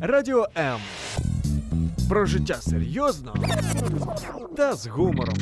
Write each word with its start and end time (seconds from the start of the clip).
Радіо 0.00 0.46
М. 0.56 0.78
Про 2.08 2.26
життя 2.26 2.54
серйозно 2.54 3.34
та 4.56 4.74
з 4.74 4.86
гумором. 4.86 5.36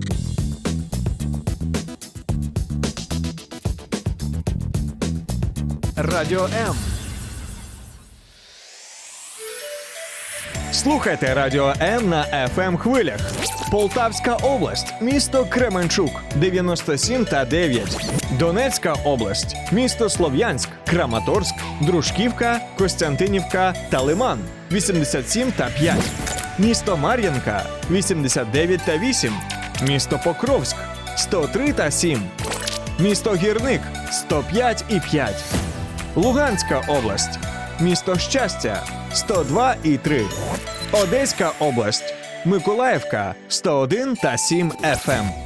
Радіо 5.96 6.44
М. 6.44 6.74
Слухайте 10.72 11.34
Радіо 11.34 11.74
М 11.80 12.08
на 12.08 12.48
fm 12.56 12.76
хвилях. 12.76 13.20
Полтавська 13.70 14.34
область, 14.34 14.94
місто 15.00 15.46
Кременчук 15.50 16.10
97 16.36 17.24
та 17.24 17.44
9. 17.44 18.21
Донецька 18.42 18.94
область, 19.04 19.56
місто 19.72 20.08
Слов'янськ, 20.08 20.68
Краматорськ, 20.86 21.54
Дружківка, 21.80 22.60
Костянтинівка 22.78 23.74
та 23.90 24.00
Лиман 24.00 24.38
87 24.72 25.52
та 25.52 25.68
5. 25.78 25.96
Місто 26.58 26.96
Мар'їнка 26.96 27.66
89 27.90 28.80
та 28.86 28.98
8. 28.98 29.32
Місто 29.88 30.20
Покровськ 30.24 30.76
103 31.16 31.72
та 31.72 31.90
7. 31.90 32.22
Місто 32.98 33.34
Гірник 33.34 33.80
105 34.12 34.84
і 34.88 35.00
5. 35.00 35.44
Луганська 36.16 36.82
область. 36.88 37.38
Місто 37.80 38.18
Щастя 38.18 38.82
102 39.12 39.74
і 39.84 39.96
3. 39.96 40.24
Одеська 40.92 41.52
область. 41.58 42.14
Миколаївка 42.44 43.34
101 43.48 44.16
та 44.16 44.38
7 44.38 44.72
FM. 44.82 45.41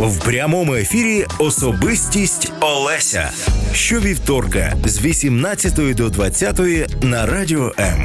В 0.00 0.24
прямому 0.24 0.74
ефірі 0.74 1.26
особистість 1.38 2.52
Олеся. 2.60 3.30
Щовівторка 3.72 4.72
з 4.84 5.04
18 5.04 5.94
до 5.96 6.08
20 6.08 6.60
на 7.02 7.26
радіо 7.26 7.72
М. 7.78 7.98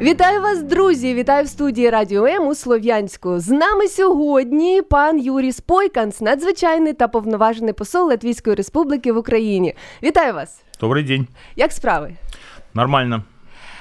Вітаю 0.00 0.40
вас, 0.40 0.62
друзі! 0.62 1.14
Вітаю 1.14 1.44
в 1.44 1.48
студії 1.48 1.90
Радіо 1.90 2.26
М 2.26 2.46
у 2.46 2.54
Слов'янську. 2.54 3.38
З 3.40 3.48
нами 3.48 3.88
сьогодні 3.88 4.82
пан 4.82 5.18
Юрій 5.18 5.52
Спойканс, 5.52 6.20
надзвичайний 6.20 6.92
та 6.92 7.08
повноважений 7.08 7.72
посол 7.72 8.08
Латвійської 8.08 8.56
Республіки 8.56 9.12
в 9.12 9.16
Україні. 9.16 9.74
Вітаю 10.02 10.34
вас! 10.34 10.60
Добрый 10.80 11.06
день. 11.06 11.26
Як 11.56 11.72
справи? 11.72 12.12
Нормально. 12.74 13.22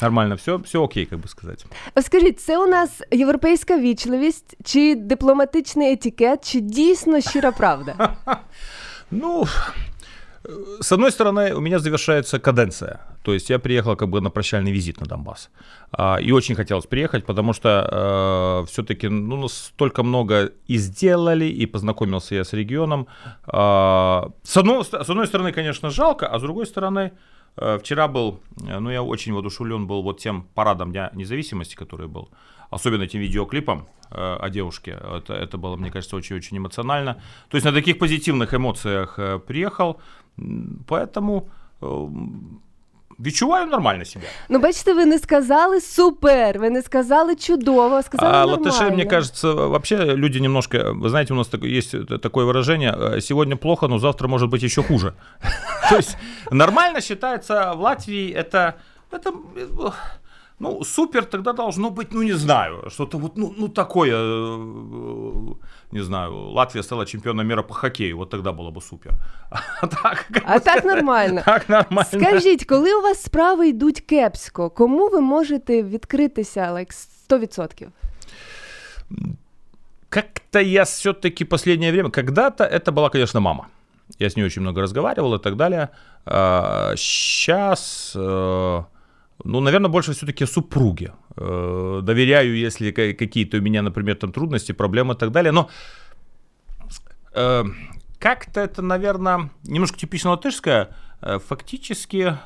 Нормально, 0.00 0.34
все, 0.34 0.56
все 0.56 0.78
окей, 0.78 1.06
как 1.06 1.18
бы 1.18 1.28
сказать. 1.28 1.66
Скажіть, 2.02 2.40
це 2.40 2.58
у 2.58 2.66
нас 2.66 3.02
європейська 3.10 3.78
вічливість, 3.78 4.56
чи 4.64 4.94
дипломатичний 4.94 5.92
етикет, 5.92 6.52
чи 6.52 6.60
дійсно 6.60 7.20
щира 7.20 7.52
правда? 7.52 8.16
Ну, 9.10 9.44
э, 10.44 10.78
с 10.80 10.92
одной 10.92 11.10
стороны, 11.10 11.54
у 11.54 11.60
меня 11.60 11.78
завершается 11.78 12.38
каденция. 12.38 12.98
То 13.22 13.34
есть 13.34 13.50
я 13.50 13.58
приехал 13.58 13.96
как 13.96 14.08
бы 14.08 14.20
на 14.20 14.30
прощальный 14.30 14.72
визит 14.72 15.00
на 15.00 15.06
Донбасс. 15.06 15.50
А, 15.92 16.16
и 16.16 16.32
очень 16.32 16.54
хотелось 16.54 16.86
приехать, 16.86 17.26
потому 17.26 17.52
что 17.52 17.68
э, 17.68 18.66
все-таки 18.66 19.08
ну, 19.08 19.48
столько 19.48 20.02
много 20.02 20.50
и 20.66 20.78
сделали, 20.78 21.44
и 21.44 21.66
познакомился 21.66 22.34
я 22.34 22.44
с 22.44 22.52
регионом. 22.54 23.06
А, 23.46 24.30
с, 24.42 24.56
одной, 24.56 24.84
с 24.84 25.10
одной 25.10 25.26
стороны, 25.26 25.52
конечно, 25.52 25.90
жалко, 25.90 26.26
а 26.26 26.38
с 26.38 26.42
другой 26.42 26.66
стороны, 26.66 27.00
э, 27.00 27.10
вчера 27.79 28.07
был, 28.07 28.39
э, 28.67 28.79
ну 28.79 28.89
я 28.89 29.01
очень 29.01 29.33
воодушевлен 29.33 29.87
был 29.87 30.03
вот 30.03 30.19
тем 30.19 30.43
парадом 30.53 30.91
Дня 30.91 31.11
независимости, 31.13 31.75
который 31.75 32.07
был. 32.07 32.29
Особенно 32.69 33.03
этим 33.03 33.19
видеоклипом 33.21 33.87
э, 34.11 34.37
о 34.39 34.49
девушке. 34.49 34.91
Это, 34.91 35.33
это 35.33 35.57
было, 35.57 35.75
мне 35.75 35.91
кажется, 35.91 36.15
очень-очень 36.15 36.57
эмоционально. 36.57 37.13
То 37.49 37.57
есть 37.57 37.65
на 37.65 37.71
таких 37.71 37.97
позитивных 37.97 38.53
эмоциях 38.53 39.19
э, 39.19 39.39
приехал. 39.39 40.01
Поэтому 40.87 41.49
э, 41.81 42.07
відчуваю 43.19 43.67
нормально 43.67 44.05
себя. 44.05 44.25
Ну, 44.49 44.59
бачите, 44.59 44.93
ви 44.93 45.05
не 45.05 45.19
сказали 45.19 45.81
супер, 45.81 46.59
ви 46.59 46.69
не 46.69 46.81
сказали 46.81 47.35
чудово, 47.35 48.01
сказали 48.03 48.31
А 48.33 48.45
нормально. 48.45 48.57
латыши, 48.71 48.91
мне 48.91 49.05
кажется, 49.05 49.53
вообще 49.53 49.95
люди 50.15 50.39
немножко, 50.39 50.77
вы 50.77 51.09
знаете, 51.09 51.33
у 51.33 51.37
нас 51.37 51.47
так- 51.47 51.63
есть 51.63 51.91
т- 52.07 52.17
такое 52.17 52.45
выражение, 52.45 52.95
э, 52.97 53.21
сегодня 53.21 53.55
плохо, 53.55 53.87
но 53.87 53.99
завтра 53.99 54.27
может 54.27 54.49
быть 54.49 54.63
еще 54.63 54.83
хуже. 54.83 55.13
То 55.89 55.95
есть 55.97 56.17
нормально 56.51 57.01
считается 57.01 57.73
в 57.73 57.81
Латвии 57.81 58.31
это, 58.31 58.73
это 59.11 59.29
э, 59.55 59.91
ну, 60.59 60.83
супер 60.83 61.25
тогда 61.25 61.53
должно 61.53 61.89
быть, 61.89 62.13
ну, 62.13 62.23
не 62.23 62.33
знаю, 62.33 62.89
что-то 62.89 63.17
вот, 63.17 63.37
ну, 63.37 63.53
ну 63.57 63.67
такое, 63.67 64.15
э, 64.15 64.57
не 65.91 66.03
знаю, 66.03 66.33
Латвия 66.33 66.83
стала 66.83 67.05
чемпионом 67.05 67.47
мира 67.47 67.63
по 67.63 67.73
хоккею, 67.73 68.17
вот 68.17 68.29
тогда 68.29 68.51
было 68.51 68.71
бы 68.71 68.81
супер. 68.81 69.13
А 69.81 69.87
так, 69.87 70.25
А 70.45 70.87
нормально. 70.87 71.43
Так 71.45 71.69
нормально. 71.69 72.27
Скажіть, 72.27 72.65
коли 72.65 72.95
у 72.95 73.01
вас 73.01 73.23
справи 73.23 73.67
йдуть 73.67 74.01
кепсько, 74.01 74.69
кому 74.69 75.09
ви 75.09 75.21
можете 75.21 75.83
відкритися 75.83 76.71
like, 76.73 76.91
100%? 77.29 77.87
Как-то 80.09 80.59
я 80.59 80.83
все-таки 80.83 81.45
последнее 81.45 81.91
время, 81.91 82.09
когда-то 82.09 82.63
это 82.63 82.91
была, 82.91 83.09
конечно, 83.11 83.39
мама. 83.39 83.67
Я 84.19 84.27
с 84.27 84.37
ней 84.37 84.45
очень 84.45 84.61
много 84.61 84.81
разговаривал 84.81 85.35
и 85.35 85.39
так 85.39 85.55
далее. 85.55 85.89
Сейчас, 86.95 88.15
ну, 89.43 89.59
наверное, 89.59 89.89
больше 89.89 90.11
все-таки 90.13 90.45
супруге. 90.45 91.13
Э, 91.35 92.01
Доверяю, 92.03 92.55
если 92.57 92.91
ка- 92.91 93.13
какие-то 93.13 93.57
у 93.57 93.61
меня, 93.61 93.81
например, 93.81 94.15
там 94.15 94.31
трудности, 94.31 94.73
проблемы 94.73 95.13
и 95.13 95.17
так 95.17 95.31
далее. 95.31 95.51
Но 95.51 95.69
э, 97.33 97.63
как-то 98.19 98.59
это, 98.61 98.81
наверное, 98.81 99.49
немножко 99.63 99.97
типично 99.97 100.31
латышское. 100.31 100.95
Э, 101.21 101.39
Фактически 101.47 102.37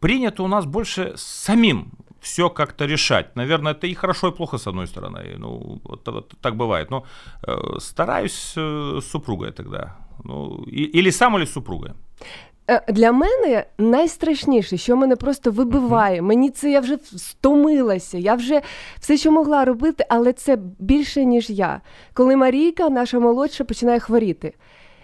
принято 0.00 0.42
у 0.42 0.48
нас 0.48 0.64
больше 0.64 1.12
самим 1.16 1.92
все 2.20 2.48
как-то 2.48 2.86
решать. 2.86 3.36
Наверное, 3.36 3.72
это 3.72 3.86
и 3.86 3.94
хорошо, 3.94 4.28
и 4.28 4.32
плохо 4.36 4.58
с 4.58 4.66
одной 4.68 4.86
стороны. 4.86 5.34
Ну, 5.38 5.80
вот, 5.84 6.06
вот 6.08 6.34
так 6.40 6.56
бывает. 6.56 6.90
Но 6.90 7.04
стараюсь 7.78 8.54
с 8.56 9.00
супругой 9.10 9.50
тогда. 9.52 9.96
Ну, 10.24 10.62
и- 10.66 10.98
или 11.00 11.10
сам, 11.10 11.36
или 11.36 11.44
с 11.44 11.52
супругой. 11.52 11.92
Е, 12.70 12.82
Для 12.88 13.12
мене 13.12 13.64
найстрашніше, 13.78 14.76
що 14.76 14.96
мене 14.96 15.16
просто 15.16 15.50
вибиває. 15.50 16.22
Мені 16.22 16.50
це 16.50 16.70
я 16.70 16.80
вже 16.80 16.98
стомилася. 17.16 18.18
Я 18.18 18.34
вже 18.34 18.62
все, 19.00 19.16
що 19.16 19.32
могла 19.32 19.64
робити, 19.64 20.04
але 20.08 20.32
це 20.32 20.58
більше, 20.78 21.24
ніж 21.24 21.50
я. 21.50 21.80
Коли 22.14 22.36
Марійка, 22.36 22.88
наша 22.88 23.18
молодша, 23.18 23.64
починає 23.64 23.98
хворіти. 24.00 24.52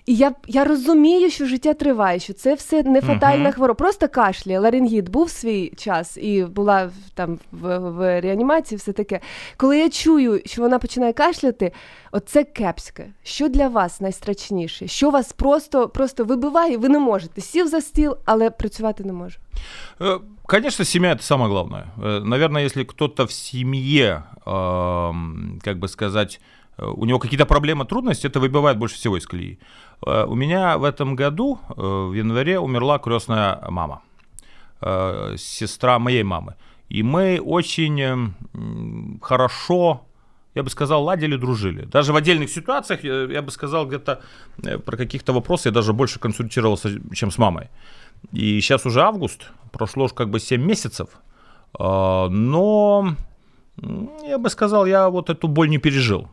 І 0.07 0.15
я, 0.15 0.31
я 0.47 0.63
розумію, 0.63 1.29
що 1.29 1.45
життя 1.45 1.73
триває, 1.73 2.19
що 2.19 2.33
це 2.33 2.53
все 2.53 2.83
не 2.83 3.01
фатальна 3.01 3.43
Мгм. 3.43 3.51
хвороба. 3.53 3.77
Просто 3.77 4.07
кашляє, 4.07 4.59
ларингіт 4.59 5.09
був 5.09 5.29
свій 5.29 5.73
час 5.77 6.17
і 6.17 6.43
була 6.43 6.85
в- 6.85 7.09
там 7.13 7.39
в, 7.51 7.77
в 7.79 8.21
реанімації, 8.21 8.77
все 8.77 8.91
таке. 8.93 9.19
Коли 9.57 9.77
я 9.79 9.89
чую, 9.89 10.41
що 10.45 10.61
вона 10.61 10.79
починає 10.79 11.13
кашляти, 11.13 11.71
оце 12.11 12.43
кепське. 12.43 13.05
Що 13.23 13.47
для 13.49 13.67
вас 13.67 14.01
найстрашніше? 14.01 14.87
Що 14.87 15.09
вас 15.09 15.33
просто, 15.33 15.89
просто 15.89 16.25
вибиває, 16.25 16.77
ви 16.77 16.89
не 16.89 16.99
можете. 16.99 17.41
Сів 17.41 17.67
за 17.67 17.81
стіл, 17.81 18.17
але 18.25 18.49
працювати 18.49 19.03
не 19.03 19.13
можу. 19.13 19.37
Э, 19.99 20.19
Конечно, 20.45 20.85
семья 20.85 21.13
это 21.13 21.21
самое 21.21 21.49
главное. 21.49 21.83
Э, 22.01 22.23
Наверное, 22.23 22.65
если 22.65 22.83
кто-то 22.83 23.23
в 23.25 23.31
семье, 23.31 24.23
эм, 24.45 25.59
как 25.63 25.77
бы 25.79 25.87
сказать, 25.87 26.39
э, 26.41 26.56
у 26.78 27.04
него 27.04 27.18
какие-то 27.18 27.46
проблемы, 27.46 27.84
трудности, 27.84 28.26
это 28.28 28.40
выбивает 28.40 28.78
больше 28.78 28.94
всего 28.96 29.16
из 29.16 29.26
колеи. 29.26 29.58
Э, 30.06 30.24
У 30.28 30.34
меня 30.34 30.76
в 30.78 30.84
этом 30.84 31.16
году, 31.16 31.58
э, 31.68 31.72
в 31.82 32.14
январе, 32.14 32.58
умерла 32.58 32.98
крестная 32.98 33.60
мама, 33.68 34.00
э, 34.80 35.36
сестра 35.38 35.98
моей 35.98 36.22
мамы. 36.22 36.54
И 36.88 37.02
мы 37.02 37.40
очень 37.40 38.00
э, 38.00 38.12
м, 38.54 39.18
хорошо 39.22 40.00
я 40.54 40.62
бы 40.64 40.70
сказал, 40.70 41.04
ладили, 41.04 41.36
дружили. 41.36 41.84
Даже 41.84 42.12
в 42.12 42.16
отдельных 42.16 42.50
ситуациях, 42.50 43.04
я 43.04 43.42
бы 43.42 43.50
сказал, 43.50 43.86
где-то 43.86 44.20
про 44.84 44.96
каких-то 44.96 45.32
вопросы 45.32 45.68
я 45.68 45.72
даже 45.72 45.92
больше 45.92 46.18
консультировался, 46.18 46.90
чем 47.14 47.30
с 47.30 47.38
мамой. 47.38 47.68
И 48.32 48.60
сейчас 48.60 48.86
уже 48.86 49.00
август, 49.02 49.52
прошло 49.70 50.08
ж 50.08 50.12
как 50.14 50.30
бы 50.30 50.40
7 50.40 50.60
месяцев, 50.60 51.08
но 51.78 53.14
я 54.26 54.38
бы 54.38 54.50
сказал, 54.50 54.86
я 54.86 55.08
вот 55.08 55.30
эту 55.30 55.46
боль 55.48 55.68
не 55.68 55.78
пережил. 55.78 56.28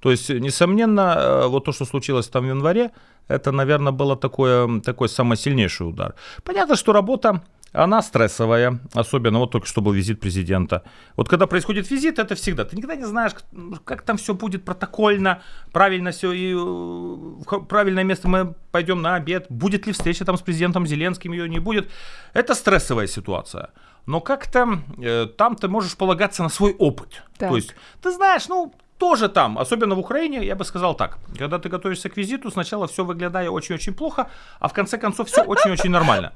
То 0.00 0.10
есть, 0.10 0.28
несомненно, 0.30 1.14
э, 1.16 1.46
вот 1.48 1.64
то, 1.64 1.72
что 1.72 1.84
случилось 1.84 2.28
там 2.28 2.44
в 2.44 2.48
январе, 2.48 2.90
это, 3.28 3.52
наверное, 3.52 3.92
было 3.92 4.16
такое, 4.16 4.80
такой 4.80 5.08
самый 5.08 5.36
сильнейший 5.36 5.88
удар. 5.88 6.14
Понятно, 6.44 6.76
что 6.76 6.92
работа, 6.92 7.42
она 7.72 8.02
стрессовая, 8.02 8.78
особенно 8.94 9.38
вот 9.38 9.50
только 9.50 9.66
что 9.66 9.80
был 9.82 9.92
визит 9.92 10.20
президента. 10.20 10.82
Вот 11.16 11.28
когда 11.28 11.46
происходит 11.46 11.90
визит, 11.90 12.18
это 12.18 12.34
всегда, 12.34 12.64
ты 12.64 12.76
никогда 12.76 12.96
не 12.96 13.04
знаешь, 13.04 13.32
как- 13.34 13.84
как 13.84 14.02
там 14.02 14.16
все 14.16 14.32
будет 14.32 14.64
протокольно, 14.64 15.42
правильно 15.72 16.10
все, 16.10 16.32
и 16.32 16.52
э, 16.52 16.56
в 16.56 17.44
правильное 17.68 18.04
место 18.04 18.28
мы 18.28 18.54
пойдем 18.70 19.02
на 19.02 19.16
обед, 19.16 19.46
будет 19.50 19.86
ли 19.86 19.92
встреча 19.92 20.24
там 20.24 20.36
с 20.36 20.40
президентом 20.40 20.86
Зеленским, 20.86 21.32
ее 21.32 21.48
не 21.48 21.58
будет. 21.58 21.90
Это 22.32 22.54
стрессовая 22.54 23.08
ситуация. 23.08 23.70
Но 24.06 24.20
как-то 24.20 24.78
э, 24.98 25.26
там 25.36 25.56
ты 25.56 25.68
можешь 25.68 25.96
полагаться 25.96 26.42
на 26.42 26.48
свой 26.48 26.72
опыт. 26.78 27.22
Так. 27.38 27.50
То 27.50 27.56
есть, 27.56 27.74
ты 28.00 28.12
знаешь, 28.12 28.48
ну, 28.48 28.72
тоже 28.98 29.28
там, 29.28 29.58
особенно 29.58 29.94
в 29.94 29.98
Украине, 29.98 30.44
я 30.44 30.54
бы 30.54 30.64
сказал 30.64 30.94
так. 30.94 31.18
Когда 31.38 31.58
ты 31.58 31.68
готовишься 31.68 32.08
к 32.08 32.16
визиту, 32.16 32.50
сначала 32.50 32.86
все 32.86 33.04
выглядает 33.04 33.50
очень-очень 33.50 33.94
плохо, 33.94 34.28
а 34.58 34.68
в 34.68 34.72
конце 34.72 34.98
концов 34.98 35.28
все 35.28 35.42
очень-очень 35.42 35.90
нормально. 35.90 36.32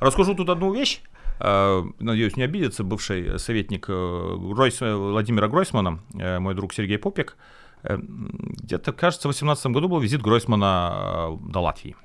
Расскажу 0.00 0.34
тут 0.34 0.48
одну 0.48 0.72
вещь. 0.72 1.02
Э, 1.40 1.82
надеюсь, 1.98 2.36
не 2.36 2.42
обидится 2.42 2.84
бывший 2.84 3.38
советник 3.38 3.86
э, 3.88 4.36
Гройс, 4.38 4.80
Владимира 4.80 5.48
Гройсмана, 5.48 6.00
э, 6.14 6.38
мой 6.38 6.54
друг 6.54 6.72
Сергей 6.72 6.98
Попик. 6.98 7.36
Где-то, 7.82 8.92
кажется, 8.92 9.26
в 9.26 9.32
2018 9.32 9.66
году 9.68 9.88
был 9.88 10.00
визит 10.00 10.20
Гройсмана 10.20 11.38
до 11.40 11.60
Латвии. 11.60 11.96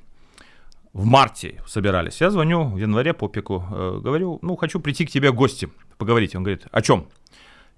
В 0.94 1.03
марте 1.06 1.62
собирались. 1.68 2.21
Я 2.21 2.31
звоню 2.31 2.69
в 2.69 2.77
январе 2.77 3.13
Попику, 3.13 3.59
говорю, 3.59 4.39
ну, 4.41 4.56
хочу 4.56 4.80
прийти 4.80 5.06
к 5.06 5.12
тебе 5.12 5.31
в 5.31 5.36
гости, 5.36 5.68
поговорить. 5.98 6.33
Он 6.33 6.44
говорит, 6.44 6.65
о 6.71 6.81
чем? 6.81 7.07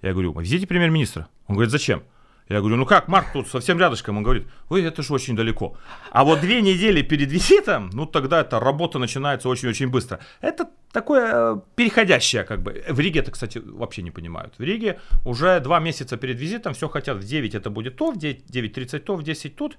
Я 0.01 0.13
говорю, 0.13 0.37
визите 0.39 0.67
премьер-министра. 0.67 1.27
Он 1.47 1.55
говорит, 1.55 1.71
зачем? 1.71 2.03
Я 2.49 2.59
говорю, 2.59 2.77
ну 2.77 2.85
как, 2.85 3.09
Марк 3.09 3.33
тут 3.33 3.47
совсем 3.49 3.77
рядышком. 3.77 4.17
Он 4.17 4.23
говорит, 4.23 4.47
ой, 4.69 4.83
это 4.83 5.03
же 5.03 5.13
очень 5.13 5.35
далеко. 5.35 5.75
А 6.11 6.23
вот 6.23 6.39
две 6.39 6.61
недели 6.61 7.01
перед 7.01 7.29
визитом, 7.29 7.89
ну 7.91 8.05
тогда 8.05 8.41
эта 8.41 8.59
работа 8.59 8.99
начинается 8.99 9.49
очень-очень 9.49 9.89
быстро. 9.89 10.19
Это 10.39 10.69
такое 10.93 11.55
э, 11.55 11.59
переходящее 11.75 12.45
как 12.45 12.61
бы. 12.61 12.85
В 12.87 12.99
Риге 12.99 13.19
это, 13.19 13.31
кстати, 13.31 13.57
вообще 13.57 14.01
не 14.01 14.11
понимают. 14.11 14.53
В 14.57 14.63
Риге 14.63 14.99
уже 15.25 15.59
два 15.59 15.79
месяца 15.79 16.15
перед 16.15 16.39
визитом 16.39 16.73
все 16.73 16.87
хотят 16.87 17.17
в 17.17 17.25
9 17.25 17.55
это 17.55 17.69
будет 17.69 17.97
то, 17.97 18.11
в 18.11 18.17
9.30 18.17 18.99
то, 18.99 19.15
в 19.15 19.23
10 19.23 19.55
тут 19.55 19.77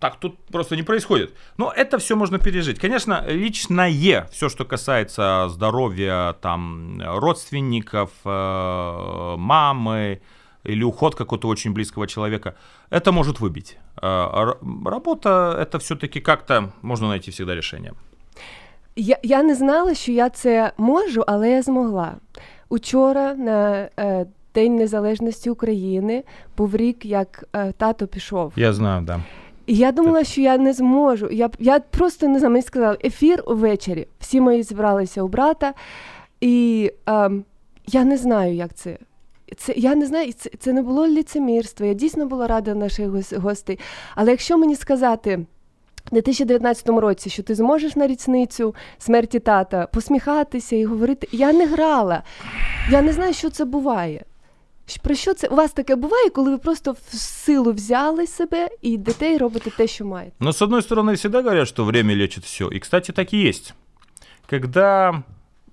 Так 0.00 0.16
тут 0.20 0.38
просто 0.52 0.76
не 0.76 0.82
происходит. 0.82 1.34
Но 1.56 1.72
это 1.76 1.98
все 1.98 2.16
можно 2.16 2.38
пережить. 2.38 2.78
Конечно, 2.78 3.24
личное, 3.26 4.26
все, 4.30 4.48
что 4.48 4.64
касается 4.64 5.48
здоровья 5.48 6.34
там 6.40 7.00
родственников, 7.04 8.10
э, 8.24 9.36
мамы, 9.38 10.20
или 10.66 10.84
уход 10.84 11.14
какого-то 11.14 11.48
очень 11.48 11.72
близкого 11.72 12.06
человека, 12.06 12.54
это 12.90 13.12
может 13.12 13.40
выбить. 13.40 13.78
А 13.96 14.56
работа 14.84 15.56
это 15.58 15.78
все-таки 15.78 16.20
как-то 16.20 16.72
можна 16.82 17.06
знайти 17.06 17.30
всегда 17.30 17.54
рішення. 17.54 17.92
Я 18.96 19.18
я 19.22 19.42
не 19.42 19.54
знала, 19.54 19.94
що 19.94 20.12
я 20.12 20.30
це 20.30 20.72
можу, 20.78 21.24
але 21.26 21.50
я 21.50 21.62
змогла. 21.62 22.14
Учора 22.68 23.34
на 23.34 23.88
е, 23.98 24.26
День 24.54 24.76
Незалежності 24.76 25.50
України 25.50 26.24
був 26.56 26.76
рік, 26.76 27.06
як 27.06 27.44
е, 27.52 27.72
тато 27.72 28.06
пішов. 28.06 28.52
Я 28.56 28.72
знаю, 28.72 29.02
да. 29.02 29.20
І 29.65 29.75
я 29.75 29.91
думала, 29.91 30.23
що 30.23 30.41
я 30.41 30.57
не 30.57 30.73
зможу. 30.73 31.29
Я 31.31 31.49
я 31.59 31.79
просто 31.79 32.27
не 32.27 32.39
знаю, 32.39 32.51
мені 32.51 32.63
сказали, 32.63 32.97
ефір 33.03 33.43
увечері. 33.47 34.07
Всі 34.19 34.41
мої 34.41 34.63
зібралися 34.63 35.23
у 35.23 35.27
брата, 35.27 35.73
і 36.41 36.91
е, 37.09 37.31
я 37.87 38.03
не 38.03 38.17
знаю, 38.17 38.55
як 38.55 38.73
це 38.73 38.97
це 39.57 39.73
я 39.75 39.95
не 39.95 40.05
знаю, 40.05 40.33
це, 40.33 40.49
це 40.59 40.73
не 40.73 40.81
було 40.81 41.07
ліцемірство. 41.07 41.85
Я 41.85 41.93
дійсно 41.93 42.25
була 42.25 42.47
рада 42.47 42.75
наших 42.75 43.09
гостей. 43.37 43.79
Але 44.15 44.31
якщо 44.31 44.57
мені 44.57 44.75
сказати. 44.75 45.45
У 46.11 46.15
2019 46.15 46.89
році, 46.89 47.29
що 47.29 47.43
ти 47.43 47.55
зможеш 47.55 47.95
на 47.95 48.07
річницю 48.07 48.75
смерті 48.97 49.39
тата 49.39 49.87
посміхатися 49.87 50.75
і 50.75 50.85
говорити, 50.85 51.27
я 51.31 51.53
не 51.53 51.65
грала, 51.65 52.23
я 52.91 53.01
не 53.01 53.13
знаю, 53.13 53.33
що 53.33 53.49
це 53.49 53.65
буває. 53.65 54.25
Про 55.02 55.14
що 55.14 55.34
це 55.34 55.48
у 55.48 55.54
вас 55.56 55.72
таке 55.72 55.96
буває, 55.96 56.30
коли 56.30 56.50
ви 56.50 56.58
просто 56.58 56.92
в 56.92 57.14
силу 57.16 57.72
взяли 57.72 58.26
себе 58.26 58.68
і 58.82 58.90
йдете 58.90 59.32
і 59.32 59.38
робите 59.38 59.70
те, 59.70 59.86
що 59.86 60.04
маєте? 60.04 60.32
Ну, 60.40 60.50
с 60.52 60.62
одной 60.62 60.82
стороны, 60.82 61.14
всегда 61.14 61.42
говорят, 61.42 61.68
что 61.68 61.84
время 61.84 62.14
лечит 62.16 62.44
все. 62.44 62.64
И, 62.72 62.78
кстати, 62.78 63.12
так 63.12 63.34
и 63.34 63.48
есть. 63.48 63.74
Когда 64.50 65.22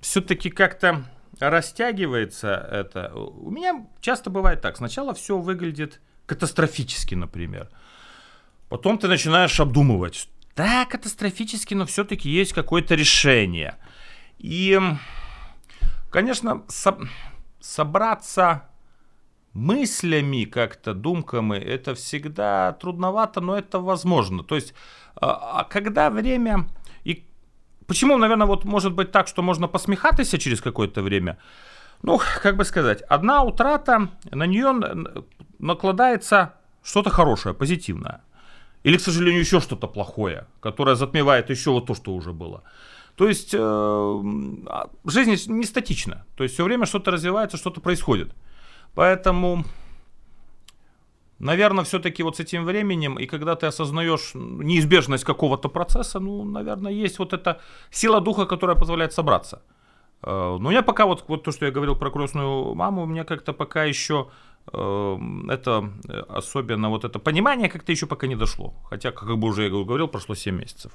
все-таки 0.02 0.50
как-то 0.50 1.04
растягивается 1.40 2.48
это. 2.48 3.14
У 3.16 3.52
меня 3.52 3.86
часто 4.02 4.30
бывает 4.30 4.62
так. 4.62 4.78
Сначала 4.78 5.14
все 5.14 5.38
выглядит 5.38 6.00
катастрофически, 6.26 7.16
например. 7.16 7.70
Потом 8.70 8.98
ты 8.98 9.08
начинаешь 9.08 9.60
обдумывать. 9.60 10.28
Да, 10.56 10.86
катастрофически, 10.86 11.76
но 11.76 11.86
все-таки 11.86 12.30
есть 12.30 12.54
какое-то 12.54 12.96
решение. 12.96 13.76
И, 14.40 14.80
конечно, 16.10 16.64
со- 16.68 16.98
собраться 17.60 18.62
мыслями 19.59 20.45
как-то, 20.45 20.95
думками, 20.95 21.57
это 21.57 21.95
всегда 21.95 22.73
трудновато, 22.73 23.41
но 23.41 23.59
это 23.59 23.81
возможно. 23.81 24.43
То 24.43 24.55
есть, 24.55 24.75
а, 25.17 25.61
а 25.61 25.65
когда 25.65 26.11
время 26.11 26.67
Почему, 27.89 28.19
наверное, 28.19 28.47
вот 28.47 28.65
может 28.65 28.93
быть 28.93 29.13
так, 29.13 29.29
что 29.29 29.43
можно 29.43 29.67
посмехаться 29.67 30.39
через 30.39 30.61
какое-то 30.61 31.01
время? 31.01 31.39
Ну, 32.03 32.21
как 32.43 32.57
бы 32.57 32.65
сказать, 32.65 33.01
одна 33.09 33.43
утрата, 33.43 34.11
на 34.31 34.47
нее 34.47 34.75
накладается 35.59 36.55
что-то 36.85 37.09
хорошее, 37.09 37.55
позитивное. 37.55 38.21
Или, 38.85 38.99
к 38.99 39.01
сожалению, 39.01 39.41
еще 39.41 39.61
что-то 39.61 39.89
плохое, 39.89 40.47
которое 40.61 40.97
затмевает 40.97 41.49
еще 41.49 41.71
вот 41.71 41.87
то, 41.87 41.95
что 41.95 42.15
уже 42.15 42.33
было. 42.33 42.63
То 43.17 43.27
есть 43.27 43.55
э, 43.55 43.59
а, 43.59 44.91
жизнь 45.07 45.53
не 45.53 45.65
статична. 45.65 46.27
То 46.37 46.45
есть 46.45 46.55
все 46.55 46.65
время 46.65 46.85
что-то 46.85 47.11
развивается, 47.11 47.57
что-то 47.57 47.81
происходит. 47.81 48.35
Поэтому 48.95 49.65
Наверное, 51.41 51.85
все-таки 51.85 52.23
вот 52.25 52.37
с 52.37 52.41
этим 52.41 52.65
временем, 52.65 53.17
и 53.17 53.27
когда 53.27 53.55
ты 53.55 53.67
осознаешь 53.67 54.35
неизбежность 54.35 55.25
какого-то 55.25 55.69
процесса, 55.69 56.19
ну, 56.19 56.45
наверное, 56.45 56.93
есть 56.93 57.19
вот 57.19 57.33
эта 57.33 57.61
сила 57.91 58.21
духа, 58.21 58.47
которая 58.47 58.77
позволяет 58.77 59.13
собраться. 59.13 59.63
Э, 60.23 60.59
но 60.61 60.71
меня 60.71 60.83
пока 60.83 61.07
вот, 61.07 61.25
вот 61.29 61.45
то, 61.45 61.53
что 61.53 61.67
я 61.67 61.71
говорил 61.71 61.97
про 61.97 62.11
крестную 62.11 62.75
маму, 62.75 63.03
у 63.03 63.07
меня 63.07 63.25
как-то 63.25 63.53
пока 63.53 63.85
еще 63.85 64.27
э, 64.73 65.19
это 65.49 65.93
особенно 66.29 66.91
вот 66.91 67.05
это 67.05 67.21
понимание 67.21 67.69
как-то 67.69 67.93
еще 67.93 68.07
пока 68.07 68.27
не 68.27 68.37
дошло. 68.37 68.75
Хотя, 68.91 69.13
как 69.13 69.39
бы 69.39 69.49
уже 69.49 69.63
я 69.63 69.71
говорил, 69.71 70.09
прошло 70.09 70.35
7 70.35 70.57
месяцев. 70.57 70.93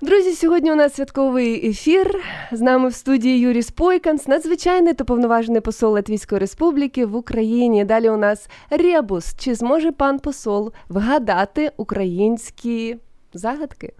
Друзі, 0.00 0.32
сьогодні 0.32 0.72
у 0.72 0.74
нас 0.74 0.94
святковий 0.94 1.68
ефір. 1.68 2.20
З 2.52 2.60
нами 2.60 2.88
в 2.88 2.94
студії 2.94 3.38
Юрій 3.38 3.62
Спойканс, 3.62 4.28
надзвичайний 4.28 4.94
та 4.94 5.04
повноважений 5.04 5.60
посол 5.60 5.92
Латвійської 5.92 6.38
Республіки 6.38 7.06
в 7.06 7.16
Україні. 7.16 7.84
Далі 7.84 8.10
у 8.10 8.16
нас 8.16 8.48
Ребус. 8.70 9.34
Чи 9.38 9.54
зможе 9.54 9.92
пан 9.92 10.18
посол 10.18 10.72
вгадати 10.88 11.72
українські 11.76 12.96
загадки? 13.34 13.92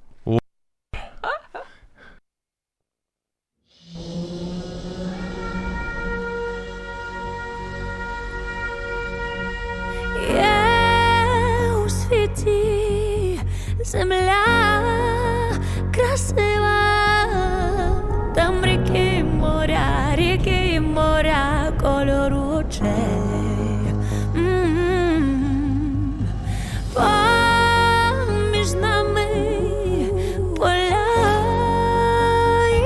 Є 10.35 10.55
у 11.85 11.89
світі 11.89 13.41
земля 13.85 14.66
красива, 16.16 16.82
там 18.36 18.66
ріки 18.66 19.24
моря, 19.24 20.16
ріки 20.16 20.82
моря, 20.82 21.72
кольору 21.82 22.42
очей. 22.42 22.88
Поміж 26.94 28.74
нами 28.74 29.28
поля 30.58 31.08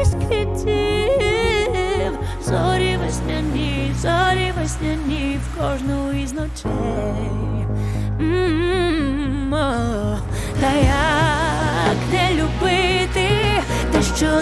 із 0.01 0.09
квітів, 0.09 2.11
зорі 2.45 2.97
весняні, 3.05 3.91
зорі 4.01 4.53
весняні 4.61 5.39
в 5.43 5.57
кожну 5.57 6.11
із 6.11 6.33
ночей. 6.33 7.45
Та 9.55 9.88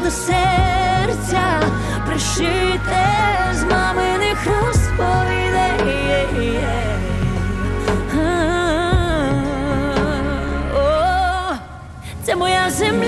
До 0.00 0.10
серця 0.10 1.62
пришите 2.06 3.06
з 3.54 3.62
маминих 3.64 4.46
розповідей. 4.46 4.98
Це 12.22 12.36
моя 12.36 12.70
земля, 12.70 13.07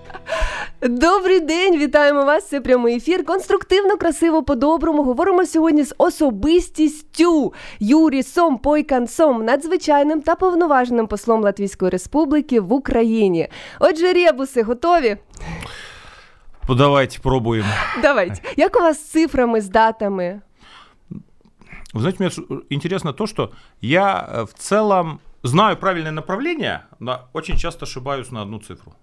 Добрий 0.89 1.39
день, 1.39 1.77
вітаємо 1.77 2.25
вас. 2.25 2.49
Це 2.49 2.61
прямий 2.61 2.95
ефір. 2.95 3.25
Конструктивно, 3.25 3.97
красиво, 3.97 4.43
по-доброму. 4.43 5.03
Говоримо 5.03 5.45
сьогодні 5.45 5.83
з 5.83 5.95
особистістю 5.97 7.53
Юрісом 7.79 8.57
Пойкансом, 8.57 9.45
надзвичайним 9.45 10.21
та 10.21 10.35
повноваженим 10.35 11.07
послом 11.07 11.41
Латвійської 11.41 11.91
Республіки 11.91 12.59
в 12.59 12.73
Україні. 12.73 13.47
Отже, 13.79 14.13
ребуси 14.13 14.63
готові? 14.63 15.17
Давайте 16.69 17.19
пробуем. 17.19 17.65
Давайте. 18.01 18.41
Як 18.57 18.75
у 18.75 18.79
вас 18.79 18.97
з 18.97 19.03
цифрами, 19.03 19.61
з 19.61 19.69
датами? 19.69 20.41
Вы 21.93 21.99
знаете, 21.99 22.17
мне 22.19 22.61
интересно 22.69 23.13
то, 23.13 23.27
что 23.27 23.51
я 23.81 24.29
э, 24.33 24.43
в 24.45 24.53
целом 24.53 25.19
знаю 25.43 25.77
правильное 25.77 26.11
направление, 26.11 26.79
но 26.99 27.19
очень 27.33 27.57
часто 27.57 27.85
ошибаюсь 27.85 28.31
на 28.31 28.41
одну 28.41 28.59
цифру. 28.59 28.93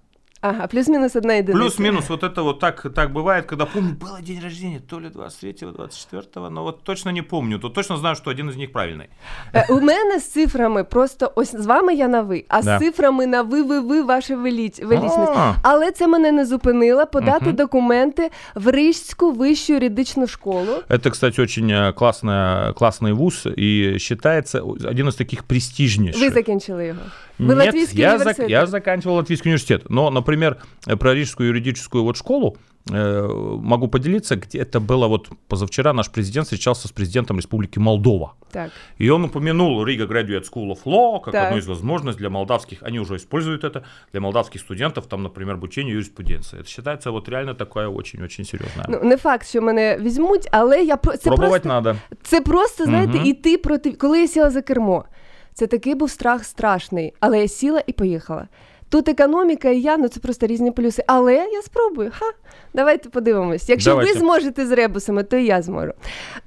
Ага, 0.46 0.67
плюс-мінус 0.67 1.15
одна 1.15 1.34
єдиниця. 1.34 1.63
Плюс-минус 1.63 2.10
вот 2.10 2.24
это 2.24 2.43
вот 2.43 2.60
так, 2.60 2.88
так 2.96 3.13
бывает, 3.13 3.41
когда 3.46 3.65
помню, 3.65 3.96
было 4.01 4.22
день 4.22 4.39
рождения, 4.43 4.79
то 4.89 5.00
ли 5.00 5.08
23-го, 5.08 5.72
24-го, 5.84 6.50
но 6.50 6.63
вот 6.63 6.84
точно 6.84 7.12
не 7.12 7.22
помню, 7.22 7.60
то 7.60 7.70
точно 7.70 7.98
знаю, 7.98 8.15
что 8.15 8.29
один 8.32 8.50
из 8.50 8.55
них 8.58 8.72
правильный. 8.74 9.05
Е, 9.53 9.67
У 9.70 9.82
мене 9.82 10.20
з 10.20 10.27
цифрами 10.32 10.84
просто 10.84 11.32
ось 11.36 11.55
з 11.55 11.65
вами 11.65 11.93
я 11.96 12.08
на 12.08 12.22
ви, 12.22 12.46
а 12.48 12.62
Да. 12.62 12.77
з 12.77 12.82
цифрами 12.82 13.27
на 13.27 13.41
ви, 13.41 13.62
ви, 13.63 13.79
ви, 13.79 14.01
ваше 14.01 14.36
веліч, 14.36 14.79
велічність. 14.79 15.32
А. 15.36 15.55
Але 15.62 15.91
це 15.91 16.08
мене 16.08 16.32
не 16.32 16.46
зупинило 16.46 17.05
подати 17.08 17.51
документи 17.51 18.29
в 18.55 18.72
Рижську 18.72 19.32
вищу 19.32 19.74
юридичну 19.74 20.27
школу. 20.27 20.72
Это, 20.89 21.10
кстати, 21.12 21.41
очень 21.41 21.72
э, 21.72 21.93
классная, 21.93 22.72
классный 22.74 23.13
вуз 23.13 23.48
и 23.58 23.98
считается 24.00 24.62
один 24.89 25.08
из 25.08 25.15
таких 25.15 25.43
престижнейших. 25.43 26.22
Ви 26.22 26.29
закінчили 26.29 26.86
його. 26.86 27.00
Ви 27.39 27.55
Нет, 27.55 27.65
Латвійський 27.65 28.00
я, 28.01 28.10
зак- 28.10 28.15
університет. 28.15 28.50
я 28.50 28.65
заканчивал 28.65 29.17
Латвийский 29.17 29.50
университет. 29.50 29.89
Но, 29.89 30.12
например, 30.27 30.58
э, 30.88 30.96
про 30.96 31.13
Рижскую 31.13 31.48
юридическую 31.50 32.03
вот 32.03 32.17
школу 32.17 32.58
э, 32.91 33.27
могу 33.62 33.88
поделиться, 33.88 34.36
где 34.36 34.60
это 34.60 34.79
было 34.79 35.08
вот 35.08 35.29
позавчера 35.48 35.93
наш 35.93 36.10
президент 36.10 36.46
встречался 36.48 36.88
с 36.88 36.91
президентом 36.91 37.38
Республики 37.38 37.79
Молдова. 37.79 38.34
Так. 38.51 38.72
И 39.00 39.10
он 39.10 39.24
упомянул 39.24 39.86
Riga 39.86 40.08
Graduate 40.08 40.43
School 40.53 40.72
of 40.72 40.84
Law 40.86 41.22
как 41.24 41.32
Так. 41.34 41.46
одну 41.48 41.58
из 41.58 41.67
возможностей 41.67 42.20
для 42.20 42.29
молдавских, 42.29 42.84
они 42.84 43.00
уже 43.00 43.15
используют 43.15 43.63
это, 43.63 43.82
для 44.12 44.22
молдавских 44.22 44.62
студентов, 44.62 45.05
там, 45.08 45.24
например, 45.24 45.53
обучение 45.55 45.93
юриспруденции. 45.93 46.60
Это 46.60 46.67
считается 46.67 47.12
вот 47.12 47.29
реально 47.29 47.53
такая 47.53 47.88
очень-очень 47.88 48.46
серьезная. 48.46 48.86
Ну, 48.89 49.00
не 49.10 49.17
факт, 49.17 49.48
що 49.48 49.62
мене 49.62 49.98
візьмуть, 50.01 50.48
але 50.51 50.84
я 50.84 50.98
про 50.98 51.17
це 51.17 51.29
Пробовать 51.29 51.63
просто, 51.63 51.70
надо. 51.70 51.96
це 52.24 52.41
просто, 52.41 52.86
знаєте, 52.86 53.17
Мгм. 53.17 53.25
іти 53.27 53.58
проти. 53.58 53.91
Коли 53.91 54.22
я 54.22 54.27
сіла 54.27 54.50
за 54.50 54.62
кермо, 54.62 55.05
це 55.53 55.67
такий 55.67 55.96
був 55.96 56.10
страх 56.10 56.43
страшний, 56.46 57.13
але 57.20 57.41
я 57.41 57.48
сіла 57.48 57.84
і 57.88 57.91
поїхала. 57.93 58.48
Тут 58.88 59.09
економіка 59.09 59.68
і 59.68 59.80
я, 59.80 59.97
ну 59.97 60.09
це 60.09 60.21
просто 60.21 60.47
різні 60.47 60.71
плюси. 60.71 61.04
Але 61.07 61.35
я 61.35 61.62
спробую. 61.62 62.12
Ха, 62.14 62.26
давайте 62.75 63.09
подивимось. 63.09 63.68
Якщо 63.68 63.90
Давайте. 63.90 64.12
ви 64.12 64.18
зможете 64.18 64.66
з 64.66 64.71
ребусами, 64.71 65.23
то 65.23 65.37
і 65.37 65.45
я 65.45 65.62
зможу. 65.62 65.92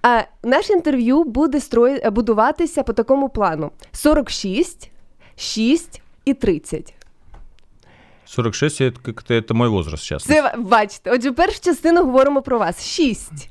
А 0.01 0.21
наше 0.43 0.74
інтерв'ю 0.74 1.24
буде 1.24 1.60
строї... 1.60 2.10
будуватися 2.10 2.83
по 2.83 2.93
такому 2.93 3.29
плану: 3.29 3.71
46, 3.91 4.91
6 5.36 6.01
і 6.25 6.33
30. 6.33 6.93
46 8.25 8.81
это 8.81 9.01
как-то 9.01 9.33
это 9.33 9.53
мой 9.53 9.69
возраст 9.69 10.03
сейчас. 10.03 10.24
Це 10.24 10.53
бачите. 10.57 11.12
Отже, 11.12 11.31
першу 11.31 11.62
частину 11.62 12.03
говоримо 12.03 12.41
про 12.41 12.60
вас. 12.60 12.86
6. 12.86 13.50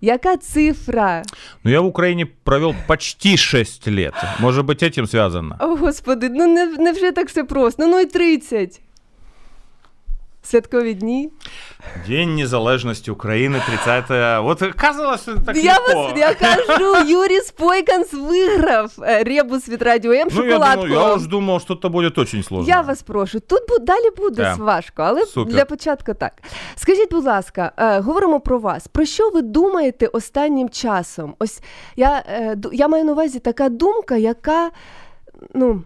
Яка 0.00 0.36
цифра? 0.36 1.22
Ну, 1.64 1.70
я 1.70 1.80
в 1.80 1.86
Украине 1.86 2.26
провел 2.26 2.74
почти 2.86 3.36
6 3.36 3.86
лет. 3.86 4.14
Может 4.38 4.64
быть, 4.64 4.82
этим 4.82 5.06
связано. 5.06 5.56
О, 5.60 5.76
господи, 5.76 6.28
ну 6.30 6.46
не, 6.46 6.66
не 6.78 6.92
вже 6.92 7.12
так 7.12 7.28
все 7.28 7.44
просто. 7.44 7.86
Ну, 7.86 7.90
ну 7.90 8.00
і 8.00 8.06
30. 8.06 8.80
Святкові 10.42 10.94
дні. 10.94 11.30
День 12.08 12.34
незалежности 12.34 13.10
Украины, 13.10 13.60
30 13.66 14.42
Вот 14.42 14.62
казалось, 14.76 15.28
так 15.46 15.56
я 15.56 15.72
легко. 15.72 15.94
вас 16.02 16.12
я 16.18 16.34
кажу, 16.34 17.10
Юрій 17.10 17.40
Спойканс 17.40 18.12
виграв 18.12 18.92
е, 19.02 19.24
ребус 19.24 19.68
від 19.68 19.82
радіо 19.82 20.12
М 20.12 20.28
Ну, 20.32 20.44
я, 20.44 20.50
шоколадку. 20.52 20.82
думал, 20.86 21.00
я 21.02 21.08
вам. 21.08 21.18
уж 21.18 21.26
думал, 21.26 21.60
что 21.60 21.74
это 21.74 21.88
будет 21.90 22.18
очень 22.18 22.42
сложно. 22.42 22.68
Я 22.74 22.80
вас 22.80 23.02
прошу, 23.02 23.40
тут 23.40 23.60
далі 23.84 24.10
буде 24.16 24.42
Так. 24.42 24.58
важко, 24.58 25.02
але 25.02 25.26
Супер. 25.26 25.54
для 25.54 25.64
початку 25.64 26.14
так. 26.14 26.32
Скажіть, 26.76 27.10
будь 27.10 27.24
ласка, 27.24 27.72
е, 27.76 28.00
говоримо 28.00 28.40
про 28.40 28.58
вас. 28.58 28.86
Про 28.88 29.04
що 29.04 29.30
ви 29.30 29.42
думаєте 29.42 30.06
останнім 30.06 30.68
часом? 30.68 31.34
Ось 31.38 31.60
я, 31.96 32.22
е, 32.28 32.56
я 32.72 32.88
маю 32.88 33.04
на 33.04 33.12
увазі 33.12 33.38
така 33.38 33.68
думка, 33.68 34.16
яка 34.16 34.70
ну. 35.54 35.82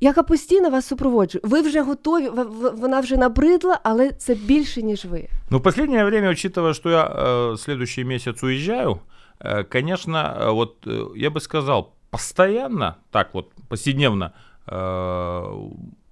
Яка 0.00 0.22
постійно 0.22 0.70
вас 0.70 0.86
супроводжує. 0.86 1.40
Ви 1.44 1.60
вже 1.60 1.82
готові, 1.82 2.28
в- 2.28 2.42
в- 2.44 2.76
вона 2.76 3.00
вже 3.00 3.16
набридла, 3.16 3.80
але 3.82 4.10
це 4.10 4.34
більше, 4.34 4.82
ніж 4.82 5.04
ви. 5.04 5.28
Ну, 5.50 5.58
в 5.58 5.62
последнее 5.62 6.04
время, 6.04 6.28
учитывая, 6.28 6.74
что 6.74 6.90
я 6.90 7.04
э, 7.06 7.56
следующий 7.56 8.04
месяц 8.04 8.42
уезжаю, 8.42 8.98
э, 9.40 9.64
конечно, 9.72 10.36
э, 10.40 10.50
вот 10.52 10.86
э, 10.86 11.06
я 11.16 11.30
бы 11.30 11.40
сказал, 11.40 11.88
постоянно, 12.10 12.94
так 13.10 13.34
вот, 13.34 13.46
повседневно, 13.68 14.32
э, 14.66 15.70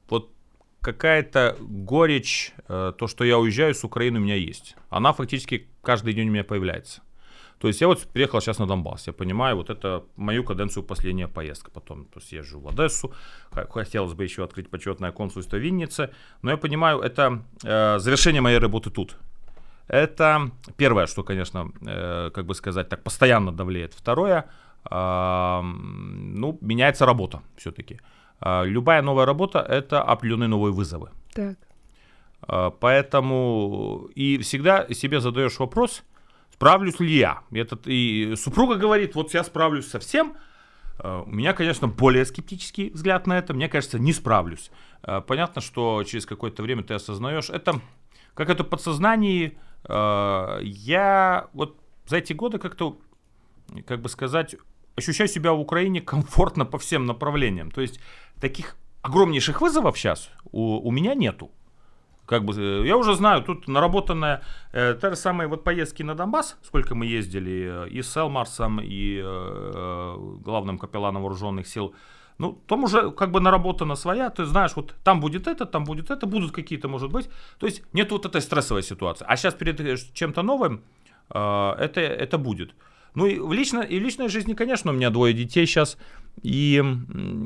вот 0.09 0.29
какая-то 0.81 1.57
горечь, 1.61 2.53
э, 2.69 2.93
то, 2.99 3.09
что 3.09 3.25
я 3.25 3.39
уезжаю 3.39 3.75
с 3.75 3.85
Украины, 3.85 4.19
у 4.19 4.23
меня 4.23 4.37
есть. 4.51 4.77
Она 4.91 5.13
фактически 5.13 5.67
каждый 5.83 6.13
день 6.15 6.29
у 6.29 6.33
меня 6.33 6.45
появляется. 6.45 7.01
То 7.60 7.68
есть 7.68 7.82
я 7.82 7.88
вот 7.88 8.08
приехал 8.14 8.42
сейчас 8.42 8.60
на 8.60 8.68
Донбасс, 8.68 9.08
я 9.08 9.14
понимаю, 9.14 9.56
вот 9.56 9.70
это 9.70 10.04
мою 10.16 10.44
каденцию 10.44 10.84
последняя 10.84 11.28
поездка. 11.28 11.72
Потом 11.72 12.06
то 12.06 12.20
есть 12.20 12.32
езжу 12.34 12.60
в 12.60 12.68
Одессу, 12.68 13.14
хотелось 13.52 14.14
бы 14.14 14.24
еще 14.24 14.44
открыть 14.44 14.70
почетное 14.70 15.12
консульство 15.12 15.58
в 15.58 15.60
Виннице, 15.60 16.10
но 16.42 16.52
я 16.52 16.58
понимаю, 16.58 17.00
это 17.00 17.44
э, 17.64 18.00
завершение 18.00 18.42
моей 18.42 18.60
работы 18.60 18.90
тут. 18.90 19.16
Это 19.88 20.52
первое, 20.78 21.06
что, 21.06 21.24
конечно, 21.24 21.72
э, 21.86 22.32
как 22.34 22.46
бы 22.46 22.56
сказать, 22.56 22.90
так 22.90 23.04
постоянно 23.04 23.52
давлеет. 23.52 23.94
Второе, 23.94 24.46
а, 24.84 25.60
м, 25.60 26.36
ну, 26.36 26.58
меняется 26.62 27.06
работа 27.06 27.42
все-таки. 27.58 28.00
Любая 28.42 29.02
новая 29.02 29.26
работа– 29.26 29.60
это 29.70 30.04
определенные 30.04 30.50
новые 30.50 30.74
вызовы. 30.74 31.10
Так. 31.34 31.58
А, 32.42 32.70
Поэтому 32.70 34.10
и 34.16 34.38
всегда 34.40 34.88
себе 34.94 35.20
задаешь 35.20 35.60
вопрос, 35.60 36.04
справлюсь 36.56 37.00
ли 37.00 37.18
я. 37.18 37.42
Этот, 37.52 37.82
и 37.86 38.34
супруга 38.38 38.76
говорит, 38.76 39.16
вот 39.16 39.34
я 39.34 39.44
справлюсь 39.44 39.88
со 39.88 40.00
всем. 40.00 40.36
А, 41.00 41.22
У 41.22 41.30
меня, 41.30 41.54
конечно, 41.54 41.88
более 41.88 42.26
скептический 42.26 42.90
взгляд 42.92 43.28
на 43.28 43.38
это. 43.38 43.54
Мне 43.54 43.68
кажется, 43.68 44.00
не 44.00 44.14
справлюсь. 44.14 44.72
А, 45.04 45.22
Понятно, 45.22 45.62
что 45.62 46.04
через 46.04 46.26
какое-то 46.26 46.64
время 46.64 46.84
ты 46.84 46.94
осознаешь, 46.94 47.50
это 47.50 47.82
как 48.34 48.50
это 48.50 48.64
подсознание. 48.64 49.58
а, 49.84 50.60
Я 50.62 51.48
вот 51.54 51.78
за 52.08 52.18
эти 52.18 52.34
годы 52.34 52.58
как-то, 52.58 52.98
как 53.86 54.02
бы 54.02 54.10
сказать, 54.10 54.56
ощущаю 54.96 55.28
себя 55.28 55.52
в 55.52 55.60
Украине 55.60 56.00
комфортно 56.02 56.66
по 56.66 56.78
всем 56.78 57.06
направлениям. 57.06 57.70
То 57.72 57.82
есть 57.82 58.00
таких 58.40 58.78
огромнейших 59.02 59.62
вызовов 59.62 59.98
сейчас 59.98 60.30
у, 60.52 60.78
у 60.88 60.92
меня 60.92 61.16
нету. 61.16 61.52
Как 62.26 62.44
бы, 62.44 62.54
э, 62.54 62.88
я 62.88 62.98
уже 62.98 63.16
знаю, 63.16 63.44
тут 63.44 63.68
наработанная 63.68 64.42
э, 64.74 64.98
те 65.00 65.10
же 65.10 65.16
самые 65.16 65.48
вот 65.48 65.64
поездки 65.64 66.04
на 66.04 66.16
Донбасс, 66.16 66.58
сколько 66.64 66.96
мы 66.96 67.06
ездили 67.06 67.86
э, 67.86 67.90
и 67.90 68.02
с 68.02 68.18
Элмарсом, 68.18 68.80
и 68.82 69.22
э, 69.24 70.16
главным 70.44 70.78
капелланом 70.78 71.22
вооруженных 71.22 71.68
сил. 71.68 71.94
Ну, 72.38 72.60
там 72.68 72.84
уже 72.84 73.12
как 73.12 73.32
бы 73.32 73.40
наработана 73.40 73.96
своя, 73.96 74.30
ты 74.30 74.46
знаешь, 74.46 74.76
вот 74.76 74.96
там 75.04 75.20
будет 75.22 75.48
это, 75.48 75.66
там 75.66 75.86
будет 75.86 76.10
это, 76.10 76.26
будут 76.26 76.52
какие-то, 76.52 76.88
может 76.90 77.12
быть. 77.12 77.30
То 77.60 77.68
есть 77.68 77.84
нет 77.94 78.12
вот 78.12 78.26
этой 78.26 78.42
стрессовой 78.42 78.84
ситуации. 78.84 79.26
А 79.28 79.38
сейчас 79.38 79.54
перед 79.54 79.80
э, 79.80 79.96
чем-то 80.14 80.42
новым 80.42 80.82
э, 81.30 81.76
это, 81.80 82.02
это 82.02 82.38
будет. 82.38 82.74
Ну 83.14 83.28
и 83.28 83.40
в, 83.40 83.54
лично, 83.54 83.80
и 83.82 84.00
в 84.00 84.04
личной 84.04 84.30
жизни, 84.30 84.54
конечно, 84.54 84.92
у 84.92 84.94
меня 84.94 85.10
двое 85.10 85.34
детей 85.34 85.66
сейчас, 85.66 85.98
и 86.44 86.84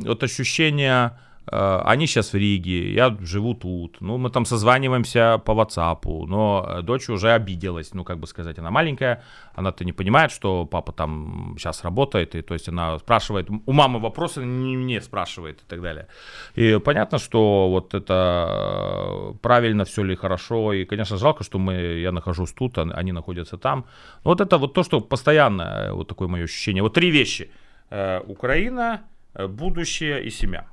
вот 0.05 0.23
ощущение 0.23 1.19
Они 1.51 2.05
сейчас 2.05 2.33
в 2.33 2.37
Риге, 2.37 2.93
я 2.93 3.17
живу 3.21 3.55
тут. 3.55 4.01
Ну, 4.01 4.17
мы 4.17 4.29
там 4.29 4.45
созваниваемся 4.45 5.41
по 5.43 5.51
WhatsApp, 5.51 6.25
но 6.27 6.65
э, 6.67 6.81
дочь 6.81 7.09
уже 7.09 7.31
обиделась, 7.31 7.93
ну, 7.93 8.03
как 8.03 8.19
бы 8.19 8.27
сказать, 8.27 8.59
она 8.59 8.69
маленькая, 8.69 9.23
она-то 9.55 9.83
не 9.83 9.93
понимает, 9.93 10.31
что 10.31 10.65
папа 10.65 10.91
там 10.91 11.55
сейчас 11.57 11.83
работает, 11.83 12.35
и 12.35 12.41
то 12.41 12.53
есть 12.53 12.69
она 12.69 12.99
спрашивает, 12.99 13.49
у 13.65 13.71
мамы 13.71 13.99
вопросы 13.99 14.45
не 14.45 14.77
мне 14.77 15.01
спрашивает 15.01 15.61
и 15.61 15.65
так 15.67 15.81
далее. 15.81 16.07
И 16.55 16.79
понятно, 16.79 17.17
что 17.17 17.69
вот 17.69 17.93
это 17.95 19.33
э, 19.33 19.33
правильно 19.41 19.85
все 19.85 20.03
ли 20.03 20.15
хорошо, 20.15 20.73
и, 20.73 20.85
конечно, 20.85 21.17
жалко, 21.17 21.43
что 21.43 21.57
мы, 21.59 21.73
я 21.73 22.11
нахожусь 22.11 22.51
тут, 22.51 22.77
а 22.77 22.81
они 22.81 23.11
находятся 23.11 23.57
там. 23.57 23.85
Но 24.23 24.31
вот 24.31 24.41
это 24.41 24.57
вот 24.57 24.73
то, 24.73 24.83
что 24.83 25.01
постоянно, 25.01 25.61
э, 25.61 25.91
вот 25.93 26.07
такое 26.07 26.27
мое 26.27 26.43
ощущение. 26.43 26.83
Вот 26.83 26.93
три 26.93 27.11
вещи. 27.11 27.49
Э, 27.89 28.21
Украина, 28.27 29.01
э, 29.33 29.47
будущее 29.47 30.23
и 30.23 30.29
семья. 30.29 30.65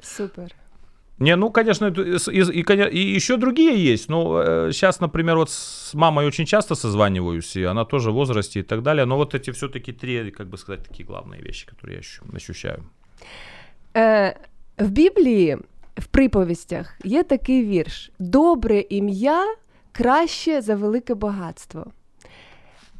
Супер. 0.00 0.54
Не, 1.18 1.36
ну, 1.36 1.50
конечно, 1.50 1.86
это 1.86 2.02
и, 2.02 2.18
с- 2.18 2.28
и, 2.32 2.40
и, 2.60 2.62
коня- 2.62 2.90
и 2.90 3.16
еще 3.16 3.36
другие 3.36 3.92
есть. 3.92 4.08
Ну, 4.10 4.42
сейчас, 4.72 5.00
например, 5.00 5.36
вот 5.36 5.50
с 5.50 5.94
мамой 5.94 6.26
очень 6.26 6.46
часто 6.46 6.74
созваниваюсь, 6.74 7.56
и 7.56 7.64
она 7.64 7.84
тоже 7.84 8.10
в 8.10 8.14
возрасте 8.14 8.60
и 8.60 8.62
так 8.62 8.82
далее. 8.82 9.06
Но 9.06 9.16
вот 9.16 9.34
эти 9.34 9.50
все-таки 9.52 9.92
три, 9.92 10.30
как 10.30 10.46
бы 10.48 10.58
сказать, 10.58 10.82
такие 10.88 11.06
главные 11.08 11.40
вещи, 11.42 11.66
которые 11.66 11.94
я 11.94 12.00
ощу- 12.00 12.36
ощущаю. 12.36 12.84
Е, 13.96 14.36
в 14.78 14.88
Біблії, 14.90 15.56
в 15.98 16.06
приповістях, 16.06 16.94
є 17.04 17.22
такий 17.22 17.64
вірш: 17.64 18.10
Добре 18.18 18.84
ім'я 18.90 19.54
краще 19.92 20.60
за 20.60 20.74
велике 20.74 21.14
багатство. 21.14 21.86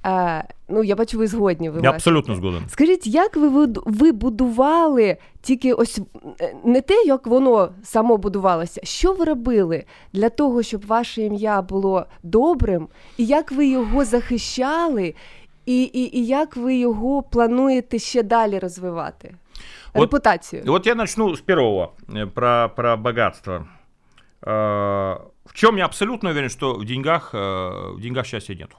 Е, 0.07 0.45
ну, 0.69 0.85
я 0.85 0.97
бачу, 0.97 1.19
ви 1.19 1.27
згодні. 1.27 1.69
Ви 1.71 1.75
Я 1.77 1.81
власне. 1.81 1.97
абсолютно 1.97 2.35
згоден. 2.35 2.63
Скажіть, 2.69 3.07
як 3.07 3.37
ви, 3.37 3.49
вид- 3.49 3.83
ви 3.87 4.13
будували 4.13 5.17
тільки 5.43 5.73
ось 5.73 5.99
е, 6.41 6.55
не 6.65 6.81
те, 6.81 6.95
як 7.07 7.27
воно 7.27 7.69
само 7.83 8.17
будувалося, 8.17 8.81
що 8.85 9.13
ви 9.13 9.25
робили 9.25 9.85
для 10.13 10.29
того, 10.29 10.63
щоб 10.63 10.87
ваше 10.87 11.23
ім'я 11.23 11.63
було 11.63 12.07
добрим, 12.23 12.89
і 13.17 13.27
як 13.27 13.53
ви 13.53 13.67
його 13.67 14.05
захищали, 14.05 15.15
і, 15.67 15.83
і, 15.83 16.19
і 16.19 16.27
як 16.27 16.57
ви 16.57 16.77
його 16.77 17.23
плануєте 17.23 17.99
ще 17.99 18.23
далі 18.23 18.59
розвивати? 18.59 19.35
От- 19.95 20.01
Репутацію. 20.03 20.63
Вот 20.67 20.87
я 20.87 20.95
начну 20.95 21.33
с 21.35 21.41
первого, 21.41 21.93
э, 22.09 22.27
про, 22.27 22.71
про 22.77 22.97
богатство. 22.97 23.67
Э, 24.43 25.19
В 25.47 25.55
чем 25.55 25.79
я 25.79 25.85
абсолютно 25.85 26.31
уверен, 26.31 26.51
что 26.51 26.75
в 26.75 26.85
деньгах, 26.85 27.35
э, 27.35 27.95
в 27.97 28.01
деньгах 28.01 28.27
счастья 28.27 28.55
нету. 28.55 28.77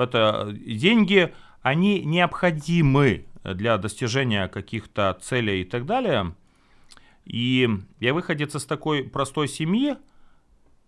Это 0.00 0.48
э, 0.48 0.52
деньги, 0.52 1.34
они 1.62 2.02
необходимы 2.04 3.26
для 3.44 3.78
достижения 3.78 4.48
каких-то 4.48 5.18
целей 5.20 5.62
и 5.62 5.64
так 5.64 5.86
далее. 5.86 6.34
И 7.24 7.68
я 8.00 8.14
выходец 8.14 8.54
из 8.54 8.64
такой 8.64 9.04
простой 9.04 9.48
семьи, 9.48 9.96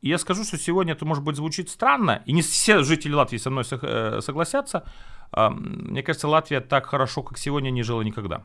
и 0.01 0.09
я 0.09 0.19
скажу, 0.19 0.45
что 0.45 0.59
сегодня 0.59 0.95
это, 0.95 1.05
может 1.05 1.23
быть, 1.23 1.37
звучит 1.37 1.69
странно, 1.69 2.23
и 2.27 2.33
не 2.33 2.43
все 2.43 2.83
жители 2.83 3.13
Латвии 3.13 3.39
со 3.39 3.51
мной 3.51 3.65
э, 3.71 4.21
согласятся. 4.21 4.85
А, 5.31 5.51
Мне 5.51 6.03
кажется, 6.03 6.29
Латвия 6.29 6.61
так 6.61 6.87
хорошо, 6.87 7.23
как 7.23 7.39
сегодня, 7.39 7.71
не 7.71 7.83
жила 7.83 8.03
никогда. 8.03 8.45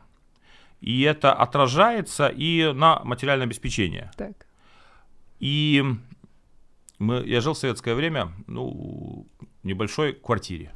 И 0.80 1.02
это 1.02 1.32
отражается 1.32 2.28
и 2.28 2.72
на 2.72 3.00
материальное 3.02 3.46
обеспечение. 3.46 4.12
Так. 4.16 4.46
И 5.40 5.84
мы, 6.98 7.24
я 7.26 7.40
жил 7.40 7.54
в 7.54 7.58
советское 7.58 7.94
время 7.94 8.32
ну, 8.46 9.26
небольшой 9.68 10.12
квартире. 10.12 10.72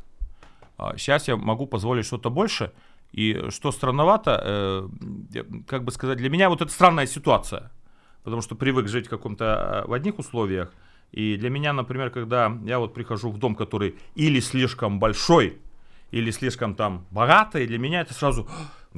А 0.79 0.97
Сейчас 0.97 1.29
я 1.29 1.37
могу 1.37 1.67
позволить 1.67 2.07
что-то 2.07 2.31
больше. 2.31 2.73
И 3.13 3.51
что 3.51 3.73
странновато, 3.73 4.41
э, 4.43 5.43
как 5.67 5.85
бы 5.85 5.93
сказать, 5.93 6.19
для 6.19 6.31
меня 6.31 6.49
вот 6.49 6.63
это 6.63 6.73
странная 6.73 7.07
ситуация. 7.07 7.71
Потому 8.23 8.41
что 8.43 8.55
привык 8.55 8.89
жить 8.89 9.07
в 9.07 9.11
каком-то 9.11 9.85
э, 9.85 9.89
в 9.89 9.93
одних 9.93 10.19
условиях. 10.19 10.73
И 11.13 11.37
для 11.37 11.51
меня, 11.51 11.73
например, 11.73 12.11
когда 12.11 12.51
я 12.65 12.79
вот 12.79 12.95
прихожу 12.95 13.31
в 13.31 13.39
дом, 13.39 13.55
который 13.55 13.97
или 14.15 14.41
слишком 14.41 14.99
большой, 14.99 15.59
или 16.11 16.31
слишком 16.31 16.75
там 16.75 17.07
богатый, 17.11 17.67
для 17.67 17.79
меня 17.79 18.01
это 18.01 18.15
сразу 18.15 18.49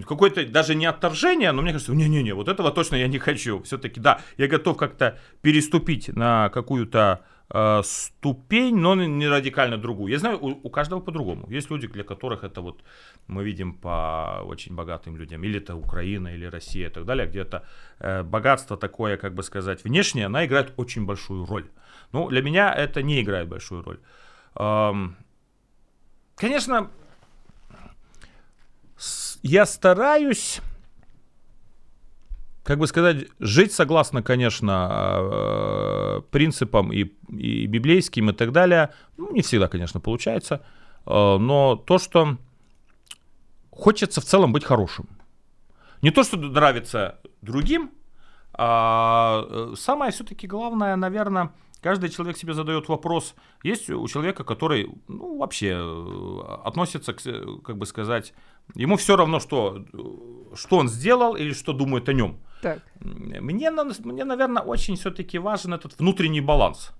какое-то 0.06 0.46
даже 0.46 0.74
не 0.74 0.86
отторжение, 0.86 1.52
но 1.52 1.62
мне 1.62 1.72
кажется, 1.72 1.92
не-не-не, 1.92 2.34
вот 2.34 2.48
этого 2.48 2.70
точно 2.70 2.96
я 2.96 3.08
не 3.08 3.18
хочу. 3.18 3.62
Все-таки, 3.62 4.00
да, 4.00 4.20
я 4.36 4.48
готов 4.48 4.76
как-то 4.76 5.18
переступить 5.42 6.08
на 6.08 6.48
какую-то 6.50 7.24
э, 7.50 7.82
ступень, 7.84 8.76
но 8.76 8.94
не 8.94 9.28
радикально 9.28 9.78
другую. 9.78 10.12
Я 10.12 10.18
знаю, 10.18 10.38
у, 10.40 10.60
у 10.62 10.70
каждого 10.70 11.00
по-другому. 11.00 11.50
Есть 11.50 11.70
люди, 11.70 11.86
для 11.86 12.04
которых 12.04 12.44
это 12.44 12.60
вот 12.60 12.82
мы 13.26 13.44
видим 13.44 13.74
по 13.74 14.42
очень 14.44 14.74
богатым 14.74 15.16
людям, 15.16 15.44
или 15.44 15.58
это 15.58 15.74
Украина, 15.76 16.28
или 16.28 16.46
Россия 16.46 16.88
и 16.88 16.92
так 16.92 17.04
далее, 17.04 17.26
где 17.26 17.40
это 17.40 17.64
э, 18.00 18.22
богатство 18.22 18.76
такое, 18.76 19.16
как 19.16 19.34
бы 19.34 19.42
сказать, 19.42 19.84
внешнее, 19.84 20.26
она 20.26 20.44
играет 20.44 20.72
очень 20.76 21.06
большую 21.06 21.46
роль. 21.46 21.64
Ну, 22.12 22.28
для 22.28 22.42
меня 22.42 22.72
это 22.72 23.02
не 23.02 23.20
играет 23.20 23.48
большую 23.48 23.82
роль. 23.82 23.98
Эм, 24.56 25.16
конечно, 26.36 26.90
я 29.42 29.66
стараюсь, 29.66 30.60
как 32.64 32.78
бы 32.78 32.86
сказать, 32.86 33.26
жить 33.40 33.72
согласно, 33.72 34.22
конечно, 34.22 35.18
э, 35.20 36.20
принципам 36.30 36.92
и, 36.92 37.12
и 37.28 37.66
библейским 37.66 38.30
и 38.30 38.32
так 38.32 38.52
далее. 38.52 38.90
Ну, 39.18 39.32
не 39.32 39.42
всегда, 39.42 39.68
конечно, 39.68 40.00
получается. 40.00 40.62
Э, 41.06 41.36
Но 41.38 41.76
то, 41.76 41.98
что 41.98 42.38
хочется 43.70 44.20
в 44.20 44.24
целом 44.24 44.52
быть 44.52 44.64
хорошим. 44.64 45.08
Не 46.00 46.10
то, 46.10 46.24
что 46.24 46.38
нравится 46.38 47.20
другим, 47.42 47.90
а 48.54 49.44
э, 49.46 49.74
самое 49.76 50.10
все-таки 50.10 50.46
главное, 50.46 50.96
наверное, 50.96 51.50
каждый 51.82 52.08
человек 52.08 52.38
себе 52.38 52.54
задает 52.54 52.88
вопрос. 52.88 53.34
Есть 53.62 53.90
у 53.90 54.08
человека, 54.08 54.42
который, 54.42 54.88
ну, 55.06 55.36
вообще 55.36 55.76
относится, 56.64 57.12
к, 57.12 57.20
как 57.62 57.76
бы 57.76 57.84
сказать, 57.84 58.32
ему 58.74 58.96
все 58.96 59.16
равно, 59.16 59.38
что, 59.38 59.84
что 60.56 60.76
он 60.78 60.88
сделал 60.88 61.36
или 61.36 61.52
что 61.52 61.72
думает 61.72 62.08
о 62.08 62.12
нем. 62.12 62.38
Так. 62.62 62.80
Мне, 63.00 63.70
мне 63.70 64.24
наверное, 64.24 64.62
очень 64.62 64.96
все-таки 64.96 65.38
важен 65.38 65.74
этот 65.74 65.98
внутренний 65.98 66.40
баланс. 66.40 66.92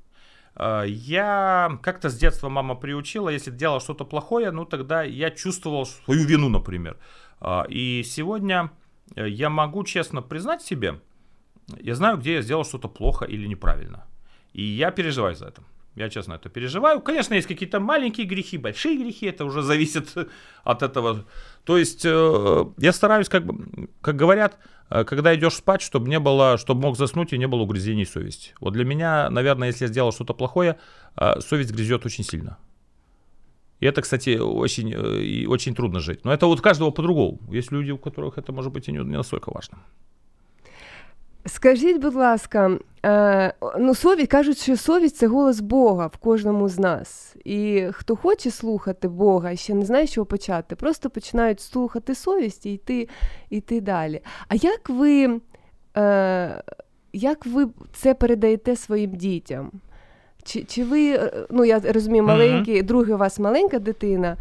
Э, 0.57 0.85
Я 0.87 1.79
как-то 1.83 2.09
с 2.09 2.17
детства 2.19 2.49
мама 2.49 2.75
приучила, 2.75 3.31
если 3.31 3.51
делал 3.51 3.81
что-то 3.81 4.05
плохое, 4.05 4.51
ну 4.51 4.65
тогда 4.65 5.03
я 5.03 5.31
чувствовал 5.31 5.87
свою 5.87 6.25
вину, 6.25 6.49
например. 6.49 6.97
А, 7.41 7.65
И 7.69 8.03
сегодня 8.05 8.71
э, 9.17 9.29
я 9.29 9.49
могу 9.51 9.85
честно 9.85 10.23
признать 10.23 10.63
себе, 10.63 11.01
я 11.81 11.95
знаю, 11.95 12.19
где 12.19 12.35
я 12.35 12.43
сделал 12.43 12.65
что-то 12.65 12.89
плохо 12.89 13.25
или 13.25 13.49
неправильно. 13.49 14.05
И 14.53 14.63
я 14.63 14.91
переживаю 14.91 15.35
за 15.35 15.47
это. 15.47 15.63
Я 15.97 16.09
честно 16.09 16.35
это 16.35 16.49
переживаю. 16.49 17.01
Конечно, 17.01 17.35
есть 17.35 17.47
какие-то 17.47 17.79
маленькие 17.79 18.27
грехи, 18.27 18.59
большие 18.59 18.97
грехи, 18.97 19.27
это 19.27 19.45
уже 19.45 19.63
зависит 19.63 20.15
от 20.65 20.83
этого. 20.83 21.25
То 21.65 21.79
есть 21.79 22.05
э, 22.05 22.65
я 22.79 22.93
стараюсь, 22.93 23.29
как 23.29 23.45
как 24.01 24.17
говорят, 24.17 24.59
э, 24.91 25.05
когда 25.05 25.35
идешь 25.35 25.55
спать, 25.55 25.83
чтобы 25.83 26.09
не 26.09 26.19
было, 26.19 26.59
чтобы 26.59 26.81
мог 26.81 26.97
заснуть 26.97 27.33
и 27.33 27.39
не 27.39 27.47
было 27.47 27.63
угрызений 27.63 28.07
совести. 28.07 28.55
Вот 28.61 28.73
для 28.73 28.85
меня, 28.85 29.31
наверное, 29.31 29.69
если 29.69 29.85
я 29.85 29.89
сделал 29.89 30.13
что-то 30.13 30.35
плохое, 30.35 30.79
э, 31.17 31.41
совесть 31.41 31.73
грызет 31.73 32.05
очень 32.07 32.25
сильно. 32.25 32.59
И 33.79 33.87
это, 33.87 34.03
кстати, 34.03 34.39
очень, 34.39 34.95
и 35.23 35.47
очень 35.47 35.75
трудно 35.75 36.01
жить. 36.01 36.25
Но 36.25 36.33
это 36.33 36.47
вот 36.47 36.61
каждого 36.61 36.91
по-другому. 36.91 37.39
Есть 37.51 37.71
люди, 37.71 37.91
у 37.91 37.99
которых 37.99 38.39
это 38.39 38.53
может 38.53 38.73
быть 38.73 38.89
и 38.89 38.93
не 38.93 39.03
настолько 39.03 39.53
важно. 39.53 39.79
Скажіть, 41.47 42.01
будь 42.03 42.15
ласка, 42.15 42.79
е, 43.07 43.55
ну 43.79 43.95
совість 43.95 44.31
кажуть, 44.31 44.59
що 44.59 44.77
совість 44.77 45.17
це 45.17 45.27
голос 45.27 45.61
Бога 45.61 46.07
в 46.07 46.17
кожному 46.17 46.69
з 46.69 46.79
нас. 46.79 47.37
І 47.45 47.87
хто 47.93 48.17
хоче 48.17 48.51
слухати 48.51 49.09
Бога 49.09 49.51
і 49.51 49.57
ще 49.57 49.75
не 49.75 49.85
знає, 49.85 50.07
чого 50.07 50.25
почати, 50.25 50.77
просто 50.77 51.11
починають 51.11 51.61
слухати 51.61 52.15
совість 52.15 52.67
і 52.67 52.73
йти, 52.73 53.09
йти 53.51 53.81
далі. 53.81 54.21
А 54.49 54.55
як 54.55 54.89
ви, 54.89 55.41
е, 55.97 56.63
як 57.13 57.47
ви 57.47 57.67
це 57.93 58.15
передаєте 58.15 58.77
своїм 58.77 59.11
дітям? 59.11 59.71
Чи, 60.43 60.65
чи 60.65 60.85
ви, 60.85 61.11
е, 61.11 61.47
ну 61.51 61.65
я 61.65 61.81
розумію, 61.81 62.23
маленький, 62.23 62.83
другий 62.83 63.15
у 63.15 63.19
вас 63.19 63.39
маленька 63.39 63.79
дитина. 63.79 64.37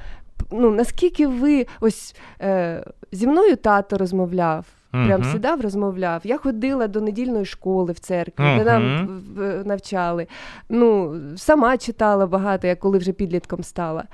Ну, 0.52 0.72
наскільки 0.72 1.28
ви 1.28 1.68
ось 1.82 2.16
е, 2.42 2.84
зі 3.12 3.28
мною 3.28 3.56
тато 3.56 3.98
розмовляв, 3.98 4.66
прям 4.93 5.21
Мгм. 5.21 5.33
сідав, 5.33 5.61
розмовляв. 5.61 6.21
Я 6.25 6.39
ходила 6.39 6.87
до 6.89 7.01
недільної 7.01 7.45
школи 7.45 7.93
в 7.93 7.99
церкві, 7.99 8.45
де 8.59 8.65
нам 8.65 8.95
Мгм. 8.95 9.07
в- 9.07 9.63
в- 9.63 9.67
навчали. 9.67 10.27
Ну, 10.69 11.21
сама 11.37 11.79
читала 11.79 12.27
багато, 12.27 12.67
я 12.67 12.77
коли 12.77 12.99
вже 12.99 13.13
підлітком 13.13 13.63
стала. 13.63 14.05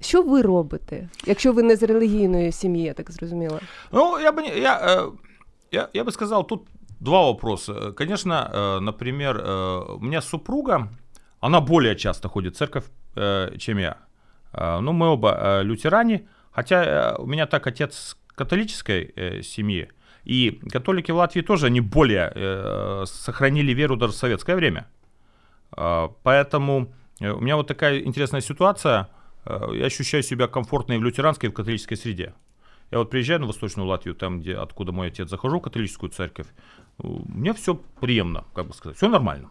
Що 0.00 0.22
ви 0.22 0.42
робите, 0.42 1.08
якщо 1.26 1.52
ви 1.52 1.62
не 1.62 1.76
з 1.76 1.82
релігійної 1.82 2.52
сім'ї, 2.52 2.84
я 2.84 2.92
так 2.92 3.10
зрозуміла? 3.12 3.60
Ну, 3.92 4.18
я 4.20 4.30
бы, 4.32 4.40
не- 4.40 4.58
я, 4.60 4.78
э, 4.78 5.10
я, 5.72 5.88
я 5.94 6.02
бы 6.04 6.10
сказал, 6.12 6.46
тут 6.48 6.60
два 7.00 7.22
вопроса. 7.24 7.72
Э, 7.72 7.92
Конечно, 7.94 8.50
э, 8.54 8.80
например, 8.80 9.36
э, 9.36 9.94
у 9.96 10.00
меня 10.00 10.20
супруга, 10.20 10.88
она 11.40 11.60
более 11.60 11.94
часто 11.96 12.28
ходит 12.28 12.54
в 12.54 12.56
церковь, 12.58 12.84
э, 13.16 13.56
чем 13.58 13.78
я. 13.78 13.94
Э, 14.52 14.80
Ну, 14.80 14.92
мы 14.92 15.06
оба 15.06 15.28
э, 15.42 15.62
лютеране, 15.64 16.20
хотя 16.50 16.84
э, 16.84 17.22
у 17.22 17.26
меня 17.26 17.46
так 17.46 17.66
отец 17.66 17.94
с 17.94 18.16
католической 18.34 19.12
э, 19.18 19.42
семьи, 19.42 19.88
И 20.29 20.61
католики 20.71 21.11
в 21.11 21.15
Латвии 21.15 21.41
тоже 21.41 21.71
не 21.71 21.81
более 21.81 22.31
э, 22.35 23.03
сохранили 23.07 23.73
веру 23.73 23.95
даже 23.95 24.13
в 24.13 24.15
советское 24.15 24.55
время. 24.55 24.85
А, 25.71 26.09
Поэтому 26.21 26.93
э, 27.19 27.31
у 27.31 27.39
меня 27.41 27.55
вот 27.55 27.65
такая 27.65 27.99
интересная 28.01 28.41
ситуация. 28.41 29.09
Э, 29.45 29.69
Я 29.73 29.85
ощущаю 29.87 30.21
себя 30.21 30.47
комфортно 30.47 30.93
и 30.93 30.97
в 30.99 31.03
лютеранской, 31.03 31.49
и 31.49 31.51
в 31.51 31.55
католической 31.55 31.95
среде. 31.95 32.33
Я 32.91 32.99
вот 32.99 33.09
приезжаю 33.09 33.39
на 33.39 33.47
Восточную 33.47 33.87
Латвию, 33.87 34.13
там, 34.13 34.39
где, 34.39 34.55
откуда 34.55 34.91
мой 34.91 35.07
отец, 35.07 35.29
захожу 35.29 35.59
в 35.59 35.63
католическую 35.63 36.11
церковь. 36.11 36.47
Меня 36.99 37.55
все 37.55 37.73
приемно, 37.99 38.45
как 38.53 38.67
бы 38.67 38.73
сказать, 38.75 38.97
все 38.97 39.09
нормально. 39.09 39.49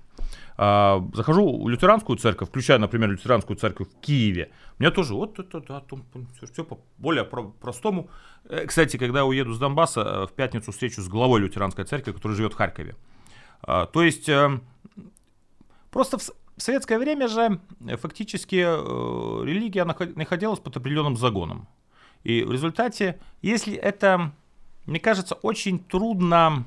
А, 0.57 1.05
захожу 1.15 1.63
в 1.63 1.69
лютеранскую 1.69 2.17
церковь, 2.19 2.49
включая, 2.49 2.79
например, 2.79 3.11
лютеранскую 3.11 3.57
церковь 3.57 3.89
в 3.89 4.01
Киеве. 4.01 4.51
Мне 4.79 4.91
тоже 4.91 5.15
вот 5.15 5.39
это, 5.39 5.61
да, 5.61 5.83
все, 6.51 6.65
по 6.65 6.79
более 6.99 7.25
про- 7.25 7.51
простому. 7.61 8.09
Э, 8.49 8.67
Кстати, 8.67 8.97
когда 8.97 9.21
я 9.21 9.25
уеду 9.25 9.53
с 9.53 9.59
Донбасса, 9.59 10.01
э, 10.01 10.27
в 10.27 10.33
пятницу 10.33 10.73
встречу 10.73 11.01
с 11.01 11.09
главой 11.09 11.41
лютеранской 11.41 11.85
церкви, 11.85 12.13
который 12.13 12.37
живет 12.37 12.53
в 12.55 12.57
Харькове. 12.57 12.97
А, 13.63 13.87
То 13.87 14.03
есть 14.03 14.29
э, 14.29 14.61
Просто 15.91 16.19
в 16.19 16.23
советское 16.57 16.99
время 16.99 17.29
же 17.29 17.61
э, 17.87 17.97
фактически 17.97 18.57
религия 18.57 19.85
нахо- 19.85 20.13
находилась 20.17 20.59
под 20.61 20.77
определенным 20.77 21.17
загоном. 21.17 21.67
И 22.25 22.43
в 22.43 22.53
результате, 22.53 23.19
если 23.43 23.75
это, 23.75 24.33
мне 24.87 24.99
кажется, 25.01 25.35
очень 25.37 25.79
трудно 25.79 26.65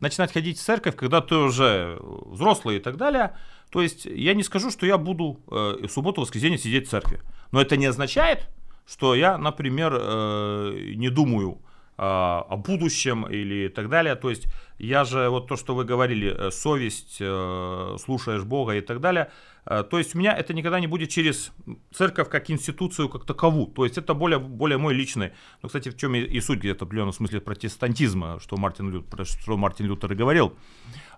начинать 0.00 0.32
ходить 0.32 0.58
в 0.58 0.62
церковь, 0.62 0.96
когда 0.96 1.20
ты 1.20 1.34
уже 1.34 1.98
взрослый 2.00 2.76
и 2.76 2.80
так 2.80 2.96
далее. 2.96 3.36
То 3.70 3.82
есть 3.82 4.06
я 4.06 4.34
не 4.34 4.42
скажу, 4.42 4.70
что 4.70 4.86
я 4.86 4.98
буду 4.98 5.40
э, 5.50 5.86
субботу, 5.88 6.20
воскресенье 6.20 6.58
сидеть 6.58 6.86
в 6.86 6.90
церкви. 6.90 7.20
Но 7.52 7.60
это 7.60 7.76
не 7.76 7.86
означает, 7.86 8.48
что 8.86 9.14
я, 9.14 9.36
например, 9.36 9.92
э, 9.94 10.92
не 10.94 11.10
думаю 11.10 11.60
о 11.98 12.56
будущем 12.56 13.26
или 13.26 13.68
так 13.68 13.88
далее. 13.88 14.14
То 14.14 14.30
есть 14.30 14.46
я 14.78 15.04
же, 15.04 15.28
вот 15.28 15.48
то, 15.48 15.56
что 15.56 15.74
вы 15.74 15.84
говорили, 15.84 16.32
э, 16.36 16.50
совесть, 16.50 17.16
э, 17.20 17.96
слушаешь 17.98 18.44
Бога 18.44 18.76
и 18.76 18.80
так 18.80 19.00
далее. 19.00 19.30
Э, 19.66 19.82
То 19.82 19.98
есть 19.98 20.14
у 20.14 20.18
меня 20.18 20.36
это 20.36 20.54
никогда 20.54 20.78
не 20.78 20.86
будет 20.86 21.10
через 21.10 21.50
церковь 21.92 22.28
как 22.28 22.48
институцию 22.50 23.08
как 23.08 23.24
таковую. 23.24 23.66
То 23.66 23.84
есть 23.84 23.98
это 23.98 24.14
более, 24.14 24.38
более 24.38 24.78
мой 24.78 24.94
личный. 24.94 25.32
Ну, 25.62 25.68
кстати, 25.68 25.88
в 25.88 25.96
чем 25.96 26.14
и, 26.14 26.40
суть 26.40 26.60
где-то 26.60 26.84
в 26.84 26.88
определенном 26.88 27.12
смысле 27.12 27.40
протестантизма, 27.40 28.38
что 28.40 28.56
Мартин, 28.56 28.90
Лю- 28.90 29.02
про 29.02 29.24
что 29.24 29.56
Мартин 29.56 29.86
Лютер 29.86 30.12
и 30.12 30.14
говорил. 30.14 30.52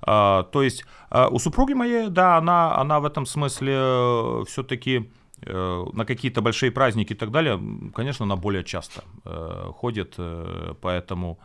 А, 0.02 0.44
то 0.44 0.62
есть 0.62 0.84
а, 1.10 1.28
у 1.28 1.38
супруги 1.38 1.74
моей, 1.74 2.08
да, 2.08 2.38
она, 2.38 2.78
она 2.78 3.00
в 3.00 3.04
этом 3.04 3.26
смысле 3.26 4.44
все-таки 4.46 5.10
на 5.46 6.04
какие-то 6.04 6.42
большие 6.42 6.70
праздники 6.70 7.12
и 7.12 7.16
так 7.16 7.30
далее, 7.30 7.58
конечно, 7.94 8.24
она 8.24 8.36
более 8.36 8.64
часто 8.64 9.04
э, 9.24 9.72
ходит, 9.74 10.14
э, 10.18 10.74
поэтому 10.80 11.38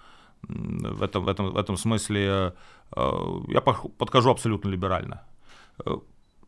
в 0.50 1.04
этом, 1.04 1.24
в 1.24 1.28
этом, 1.28 1.52
в 1.52 1.58
этом 1.58 1.78
смысле 1.78 2.54
э, 2.96 3.12
я 3.48 3.62
подхожу 3.62 4.30
абсолютно 4.30 4.70
либерально. 4.70 5.24
Э, 5.86 5.98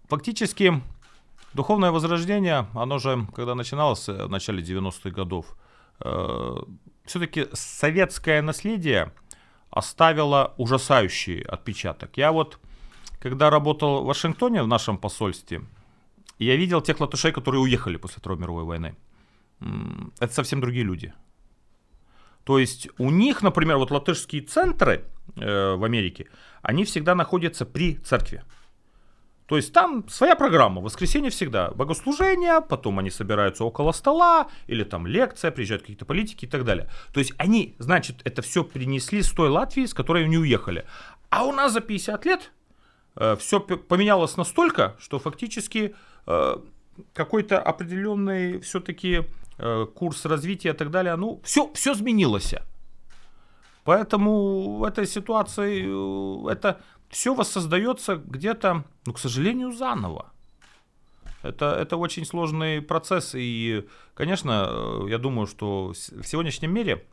Фактически 0.10 0.81
духовное 1.53 1.91
возрождение, 1.91 2.67
оно 2.73 2.97
же, 2.99 3.27
когда 3.36 3.55
начиналось 3.55 4.10
э, 4.10 4.25
в 4.25 4.29
начале 4.29 4.62
90-х 4.63 5.10
годов, 5.10 5.55
все-таки 7.05 7.47
советское 7.53 8.43
наследие 8.43 9.12
оставило 9.71 10.53
ужасающий 10.57 11.41
отпечаток. 11.41 12.17
Я 12.17 12.31
вот, 12.31 12.60
когда 13.19 13.49
работал 13.49 14.03
в 14.03 14.05
Вашингтоне 14.05 14.62
в 14.62 14.67
нашем 14.67 14.99
посольстве, 14.99 15.63
я 16.45 16.56
видел 16.56 16.82
тех 16.82 17.00
латышей, 17.00 17.32
которые 17.32 17.62
уехали 17.62 17.97
после 17.97 18.19
Второй 18.19 18.38
мировой 18.38 18.63
войны. 18.63 18.95
Это 20.19 20.34
совсем 20.34 20.62
другие 20.62 20.86
люди. 20.86 21.13
То 22.43 22.60
есть 22.60 22.88
у 22.97 23.10
них, 23.10 23.41
например, 23.41 23.78
вот 23.78 23.91
латышские 23.91 24.41
центры 24.41 25.04
э, 25.36 25.76
в 25.76 25.84
Америке, 25.84 26.28
они 26.62 26.86
всегда 26.86 27.13
находятся 27.13 27.65
при 27.65 27.95
церкви. 27.95 28.43
То 29.47 29.58
есть 29.58 29.73
там 29.73 30.08
своя 30.08 30.36
программа, 30.36 30.82
воскресенье 30.82 31.30
всегда 31.30 31.71
богослужение, 31.71 32.62
потом 32.62 33.00
они 33.00 33.10
собираются 33.10 33.65
около 33.65 33.91
стола, 33.91 34.47
или 34.67 34.84
там 34.84 35.08
лекция, 35.08 35.52
приезжают 35.52 35.82
какие-то 35.84 36.06
политики 36.06 36.45
и 36.45 36.47
так 36.47 36.63
далее. 36.63 36.89
То 37.13 37.19
есть 37.19 37.34
они, 37.38 37.76
значит, 37.80 38.21
это 38.23 38.41
все 38.41 38.63
принесли 38.63 39.23
с 39.23 39.32
той 39.32 39.50
Латвии, 39.50 39.86
с 39.86 39.93
которой 39.93 40.23
они 40.26 40.38
уехали. 40.38 40.86
А 41.30 41.43
у 41.43 41.52
нас 41.52 41.73
за 41.73 41.82
50 41.82 42.26
лет 42.26 42.52
все 43.39 43.60
поменялось 43.60 44.38
настолько, 44.38 44.95
что 45.00 45.19
фактически 45.19 45.80
э, 45.80 45.93
какой-то 47.13 47.61
определенный 47.61 48.59
все-таки 48.59 49.23
курс 49.95 50.25
развития 50.25 50.69
и 50.69 50.73
так 50.73 50.91
далее, 50.91 51.15
ну, 51.15 51.39
все, 51.43 51.71
все 51.73 51.93
изменилось. 51.93 52.53
Поэтому 53.87 54.79
в 54.79 54.83
этой 54.83 55.07
ситуации 55.07 55.85
э, 55.87 56.51
это 56.51 56.81
все 57.07 57.33
воссоздается 57.33 58.17
где-то, 58.17 58.83
ну, 59.05 59.13
к 59.13 59.17
сожалению, 59.17 59.71
заново. 59.71 60.33
Это, 61.41 61.67
это 61.67 61.95
очень 61.95 62.25
сложный 62.25 62.81
процесс. 62.81 63.33
И, 63.33 63.87
конечно, 64.13 64.67
э, 64.69 65.09
я 65.09 65.17
думаю, 65.17 65.47
что 65.47 65.93
в 65.93 66.23
сегодняшнем 66.27 66.73
мире 66.73 67.05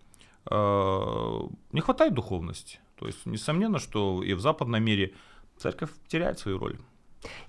э, 0.51 1.41
не 1.71 1.81
хватает 1.81 2.13
духовности. 2.13 2.81
То 2.97 3.07
есть, 3.07 3.25
несомненно, 3.25 3.79
что 3.79 4.25
и 4.25 4.35
в 4.35 4.41
западном 4.41 4.83
мире 4.83 5.15
церковь 5.57 5.91
теряет 6.09 6.41
свою 6.41 6.59
роль. 6.59 6.77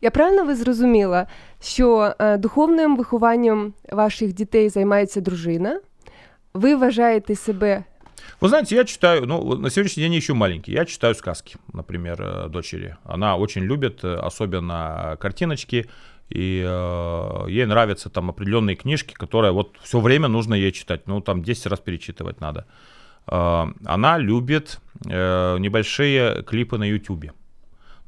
Я 0.01 0.11
правильно 0.11 0.45
ви 0.45 0.55
зрозуміла, 0.55 1.27
що 1.63 2.15
е, 2.19 2.37
духовним 2.39 2.97
вихованням 2.97 3.73
ваших 3.93 4.33
дітей 4.33 4.69
займається 4.69 5.21
дружина? 5.21 5.81
Ви 6.55 6.75
вважаєте 6.75 7.35
себе 7.35 7.85
Вы 8.41 8.49
знаете, 8.49 8.75
я 8.75 8.85
читаю, 8.85 9.27
ну, 9.27 9.41
вот 9.41 9.61
на 9.61 9.71
сегодняшний 9.71 10.05
день 10.05 10.13
я 10.13 10.19
еще 10.19 10.35
маленький, 10.35 10.75
я 10.75 10.85
читаю 10.85 11.15
сказки, 11.15 11.57
например, 11.73 12.23
э, 12.23 12.49
дочери. 12.49 12.97
Она 13.05 13.37
очень 13.37 13.63
любит, 13.63 14.05
э, 14.05 14.27
особенно 14.27 15.17
картиночки, 15.21 15.87
и 16.31 16.65
э, 16.67 17.47
ей 17.49 17.67
нравятся 17.67 18.09
там 18.09 18.31
определенные 18.31 18.77
книжки, 18.77 19.15
которые 19.15 19.53
вот 19.53 19.77
все 19.83 20.01
время 20.01 20.29
нужно 20.29 20.55
ей 20.55 20.73
читать, 20.73 21.07
ну, 21.07 21.21
там 21.21 21.43
10 21.43 21.67
раз 21.67 21.81
перечитывать 21.81 22.41
надо. 22.41 22.67
Э, 23.27 23.67
она 23.85 24.19
любит 24.19 24.81
э, 25.07 25.59
небольшие 25.59 26.43
клипы 26.43 26.79
на 26.79 26.85
YouTube, 26.85 27.33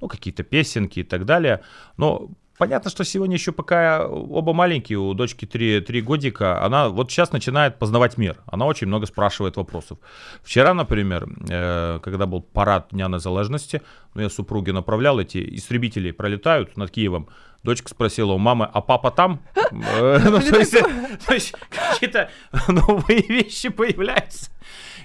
ну, 0.02 0.08
какие-то 0.08 0.44
песенки 0.44 1.00
и 1.00 1.04
так 1.04 1.26
далее, 1.26 1.62
но 1.98 2.30
Понятно, 2.58 2.90
что 2.90 3.04
сегодня 3.04 3.36
еще 3.36 3.52
пока 3.52 4.08
оба 4.08 4.52
маленькие, 4.52 4.98
у 4.98 5.14
дочки 5.14 5.46
3, 5.46 5.82
3 5.82 6.02
годика, 6.02 6.64
она 6.64 6.90
вот 6.90 7.12
сейчас 7.12 7.32
начинает 7.32 7.78
познавать 7.78 8.18
мир. 8.18 8.38
Она 8.48 8.66
очень 8.66 8.88
много 8.88 9.06
спрашивает 9.06 9.58
вопросов. 9.58 10.00
Вчера, 10.42 10.74
например, 10.74 11.30
э, 11.50 12.00
когда 12.02 12.26
был 12.26 12.42
парад 12.42 12.88
Дня 12.92 13.08
незалежности, 13.08 13.84
ну, 14.16 14.24
я 14.24 14.30
супруге 14.30 14.74
направлял, 14.74 15.20
эти 15.20 15.56
истребители 15.56 16.10
пролетают 16.10 16.78
над 16.78 16.90
Киевом. 16.90 17.30
Дочка 17.62 17.90
спросила 17.90 18.34
у 18.34 18.40
мамы, 18.40 18.68
а 18.72 18.82
папа 18.82 19.12
там? 19.12 19.42
Ну, 19.72 20.40
то 20.40 21.34
есть 21.34 21.54
какие-то 21.92 22.30
новые 22.68 23.22
вещи 23.22 23.70
появляются. 23.70 24.50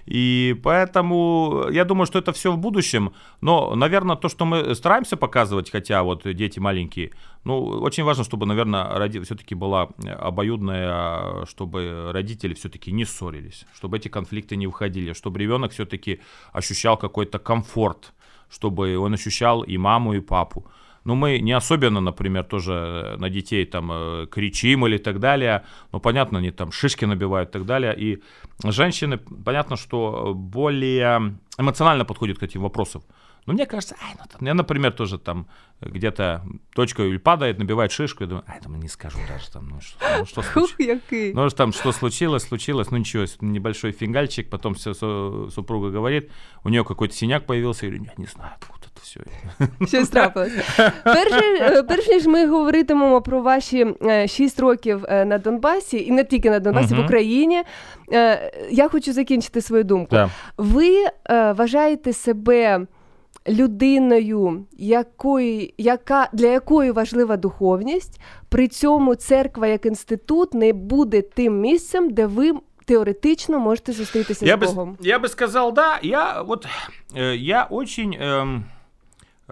И 0.07 0.57
поэтому 0.63 1.67
я 1.71 1.85
думаю, 1.85 2.07
что 2.07 2.19
это 2.19 2.33
все 2.33 2.53
в 2.53 2.59
будущем. 2.59 3.13
Но, 3.41 3.75
наверное, 3.75 4.17
то, 4.17 4.29
что 4.29 4.45
мы 4.45 4.75
стараемся 4.75 5.17
показывать, 5.17 5.71
хотя 5.71 6.03
вот 6.03 6.23
дети 6.35 6.59
маленькие, 6.59 7.13
ну, 7.45 7.63
очень 7.65 8.05
важно, 8.05 8.25
чтобы, 8.25 8.47
наверное, 8.47 8.89
роди... 8.99 9.21
все-таки 9.21 9.55
была 9.55 9.89
обоюдная, 10.19 11.47
чтобы 11.47 12.11
родители 12.13 12.55
все-таки 12.55 12.93
не 12.93 13.05
ссорились, 13.05 13.67
чтобы 13.75 13.97
эти 13.97 14.09
конфликты 14.09 14.57
не 14.57 14.67
выходили, 14.67 15.13
чтобы 15.13 15.41
ребенок 15.41 15.73
все-таки 15.73 16.21
ощущал 16.53 16.97
какой-то 16.97 17.39
комфорт, 17.39 18.13
чтобы 18.51 18.99
он 18.99 19.15
ощущал 19.15 19.63
и 19.63 19.79
маму, 19.79 20.15
и 20.15 20.21
папу. 20.21 20.67
Ну, 21.05 21.15
мы 21.15 21.41
не 21.41 21.53
особенно, 21.53 22.01
например, 22.01 22.45
тоже 22.45 23.17
на 23.19 23.29
детей 23.29 23.65
там 23.65 23.91
э, 23.93 24.27
кричим 24.31 24.87
или 24.87 24.99
так 24.99 25.19
далее. 25.19 25.65
Ну, 25.93 26.01
понятно, 26.01 26.39
они 26.39 26.51
там 26.51 26.73
шишки 26.73 27.05
набивают 27.05 27.51
и 27.51 27.53
так 27.53 27.65
далее. 27.65 27.95
И 27.97 28.23
женщины, 28.65 29.19
понятно, 29.19 29.77
что 29.77 30.33
более 30.35 31.39
эмоционально 31.59 32.05
подходят 32.05 32.39
к 32.39 32.43
этим 32.43 32.63
вопросам. 32.63 33.03
Но 33.47 33.55
мне 33.55 33.67
кажется, 33.67 33.97
ай, 34.01 34.15
ну, 34.19 34.25
там, 34.31 34.47
я, 34.47 34.55
например, 34.55 34.93
тоже 34.93 35.19
там 35.19 35.49
где-то 35.81 36.45
точка 36.75 37.03
или 37.03 37.17
падает, 37.17 37.59
набивает 37.59 37.91
шишку, 37.91 38.23
я 38.23 38.29
думаю, 38.29 38.45
ай, 38.47 38.61
думаю, 38.61 38.81
не 38.81 38.89
скажу 38.89 39.19
даже 39.29 39.51
там, 39.51 39.69
ну 39.69 39.81
что, 39.81 39.99
ну, 40.19 40.25
что 40.27 40.43
случилось? 40.43 41.01
Ну, 41.11 41.49
там 41.51 41.73
что 41.73 41.91
случилось, 41.91 42.45
случилось, 42.45 42.93
ну 42.93 42.99
ничего, 42.99 43.25
небольшой 43.41 43.91
фингальчик, 43.91 44.49
потом 44.49 44.75
все 44.75 44.95
супруга 44.95 45.91
говорит, 45.91 46.31
у 46.63 46.69
нее 46.69 46.85
какой-то 46.85 47.15
синяк 47.15 47.45
появился, 47.47 47.87
говорю, 47.87 48.05
я 48.05 48.13
не 48.17 48.27
знаю, 48.27 48.53
откуда 48.61 48.82
все. 49.04 49.20
Щось 49.88 50.10
трапилось. 50.10 50.52
Перше, 51.04 51.42
е, 51.62 51.84
перш 51.84 52.08
ніж 52.08 52.26
ми 52.26 52.48
говоритимемо 52.48 53.22
про 53.22 53.42
ваші 53.42 53.88
е, 54.06 54.28
шість 54.28 54.60
років 54.60 55.06
е, 55.10 55.26
на 55.26 55.38
Донбасі, 55.38 56.06
і 56.06 56.12
не 56.12 56.24
тільки 56.24 56.50
на 56.50 56.60
Донбасі, 56.60 56.94
Мгм. 56.94 57.02
в 57.04 57.06
Україні, 57.06 57.64
е, 58.14 58.52
я 58.70 58.90
хочу 58.90 59.14
закінчити 59.14 59.62
свою 59.62 59.84
думку. 59.84 60.08
Да. 60.12 60.30
Ви 60.58 60.96
е, 61.30 61.52
вважаєте 61.52 62.14
себе 62.14 62.88
людиною, 63.50 64.66
якої, 64.78 65.74
яка, 65.78 66.30
для 66.34 66.48
якої 66.48 66.92
важлива 66.92 67.38
духовність, 67.38 68.22
при 68.50 68.68
цьому 68.68 69.16
церква 69.16 69.68
як 69.68 69.86
інститут 69.86 70.54
не 70.54 70.74
буде 70.74 71.22
тим 71.22 71.60
місцем, 71.60 72.10
де 72.10 72.26
ви 72.26 72.52
теоретично 72.86 73.60
можете 73.60 73.94
зустрітися 73.94 74.46
Я 74.46 74.56
з 74.58 74.60
бы, 74.60 74.66
Богом. 74.66 74.98
я 75.02 75.20
бы 75.20 75.28
сказал, 75.28 75.74
да. 75.74 76.00
Я 76.04 76.42
вот 76.42 76.68
э, 77.16 77.36
я 77.36 77.64
очень 77.70 78.12
эм, 78.16 78.20
э, 78.22 78.62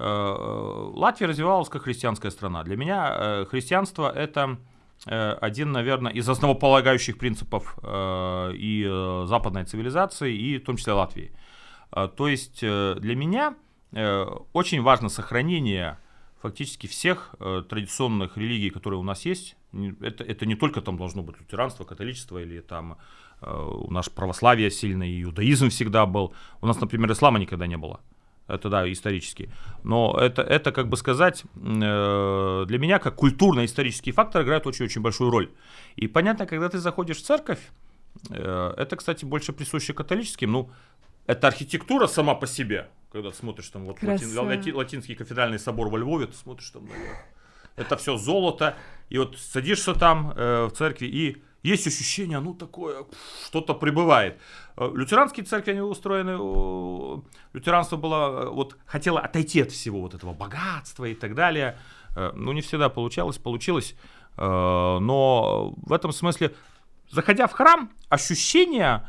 Латвия 0.00 1.26
развивалась 1.26 1.68
как 1.68 1.82
христианская 1.82 2.30
страна. 2.30 2.62
Для 2.64 2.76
меня 2.76 3.14
э, 3.14 3.44
христианство 3.44 4.10
это 4.10 4.58
э, 5.06 5.32
один, 5.32 5.72
наверное, 5.72 6.12
из 6.12 6.28
основополагающих 6.28 7.18
принципов 7.18 7.78
э, 7.82 8.52
и 8.54 8.86
э, 8.88 9.24
западной 9.26 9.64
цивилизации, 9.64 10.34
и 10.34 10.58
в 10.58 10.64
том 10.64 10.76
числе 10.76 10.94
Латвии. 10.94 11.32
То 11.90 12.28
есть 12.28 12.60
э, 12.62 12.96
для 13.00 13.16
меня 13.16 13.54
э, 13.92 14.26
очень 14.52 14.80
важно 14.80 15.08
сохранение 15.08 15.98
фактически 16.40 16.86
всех 16.86 17.34
э, 17.38 17.62
традиционных 17.68 18.36
религий, 18.36 18.70
которые 18.70 19.00
у 19.00 19.02
нас 19.02 19.26
есть. 19.26 19.56
Это, 20.00 20.24
это 20.24 20.46
не 20.46 20.54
только 20.54 20.80
там 20.80 20.96
должно 20.96 21.22
быть 21.22 21.38
лютеранство, 21.38 21.84
католичество 21.84 22.38
или 22.38 22.60
там 22.60 22.96
э, 23.42 23.52
у 23.52 23.90
нас 23.90 24.08
православие 24.08 24.70
сильное, 24.70 25.08
и 25.08 25.22
иудаизм 25.22 25.68
всегда 25.68 26.06
был. 26.06 26.32
У 26.60 26.66
нас, 26.66 26.80
например, 26.80 27.12
ислама 27.12 27.38
никогда 27.38 27.66
не 27.66 27.76
было. 27.76 28.00
Это 28.50 28.68
да, 28.68 28.90
исторически. 28.90 29.50
Но 29.84 30.16
это, 30.20 30.42
это 30.42 30.72
как 30.72 30.88
бы 30.88 30.96
сказать, 30.96 31.44
э, 31.56 32.64
для 32.66 32.78
меня 32.78 32.98
как 32.98 33.16
культурно-исторический 33.16 34.12
фактор 34.12 34.42
играет 34.42 34.66
очень-очень 34.66 35.00
большую 35.00 35.30
роль. 35.30 35.50
И 35.96 36.08
понятно, 36.08 36.46
когда 36.46 36.68
ты 36.68 36.78
заходишь 36.78 37.18
в 37.18 37.22
церковь, 37.24 37.60
э, 38.30 38.74
это, 38.76 38.96
кстати, 38.96 39.24
больше 39.24 39.52
присуще 39.52 39.92
католическим, 39.92 40.52
ну, 40.52 40.70
это 41.26 41.46
архитектура 41.46 42.06
сама 42.06 42.34
по 42.34 42.46
себе. 42.46 42.88
Когда 43.12 43.32
смотришь 43.32 43.68
там 43.68 43.86
вот 43.86 44.02
латин- 44.02 44.46
лати- 44.46 44.72
латинский 44.72 45.14
кафедральный 45.14 45.58
собор 45.58 45.88
во 45.88 45.98
Львове, 45.98 46.26
ты 46.26 46.36
смотришь 46.36 46.70
там 46.70 46.86
наверх. 46.86 47.18
Это 47.76 47.96
все 47.96 48.16
золото. 48.16 48.74
И 49.08 49.18
вот 49.18 49.36
садишься 49.38 49.94
там 49.94 50.32
э, 50.36 50.66
в 50.66 50.70
церкви, 50.72 51.06
и 51.06 51.42
есть 51.62 51.86
ощущение, 51.86 52.40
ну 52.40 52.54
такое, 52.54 53.04
что-то 53.44 53.74
прибывает. 53.74 54.38
Э, 54.76 54.90
Лютеранские 54.94 55.44
церкви, 55.44 55.72
они 55.72 55.80
устроены, 55.80 57.22
лютеранство 57.52 57.96
было, 57.96 58.44
э, 58.44 58.48
вот 58.48 58.76
хотело 58.86 59.20
отойти 59.20 59.60
от 59.60 59.70
всего 59.70 60.00
вот 60.00 60.14
этого 60.14 60.32
богатства 60.32 61.04
и 61.04 61.14
так 61.14 61.34
далее. 61.34 61.78
Э, 62.16 62.32
Ну, 62.34 62.52
не 62.52 62.60
всегда 62.60 62.88
получалось, 62.88 63.38
получилось. 63.38 63.94
Но 64.36 65.74
в 65.76 65.92
этом 65.92 66.12
смысле, 66.12 66.54
заходя 67.10 67.46
в 67.46 67.52
храм, 67.52 67.90
ощущение 68.08 69.06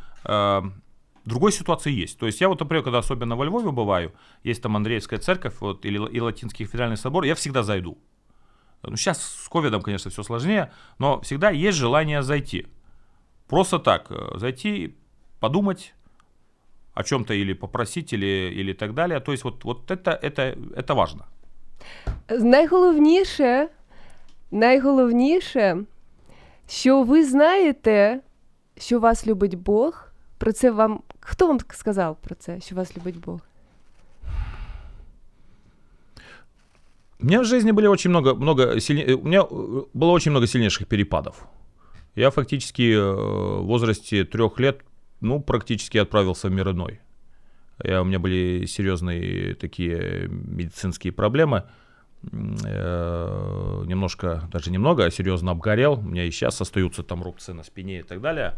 другой 1.25 1.51
ситуации 1.51 1.91
есть. 1.91 2.17
То 2.17 2.25
есть 2.25 2.41
я 2.41 2.49
вот, 2.49 2.59
например, 2.59 2.83
когда 2.83 2.97
особенно 2.97 3.35
во 3.35 3.45
Львове 3.45 3.71
бываю, 3.71 4.11
есть 4.43 4.61
там 4.61 4.75
Андреевская 4.75 5.19
церковь 5.19 5.53
вот, 5.61 5.85
или, 5.85 5.97
и 6.09 6.19
Латинский 6.19 6.65
федеральный 6.65 6.97
собор, 6.97 7.23
я 7.23 7.35
всегда 7.35 7.63
зайду. 7.63 7.97
Ну, 8.82 8.96
сейчас 8.96 9.22
с 9.22 9.48
ковидом, 9.48 9.82
конечно, 9.82 10.10
все 10.10 10.22
сложнее, 10.22 10.70
но 10.98 11.20
всегда 11.20 11.50
есть 11.50 11.78
желание 11.78 12.22
зайти. 12.22 12.66
Просто 13.48 13.78
так, 13.78 14.10
э, 14.10 14.38
зайти, 14.38 14.94
подумать 15.40 15.94
о 16.94 17.02
чем-то 17.02 17.34
или 17.34 17.54
попросить, 17.54 18.12
или, 18.12 18.52
или 18.60 18.72
так 18.72 18.94
далее. 18.94 19.20
То 19.20 19.32
есть 19.32 19.44
вот, 19.44 19.64
вот 19.64 19.90
это, 19.90 20.18
это, 20.22 20.56
это 20.76 20.94
важно. 20.94 21.24
Найголовніше, 22.28 23.68
найголовніше, 24.50 25.84
що 26.68 27.02
ви 27.02 27.24
знаєте, 27.24 28.20
що 28.78 29.00
вас 29.00 29.26
любить 29.26 29.54
Бог. 29.54 30.02
Про 30.38 30.52
це 30.52 30.70
вам. 30.70 31.02
Хто 31.20 31.46
вам 31.46 31.60
сказав 31.70 32.16
про 32.16 32.34
це, 32.34 32.60
що 32.60 32.74
вас 32.74 32.96
любить 32.96 33.20
Бог? 33.20 33.40
У 37.21 37.25
меня 37.25 37.41
в 37.41 37.45
жизни 37.45 37.71
были 37.71 37.87
очень 37.87 38.09
много, 38.09 38.33
много 38.33 38.79
сильне- 38.79 39.05
э, 39.05 39.13
у 39.13 39.23
меня 39.27 39.41
э, 39.49 39.81
было 39.93 40.11
очень 40.11 40.31
много 40.31 40.47
сильнейших 40.47 40.87
перепадов. 40.87 41.47
Я 42.15 42.31
фактически 42.31 42.93
э, 42.93 43.01
в 43.01 43.63
возрасте 43.65 44.25
трех 44.25 44.59
лет, 44.59 44.81
ну, 45.21 45.39
практически 45.39 45.97
отправился 45.99 46.47
в 46.47 46.51
мир 46.51 46.69
иной. 46.71 46.99
Я, 47.83 48.01
у 48.01 48.05
меня 48.05 48.19
были 48.19 48.65
серьезные 48.65 49.55
такие 49.55 50.27
медицинские 50.29 51.13
проблемы. 51.13 51.63
Э, 52.31 53.83
немножко, 53.85 54.47
даже 54.51 54.71
немного, 54.71 55.05
а 55.05 55.11
серьезно 55.11 55.51
обгорел. 55.51 55.93
У 55.93 56.01
меня 56.01 56.25
и 56.25 56.31
сейчас 56.31 56.59
остаются 56.61 57.03
там 57.03 57.23
рубцы 57.23 57.53
на 57.53 57.63
спине 57.63 57.99
и 57.99 58.03
так 58.03 58.21
далее. 58.21 58.53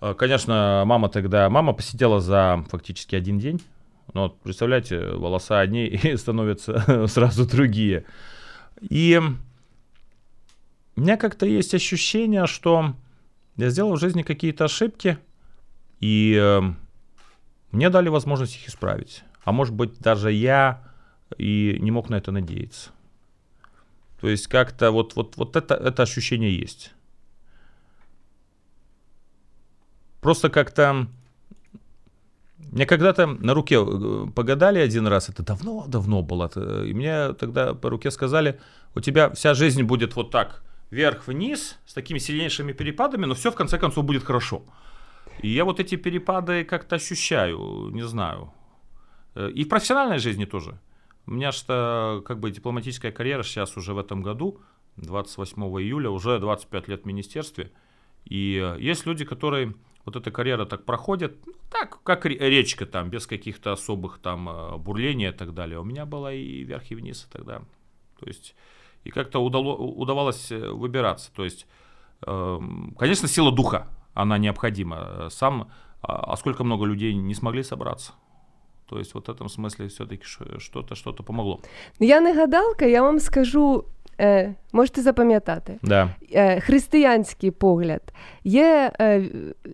Э, 0.00 0.14
Конечно, 0.14 0.82
мама 0.86 1.08
тогда, 1.08 1.48
мама 1.50 1.72
посидела 1.72 2.20
за 2.20 2.64
фактически 2.70 3.16
один 3.16 3.38
день. 3.38 3.60
Ну, 4.14 4.22
вот, 4.22 4.40
представляете, 4.40 5.10
волоса 5.10 5.60
одни 5.60 5.86
и 5.86 6.16
становятся 6.16 7.06
сразу 7.08 7.46
другие. 7.46 8.04
И 8.80 9.20
у 10.96 11.00
меня 11.00 11.16
как-то 11.16 11.46
есть 11.46 11.74
ощущение, 11.74 12.46
что 12.46 12.94
я 13.56 13.70
сделал 13.70 13.94
в 13.94 14.00
жизни 14.00 14.22
какие-то 14.22 14.64
ошибки, 14.64 15.18
и 16.00 16.38
э, 16.40 16.60
мне 17.72 17.90
дали 17.90 18.08
возможность 18.08 18.56
их 18.56 18.68
исправить. 18.68 19.24
А 19.44 19.52
может 19.52 19.74
быть, 19.74 19.98
даже 19.98 20.32
я 20.32 20.82
и 21.36 21.76
не 21.80 21.90
мог 21.90 22.08
на 22.08 22.16
это 22.16 22.32
надеяться. 22.32 22.90
То 24.20 24.28
есть 24.28 24.46
как-то 24.46 24.90
вот, 24.90 25.14
вот, 25.16 25.36
вот 25.36 25.56
это, 25.56 25.74
это 25.74 26.02
ощущение 26.02 26.56
есть. 26.56 26.92
Просто 30.20 30.50
как-то 30.50 31.08
мне 32.72 32.86
когда-то 32.86 33.26
на 33.26 33.54
руке 33.54 33.76
э, 33.76 34.26
погадали 34.34 34.78
один 34.78 35.06
раз, 35.06 35.28
это 35.28 35.42
давно-давно 35.42 36.22
было, 36.22 36.46
это- 36.46 36.84
и 36.84 36.92
мне 36.94 37.32
тогда 37.34 37.74
по 37.74 37.90
руке 37.90 38.10
сказали, 38.10 38.60
у 38.94 39.00
тебя 39.00 39.30
вся 39.30 39.54
жизнь 39.54 39.82
будет 39.82 40.16
вот 40.16 40.30
так, 40.30 40.62
вверх-вниз, 40.90 41.78
с 41.86 41.94
такими 41.94 42.18
сильнейшими 42.18 42.72
перепадами, 42.72 43.26
но 43.26 43.34
все 43.34 43.50
в 43.50 43.54
конце 43.54 43.78
концов 43.78 44.04
будет 44.04 44.24
хорошо. 44.24 44.62
И 45.42 45.48
я 45.48 45.64
вот 45.64 45.80
эти 45.80 45.96
перепады 45.96 46.64
как-то 46.64 46.96
ощущаю, 46.96 47.90
не 47.92 48.02
знаю. 48.06 48.52
Э, 49.34 49.50
И 49.50 49.64
в 49.64 49.68
профессиональной 49.68 50.18
жизни 50.18 50.44
тоже. 50.46 50.78
У 51.26 51.32
меня 51.32 51.52
что 51.52 52.22
как 52.26 52.38
бы 52.40 52.50
дипломатическая 52.50 53.12
карьера 53.12 53.42
сейчас 53.42 53.76
уже 53.76 53.92
в 53.92 53.98
этом 53.98 54.22
году, 54.22 54.60
28 54.96 55.62
июля, 55.80 56.10
уже 56.10 56.38
25 56.38 56.88
лет 56.88 57.02
в 57.02 57.06
министерстве. 57.06 57.70
И 58.24 58.58
э, 58.62 58.80
есть 58.80 59.06
люди, 59.06 59.24
которые 59.24 59.74
вот 60.08 60.16
эта 60.16 60.30
карьера 60.30 60.64
так 60.64 60.84
проходит, 60.84 61.46
ну, 61.46 61.52
так, 61.70 62.02
как 62.02 62.24
ре- 62.26 62.38
речка 62.38 62.86
там, 62.86 63.10
без 63.10 63.26
каких-то 63.26 63.72
особых 63.72 64.18
там 64.18 64.48
э, 64.48 64.76
бурлений 64.78 65.28
и 65.28 65.32
так 65.32 65.52
далее. 65.54 65.78
У 65.78 65.84
меня 65.84 66.06
было 66.06 66.32
и 66.32 66.64
вверх, 66.64 66.90
и 66.90 66.94
вниз 66.94 67.28
тогда. 67.32 67.62
То 68.20 68.26
есть, 68.26 68.54
и 69.04 69.10
как-то 69.10 69.38
удало, 69.40 69.76
удавалось 69.76 70.50
э, 70.52 70.70
выбираться. 70.70 71.30
То 71.34 71.44
есть, 71.44 71.66
эм, 72.26 72.94
конечно, 72.98 73.28
сила 73.28 73.52
духа, 73.52 73.86
она 74.14 74.38
необходима. 74.38 74.96
Э, 75.00 75.28
Сам, 75.30 75.70
а 76.02 76.32
а 76.32 76.36
сколько 76.36 76.64
много 76.64 76.86
людей 76.86 77.14
не 77.14 77.34
смогли 77.34 77.62
собраться. 77.62 78.12
То 78.88 78.98
есть, 78.98 79.14
вот 79.14 79.26
в 79.28 79.30
этом 79.30 79.48
смысле 79.48 79.88
все-таки 79.88 80.24
что-то, 80.24 80.94
что-то 80.94 81.22
помогло. 81.22 81.60
Ну, 82.00 82.06
Я 82.06 82.20
не 82.20 82.32
гадалка, 82.34 82.86
я 82.88 83.02
вам 83.02 83.18
скажу, 83.20 83.84
е, 84.21 84.53
можете 84.71 85.01
запам'ятати. 85.01 85.79
Да. 85.83 86.09
Е, 86.33 86.59
християнський 86.59 87.51
погляд 87.51 88.01
є. 88.43 88.91
Е, 89.01 89.23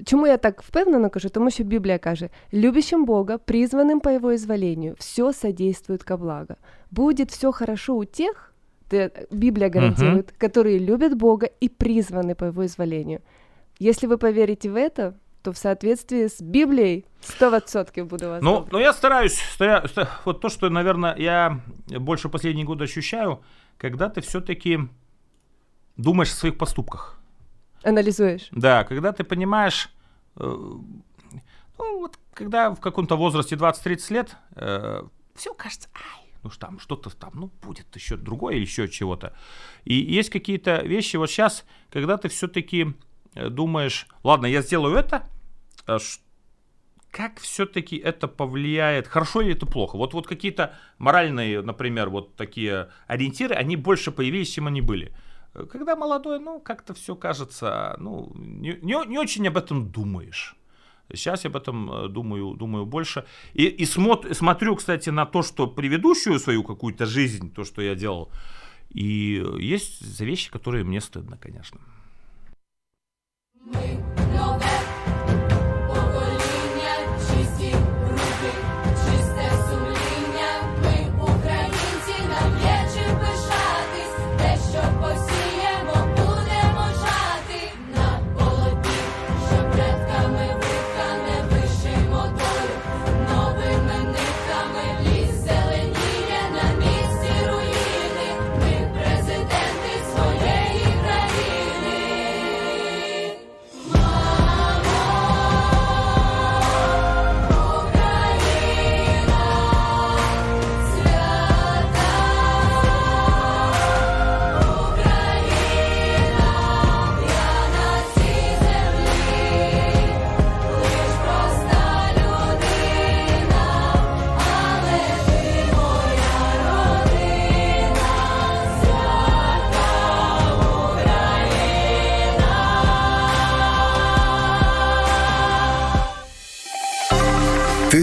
чому 0.05 0.27
я 0.27 0.37
так 0.37 0.61
впевнено 0.63 1.09
кажу? 1.09 1.29
Тому 1.29 1.49
що 1.51 1.63
Біблія 1.63 1.97
каже: 1.97 2.29
любящим 2.53 3.05
Бога, 3.05 3.37
призванным 3.37 3.99
по 3.99 4.09
Его 4.09 4.31
изволению, 4.33 4.95
все 4.99 5.33
содействует 5.33 6.03
ко 6.03 6.17
благо. 6.17 6.55
Будет 6.91 7.31
все 7.31 7.51
хорошо 7.51 7.93
у 7.95 8.05
тех, 8.05 8.53
те- 8.89 9.09
Библия 9.31 9.69
гарантирует, 9.69 10.31
которые 10.31 10.79
любят 10.79 11.13
Бога 11.17 11.47
и 11.63 11.69
призваны 11.69 12.35
по 12.35 12.45
Его 12.45 12.65
изволению. 12.65 13.19
Если 13.79 14.07
вы 14.07 14.17
поверите 14.17 14.69
в 14.69 14.75
это, 14.75 15.13
то 15.41 15.51
в 15.51 15.57
соответствии 15.57 16.27
с 16.27 16.41
Библией 16.41 17.05
100% 17.39 18.03
буду 18.05 18.27
вас 18.29 18.41
Ну, 18.43 18.51
добре. 18.53 18.69
ну 18.71 18.79
я 18.79 18.93
стараюсь, 18.93 19.33
стараюсь, 19.53 19.89
ста- 19.91 20.07
вот 20.25 20.41
то, 20.41 20.49
что, 20.49 20.69
наверное, 20.69 21.15
я 21.17 21.59
больше 21.99 22.29
последние 22.29 22.65
годы 22.65 22.83
ощущаю, 22.83 23.37
когда 23.78 24.08
ты 24.08 24.20
все-таки 24.20 24.78
думаешь 25.96 26.32
о 26.32 26.36
своих 26.36 26.58
поступках. 26.58 27.20
аналізуєш. 27.82 28.48
Да, 28.52 28.84
когда 28.84 29.12
ты 29.12 29.24
понимаешь, 29.24 29.90
э, 30.36 30.80
ну 31.78 31.98
вот 31.98 32.18
когда 32.34 32.70
в 32.70 32.80
каком-то 32.80 33.16
возрасте 33.16 33.56
20-30 33.56 34.12
лет, 34.12 34.36
все 35.34 35.54
кажется, 35.54 35.88
ай, 35.94 36.32
ну 36.42 36.50
ж 36.50 36.58
там 36.58 36.78
что-то 36.78 37.10
там, 37.10 37.30
ну 37.34 37.50
будет 37.62 37.96
еще 37.96 38.16
другое 38.16 38.56
еще 38.56 38.88
чего-то. 38.88 39.32
И 39.84 39.94
есть 39.94 40.30
какие-то 40.30 40.86
вещи, 40.86 41.18
вот 41.18 41.30
сейчас, 41.30 41.64
когда 41.92 42.16
ты 42.16 42.28
все-таки 42.28 42.94
думаешь, 43.34 44.06
ладно, 44.22 44.46
я 44.46 44.62
сделаю 44.62 44.96
это, 44.96 45.22
а 45.86 45.98
как 47.14 47.38
все-таки 47.38 47.96
это 47.96 48.26
повлияет, 48.26 49.06
хорошо 49.06 49.40
или 49.40 49.52
это 49.52 49.66
плохо? 49.66 49.96
Вот, 49.96 50.14
вот 50.14 50.26
какие-то 50.26 50.74
моральные, 50.98 51.62
например, 51.62 52.10
вот 52.10 52.34
такие 52.34 52.88
ориентиры, 53.06 53.54
они 53.54 53.76
больше 53.76 54.10
появились, 54.10 54.50
чем 54.50 54.66
они 54.66 54.80
были. 54.80 55.12
Когда 55.70 55.94
молодой, 55.94 56.40
ну, 56.40 56.60
как-то 56.60 56.92
все 56.94 57.14
кажется, 57.14 57.94
ну, 58.00 58.32
не, 58.34 58.78
не- 58.82 59.06
не 59.06 59.18
очень 59.18 59.46
об 59.46 59.56
этом 59.56 59.90
думаешь. 59.90 60.56
Сейчас 61.14 61.44
я 61.44 61.50
об 61.50 61.56
этом 61.56 61.92
э, 61.92 62.08
думаю, 62.08 62.54
думаю 62.54 62.86
больше. 62.86 63.24
И, 63.52 63.66
и 63.66 63.84
смот- 63.84 64.34
смотрю, 64.34 64.74
кстати, 64.74 65.10
на 65.10 65.26
то, 65.26 65.42
что 65.42 65.68
предыдущую 65.68 66.40
свою 66.40 66.64
какую-то 66.64 67.06
жизнь, 67.06 67.52
то, 67.52 67.64
что 67.64 67.82
я 67.82 67.94
делал. 67.94 68.30
И 68.90 69.44
есть 69.60 70.00
за 70.00 70.24
вещи, 70.24 70.50
которые 70.50 70.82
мне 70.84 71.00
стыдно, 71.00 71.36
конечно. 71.36 71.80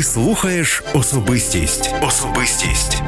Слухаєш 0.02 0.84
особистість. 0.94 1.96
Особистість. 2.08 3.02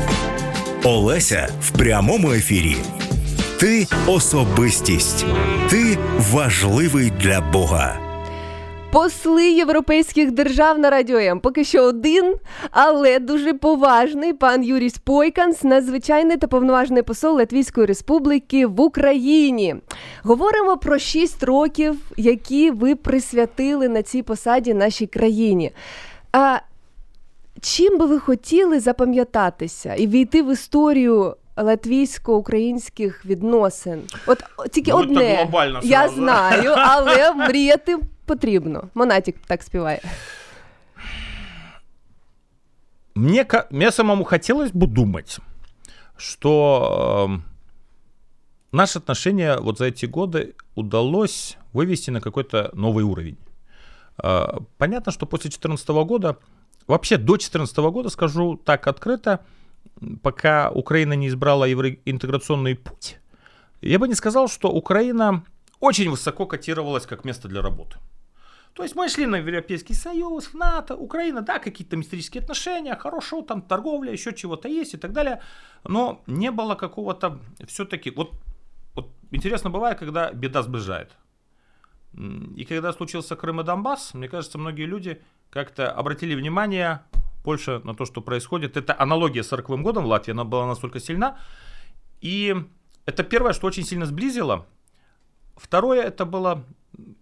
Олеся 0.83 1.49
в 1.61 1.71
прямому 1.71 2.31
ефірі. 2.31 2.75
Ти 3.59 3.87
особистість. 4.07 5.25
Ти 5.69 5.97
важливий 6.31 7.11
для 7.21 7.41
Бога. 7.41 7.99
Посли 8.91 9.51
європейських 9.51 10.31
держав 10.31 10.79
на 10.79 10.89
радіо 10.89 11.17
М. 11.17 11.39
Поки 11.39 11.63
що 11.63 11.83
один, 11.83 12.35
але 12.71 13.19
дуже 13.19 13.53
поважний 13.53 14.33
пан 14.33 14.63
Юрій 14.63 14.89
Спойканс, 14.89 15.63
надзвичайний 15.63 16.37
та 16.37 16.47
повноважний 16.47 17.03
посол 17.03 17.37
Латвійської 17.37 17.87
республіки 17.87 18.65
в 18.65 18.81
Україні. 18.81 19.75
Говоримо 20.23 20.77
про 20.77 20.99
6 20.99 21.43
років, 21.43 21.95
які 22.17 22.71
ви 22.71 22.95
присвятили 22.95 23.89
на 23.89 24.01
цій 24.01 24.23
посаді 24.23 24.73
нашій 24.73 25.07
країні. 25.07 25.71
А 26.31 26.59
чим 27.62 27.98
би 27.98 28.06
ви 28.06 28.20
хотіли 28.20 28.80
запам'ятатися 28.80 29.94
і 29.94 30.06
війти 30.06 30.42
в 30.42 30.52
історію 30.52 31.36
латвійсько-українських 31.56 33.24
відносин? 33.24 34.02
От 34.26 34.42
о, 34.56 34.68
тільки 34.68 34.90
Ну, 34.90 34.98
це 34.98 35.02
одне 35.04 35.34
глобально 35.36 35.80
я 35.82 35.98
сразу. 36.00 36.14
знаю, 36.14 36.74
але 36.76 37.32
мріяти 37.34 37.96
потрібно. 38.26 38.84
Монатік 38.94 39.36
так 39.46 39.62
співає. 39.62 40.00
Мне, 43.14 43.44
ка- 43.44 43.66
мне 43.70 43.90
самому 43.92 44.24
хотелось 44.24 44.70
бы 44.70 44.86
думать, 44.86 45.38
что 46.16 47.26
эм, 47.28 47.40
наши 48.72 48.98
отношения 48.98 49.56
вот 49.56 49.78
за 49.78 49.84
эти 49.86 50.06
годы 50.06 50.54
удалось 50.76 51.56
вывести 51.72 52.10
на 52.10 52.20
какой-то 52.20 52.70
новый 52.74 53.02
уровень. 53.02 53.36
Э, 54.22 54.60
понятно, 54.78 55.12
что 55.12 55.26
после 55.26 55.50
2014 55.50 55.88
года, 56.04 56.36
вообще 56.87 57.17
до 57.17 57.33
2014 57.33 57.77
года, 57.77 58.09
скажу 58.09 58.57
так 58.57 58.87
открыто, 58.87 59.45
пока 60.21 60.69
Украина 60.71 61.13
не 61.13 61.27
избрала 61.27 61.65
евроинтеграционный 61.65 62.75
путь, 62.75 63.17
я 63.81 63.99
бы 63.99 64.07
не 64.07 64.15
сказал, 64.15 64.47
что 64.47 64.69
Украина 64.69 65.43
очень 65.79 66.09
высоко 66.09 66.45
котировалась 66.45 67.05
как 67.05 67.25
место 67.25 67.47
для 67.47 67.61
работы. 67.61 67.97
То 68.73 68.83
есть 68.83 68.95
мы 68.95 69.07
шли 69.07 69.27
на 69.27 69.35
Европейский 69.35 69.93
Союз, 69.93 70.45
в 70.45 70.55
НАТО, 70.55 70.95
Украина, 70.95 71.41
да, 71.41 71.59
какие-то 71.59 71.99
исторические 71.99 72.41
отношения, 72.41 72.95
хорошо, 72.95 73.43
там 73.43 73.61
торговля, 73.61 74.11
еще 74.11 74.33
чего-то 74.33 74.67
есть 74.67 74.95
и 74.95 74.97
так 74.97 75.11
далее, 75.11 75.41
но 75.83 76.21
не 76.25 76.49
было 76.49 76.73
какого-то 76.73 77.39
все-таки, 77.67 78.09
вот, 78.09 78.31
вот 78.95 79.11
интересно 79.31 79.69
бывает, 79.69 79.99
когда 79.99 80.31
беда 80.31 80.63
сближает. 80.63 81.11
И 82.15 82.65
когда 82.65 82.93
случился 82.93 83.35
Крым 83.35 83.61
и 83.61 83.63
Донбасс, 83.63 84.13
мне 84.13 84.27
кажется, 84.27 84.57
многие 84.57 84.85
люди 84.85 85.21
как-то 85.49 85.91
обратили 85.91 86.35
внимание 86.35 87.01
больше 87.43 87.81
на 87.83 87.93
то, 87.93 88.05
что 88.05 88.21
происходит. 88.21 88.77
Это 88.77 88.95
аналогия 88.99 89.43
с 89.43 89.47
40 89.47 89.81
годом 89.81 90.03
в 90.03 90.07
Латвии, 90.07 90.31
она 90.31 90.43
была 90.43 90.67
настолько 90.67 90.99
сильна. 90.99 91.37
И 92.21 92.55
это 93.05 93.23
первое, 93.23 93.53
что 93.53 93.67
очень 93.67 93.83
сильно 93.83 94.05
сблизило. 94.05 94.65
Второе, 95.55 96.03
это 96.03 96.25
было 96.25 96.63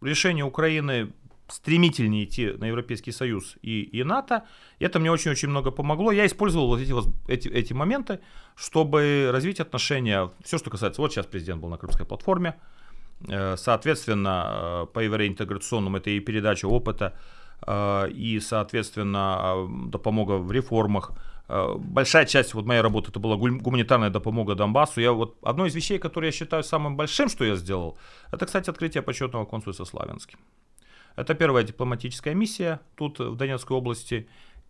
решение 0.01 0.45
Украины 0.45 1.13
стремительнее 1.47 2.23
идти 2.23 2.51
на 2.51 2.65
Европейский 2.65 3.11
Союз 3.11 3.57
и, 3.61 3.81
и 3.81 4.03
НАТО. 4.03 4.45
Это 4.79 4.99
мне 4.99 5.11
очень-очень 5.11 5.49
много 5.49 5.71
помогло. 5.71 6.11
Я 6.11 6.25
использовал 6.25 6.67
вот 6.67 6.79
эти, 6.79 6.91
воз- 6.91 7.09
эти, 7.27 7.49
эти 7.49 7.73
моменты, 7.73 8.19
чтобы 8.55 9.29
развить 9.31 9.59
отношения. 9.59 10.31
Все, 10.43 10.57
что 10.57 10.69
касается... 10.69 11.01
Вот 11.01 11.11
сейчас 11.11 11.25
президент 11.25 11.61
был 11.61 11.69
на 11.69 11.77
Крымской 11.77 12.05
платформе. 12.05 12.55
Э, 13.27 13.55
Соответственно, 13.57 14.45
э, 14.45 14.85
по 14.93 14.99
евроинтеграционному 14.99 15.97
это 15.97 16.09
и 16.09 16.19
передача 16.19 16.67
опыта, 16.67 17.13
э, 17.67 18.09
и, 18.09 18.39
соответственно, 18.39 19.67
допомога 19.87 20.37
в 20.37 20.51
реформах. 20.51 21.11
Большая 21.77 22.25
часть 22.25 22.53
вот 22.53 22.65
моей 22.65 22.79
работы 22.81 23.09
это 23.09 23.19
была 23.19 23.35
гуманитарная 23.35 24.09
допомога 24.09 24.55
Донбассу. 24.55 25.01
Я 25.01 25.11
вот 25.11 25.37
одно 25.43 25.65
из 25.65 25.75
вещей, 25.75 25.99
которые 25.99 26.29
я 26.29 26.31
считаю 26.31 26.63
самым 26.63 26.95
большим, 26.95 27.27
что 27.27 27.43
я 27.43 27.55
сделал, 27.57 27.97
это, 28.31 28.45
кстати, 28.45 28.69
открытие 28.69 29.03
почетного 29.03 29.43
консульства 29.43 29.83
Славянске. 29.83 30.37
Это 31.17 31.33
первая 31.33 31.65
дипломатическая 31.65 32.33
миссия 32.33 32.79
тут, 32.95 33.19
в 33.19 33.35
Донецкой 33.35 33.75
области. 33.75 34.29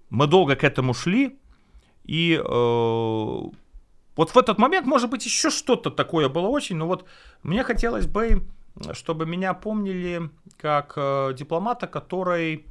Мы 0.10 0.26
долго 0.26 0.56
к 0.56 0.64
этому 0.64 0.96
шли, 0.96 1.38
и 2.04 2.42
э, 2.44 3.42
вот 4.22 4.30
в 4.30 4.38
этот 4.38 4.60
момент, 4.60 4.86
может 4.86 5.10
быть, 5.10 5.26
еще 5.26 5.50
что-то 5.50 5.90
такое 5.90 6.30
было 6.30 6.48
очень, 6.48 6.76
но 6.76 6.86
вот 6.86 7.06
мне 7.42 7.64
хотелось 7.64 8.06
бы, 8.06 8.44
чтобы 8.94 9.26
меня 9.26 9.56
помнили 9.56 10.30
как 10.58 10.94
э, 10.96 11.34
дипломата, 11.36 11.88
который 11.88 12.64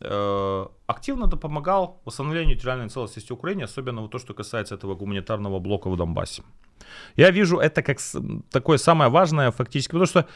э, 0.00 0.66
активно 0.86 1.26
допомагал 1.28 2.00
восстановлению 2.04 2.56
территориальной 2.56 2.88
целостности 2.88 3.32
Украины, 3.32 3.62
особенно 3.62 4.00
вот 4.00 4.10
то, 4.10 4.18
что 4.18 4.34
касается 4.34 4.74
этого 4.74 4.96
гуманитарного 4.96 5.60
блока 5.60 5.88
в 5.88 5.96
Донбассе. 5.96 6.42
Я 7.16 7.30
вижу 7.30 7.58
это 7.58 7.82
как 7.82 7.98
такое 8.50 8.78
самое 8.78 9.08
важное 9.08 9.52
фактически, 9.52 9.92
потому 9.92 10.06
что 10.06 10.26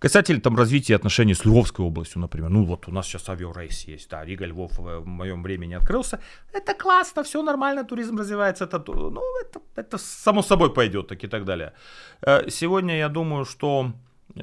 Касательно 0.00 0.40
там 0.40 0.56
развития 0.56 0.96
отношений 0.96 1.34
с 1.34 1.44
Львовской 1.44 1.84
областью, 1.84 2.20
например. 2.20 2.48
Ну 2.48 2.64
вот 2.64 2.88
у 2.88 2.90
нас 2.92 3.06
сейчас 3.06 3.28
авиарейс 3.28 3.84
есть, 3.88 4.08
да, 4.10 4.24
Рига, 4.24 4.46
Львов 4.46 4.78
э, 4.78 4.98
в 4.98 5.06
моем 5.06 5.42
времени 5.42 5.74
открылся. 5.74 6.18
Это 6.54 6.72
классно, 6.74 7.22
все 7.22 7.42
нормально, 7.42 7.84
туризм 7.84 8.16
развивается, 8.16 8.64
это, 8.64 8.80
то- 8.80 9.10
ну, 9.10 9.20
это, 9.42 9.60
это 9.76 9.98
само 9.98 10.42
собой 10.42 10.72
пойдет 10.72 11.08
так 11.08 11.22
и 11.24 11.28
так 11.28 11.44
далее. 11.44 11.74
Э, 12.22 12.48
Сегодня 12.48 12.96
я 12.96 13.08
думаю, 13.10 13.44
что 13.44 13.92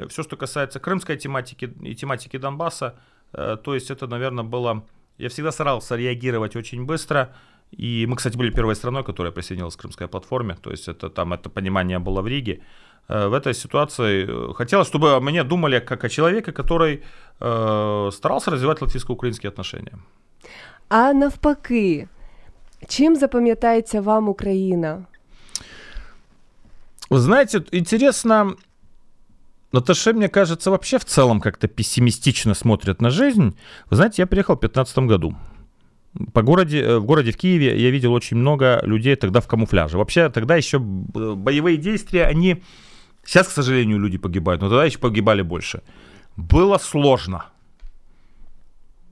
все, 0.10 0.22
что 0.24 0.38
касается 0.38 0.80
крымской 0.80 1.18
тематики 1.18 1.74
и 1.82 1.95
тематики 1.95 2.38
Донбасса, 2.38 2.93
э, 3.34 3.58
то 3.64 3.74
есть 3.74 3.89
это, 3.91 4.05
наверное, 4.08 4.43
было... 4.43 4.84
Я 5.18 5.30
всегда 5.30 5.51
старался 5.51 5.95
реагировать 5.95 6.55
очень 6.55 6.86
быстро, 6.86 7.34
и 7.72 8.05
мы, 8.08 8.16
кстати, 8.16 8.38
были 8.38 8.51
первой 8.51 8.76
страной, 8.76 9.03
которая 9.03 9.34
присоединилась 9.34 9.76
к 9.76 9.80
крымской 9.82 10.08
платформе, 10.08 10.55
то 10.62 10.70
есть 10.70 10.88
это 10.88 11.10
там 11.10 11.34
это 11.34 11.49
понимание 11.49 11.97
было 11.97 12.22
в 12.22 12.28
Риге. 12.28 12.62
Э, 13.10 13.28
В 13.28 13.34
этой 13.34 13.53
ситуации 13.53 14.26
э, 14.28 14.53
хотелось, 14.53 14.88
чтобы 14.88 15.16
о 15.16 15.20
мне 15.20 15.43
думали 15.43 15.80
как 15.80 16.03
о 16.03 16.10
человеке, 16.10 16.51
который 16.51 17.01
э, 17.39 18.12
старался 18.12 18.51
развивать 18.51 18.82
латвийско-украинские 18.82 19.49
отношения. 19.49 19.99
А 20.89 21.14
навпаки, 21.14 22.08
чим 22.88 23.16
запам'ятається 23.16 24.01
вам 24.01 24.30
Україна? 24.30 25.05
Вы 27.10 27.20
знаете, 27.20 27.64
интересно, 27.72 28.55
Наташа, 29.72 30.14
мне 30.14 30.28
кажется, 30.28 30.72
вообще 30.72 30.97
в 30.97 31.05
целом 31.05 31.39
как-то 31.39 31.68
пессимистично 31.68 32.53
смотрят 32.53 33.01
на 33.01 33.10
жизнь. 33.10 33.55
Вы 33.89 33.95
знаете, 33.95 34.22
я 34.22 34.28
приехал 34.28 34.55
в 34.55 34.60
2015 34.60 34.97
году. 35.10 35.36
По 36.34 36.41
городе, 36.41 36.82
э, 36.82 36.97
в 36.97 37.05
городе 37.05 37.32
в 37.32 37.38
Киеве 37.38 37.80
я 37.80 37.91
видел 37.91 38.14
очень 38.14 38.38
много 38.38 38.82
людей 38.84 39.16
тогда 39.16 39.39
в 39.39 39.47
камуфляже. 39.47 39.97
Вообще 39.97 40.30
тогда 40.30 40.58
еще 40.58 40.80
боевые 40.80 41.78
действия, 41.78 42.26
они... 42.26 42.64
Сейчас, 43.28 43.47
к 43.49 43.51
сожалению, 43.51 43.99
люди 43.99 44.17
погибают, 44.17 44.61
но 44.61 44.69
тогда 44.69 44.86
еще 44.86 44.99
погибали 44.99 45.41
больше. 45.41 45.82
Было 46.38 46.78
сложно. 46.78 47.45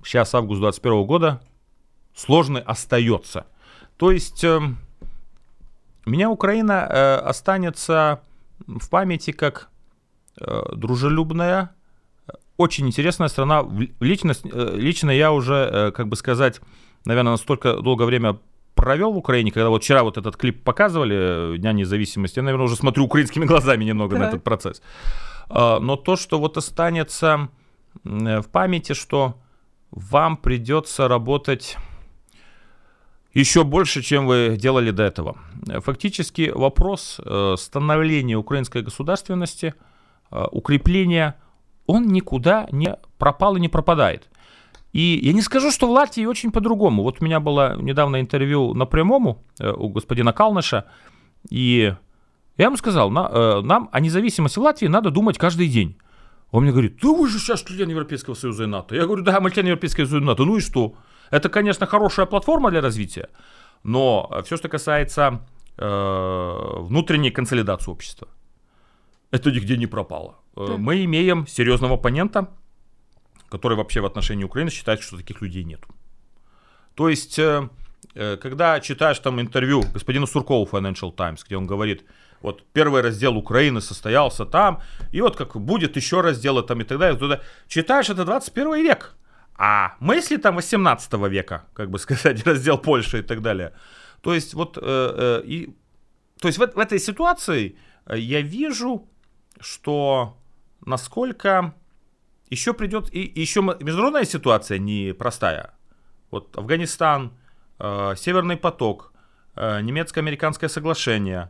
Сейчас 0.03 0.33
август 0.33 0.61
21 0.61 1.05
года. 1.05 1.41
Сложный 2.15 2.61
остается. 2.61 3.45
То 3.97 4.11
есть... 4.11 4.43
у 4.45 4.75
меня 6.05 6.29
Украина 6.29 6.87
э, 6.89 7.15
останется 7.29 8.21
в 8.67 8.89
памяти 8.89 9.31
как 9.31 9.69
э, 10.39 10.61
дружелюбная, 10.75 11.71
э, 12.27 12.31
очень 12.57 12.87
интересная 12.87 13.27
страна. 13.27 13.63
В- 13.63 13.87
Лично, 13.99 14.33
с- 14.33 14.45
э, 14.45 14.75
лично 14.77 15.11
я 15.11 15.31
уже, 15.33 15.53
э, 15.53 15.91
как 15.91 16.07
бы 16.07 16.15
сказать, 16.15 16.61
наверное, 17.05 17.31
настолько 17.31 17.81
долгое 17.81 18.05
время 18.05 18.37
провел 18.75 19.11
в 19.13 19.17
Украине, 19.17 19.51
когда 19.51 19.69
вот 19.69 19.83
вчера 19.83 20.03
вот 20.03 20.17
этот 20.17 20.35
клип 20.37 20.63
показывали, 20.63 21.55
э, 21.55 21.57
Дня 21.57 21.71
независимости, 21.73 22.39
я, 22.39 22.43
наверное, 22.43 22.65
уже 22.65 22.75
смотрю 22.75 23.05
украинскими 23.05 23.45
глазами 23.51 23.83
немного 23.85 24.15
на 24.17 24.25
Так. 24.25 24.33
этот 24.33 24.43
процесс. 24.43 24.81
А, 25.49 25.79
Но 25.79 25.95
то, 25.95 26.15
что 26.15 26.39
вот 26.39 26.57
останется 26.57 27.49
м, 28.05 28.41
в 28.41 28.47
памяти, 28.49 28.93
что 28.93 29.35
вам 29.91 30.37
придется 30.37 31.07
работать 31.07 31.77
еще 33.33 33.63
больше, 33.63 34.01
чем 34.01 34.27
вы 34.27 34.57
делали 34.59 34.91
до 34.91 35.03
этого. 35.03 35.37
Э, 35.69 35.79
Фактически 35.81 36.51
вопрос 36.55 37.19
э, 37.23 37.55
становления 37.57 38.35
украинской 38.37 38.81
государственности, 38.81 39.73
э, 40.31 40.45
укрепления, 40.51 41.35
он 41.85 42.07
никуда 42.07 42.67
не 42.71 42.97
пропал 43.17 43.55
и 43.55 43.59
не 43.59 43.69
пропадает. 43.69 44.29
И 44.95 45.19
я 45.23 45.33
не 45.33 45.41
скажу, 45.41 45.71
что 45.71 45.87
в 45.87 45.91
Латвии 45.91 46.25
очень 46.25 46.51
по-другому. 46.51 47.03
Вот 47.03 47.17
у 47.21 47.25
меня 47.25 47.39
было 47.39 47.75
недавно 47.81 48.19
интервью 48.21 48.73
на 48.73 48.85
прямому 48.85 49.43
э, 49.59 49.69
у 49.71 49.89
господина 49.89 50.31
Калныша, 50.31 50.83
и 51.49 51.93
я 52.57 52.65
ему 52.65 52.77
сказал, 52.77 53.11
на- 53.11 53.29
э, 53.33 53.61
нам 53.61 53.89
о 53.91 53.99
независимости 53.99 54.59
Латвии 54.59 54.87
надо 54.87 55.09
думать 55.09 55.37
каждый 55.37 55.67
день. 55.67 55.97
Он 56.51 56.63
мне 56.63 56.71
говорит, 56.71 56.97
да 57.01 57.09
вы 57.09 57.27
же 57.27 57.39
сейчас 57.39 57.61
член 57.63 57.89
Европейского 57.89 58.35
Союза 58.35 58.63
и 58.63 58.67
НАТО. 58.67 58.95
Я 58.95 59.05
говорю, 59.05 59.23
да, 59.23 59.39
мы 59.41 59.51
член 59.51 59.65
Европейского 59.65 60.05
Союза 60.05 60.17
и 60.23 60.27
НАТО. 60.27 60.45
Ну 60.45 60.57
и 60.57 60.61
что? 60.61 60.93
Это, 61.31 61.49
конечно, 61.49 61.85
хорошая 61.87 62.25
платформа 62.27 62.69
для 62.71 62.81
развития, 62.81 63.27
но 63.83 64.29
все, 64.45 64.55
что 64.57 64.69
касается 64.69 65.41
э, 65.77 66.79
внутренней 66.79 67.31
консолидации 67.31 67.91
общества, 67.91 68.27
это 69.31 69.51
нигде 69.51 69.75
не 69.77 69.87
пропало. 69.87 70.35
Э, 70.55 70.65
Так. 70.67 70.77
Мы 70.77 71.03
имеем 71.03 71.47
серьезного 71.47 71.95
оппонента, 71.95 72.47
который 73.49 73.77
вообще 73.77 74.01
в 74.01 74.05
отношении 74.05 74.43
Украины 74.43 74.71
считает, 74.71 75.01
что 75.01 75.17
таких 75.17 75.41
людей 75.41 75.63
нет. 75.63 75.81
То 76.95 77.09
есть, 77.09 77.39
э, 77.39 77.69
э, 78.15 78.37
когда 78.37 78.79
читаешь 78.79 79.19
там 79.19 79.39
интервью 79.39 79.83
господина 79.93 80.25
Суркова 80.25 80.65
Financial 80.65 81.11
Times, 81.11 81.43
где 81.45 81.57
он 81.57 81.67
говорит, 81.67 82.05
вот 82.41 82.63
первый 82.73 83.01
раздел 83.01 83.37
Украины 83.37 83.81
состоялся 83.81 84.45
там, 84.45 84.81
и 85.11 85.21
вот 85.21 85.35
как 85.35 85.55
будет 85.57 85.95
еще 85.95 86.21
разделы 86.21 86.63
там 86.63 86.81
и 86.81 86.83
так 86.83 86.99
далее, 86.99 87.19
туда 87.19 87.41
читаешь, 87.67 88.09
это 88.09 88.25
21 88.25 88.83
век. 88.83 89.15
А 89.57 89.95
мысли 89.99 90.37
там 90.37 90.55
18 90.55 91.13
века, 91.29 91.65
как 91.73 91.89
бы 91.89 91.99
сказать, 91.99 92.45
раздел 92.45 92.77
Польши 92.77 93.19
и 93.19 93.23
так 93.23 93.41
далее. 93.41 93.73
То 94.21 94.33
есть 94.33 94.53
вот, 94.53 94.77
э, 94.81 95.41
и, 95.45 95.75
то 96.39 96.47
есть 96.47 96.57
в, 96.57 96.61
в 96.61 96.79
этой 96.79 96.99
ситуации 96.99 97.77
я 98.09 98.41
вижу, 98.41 99.07
что 99.59 100.37
насколько 100.85 101.73
еще 102.49 102.73
придет, 102.73 103.13
и 103.13 103.31
еще 103.41 103.61
международная 103.61 104.25
ситуация 104.25 104.77
непростая. 104.77 105.73
Вот 106.31 106.57
Афганистан, 106.57 107.31
э, 107.79 108.15
Северный 108.17 108.57
поток, 108.57 109.13
э, 109.55 109.81
немецко-американское 109.81 110.69
соглашение, 110.69 111.49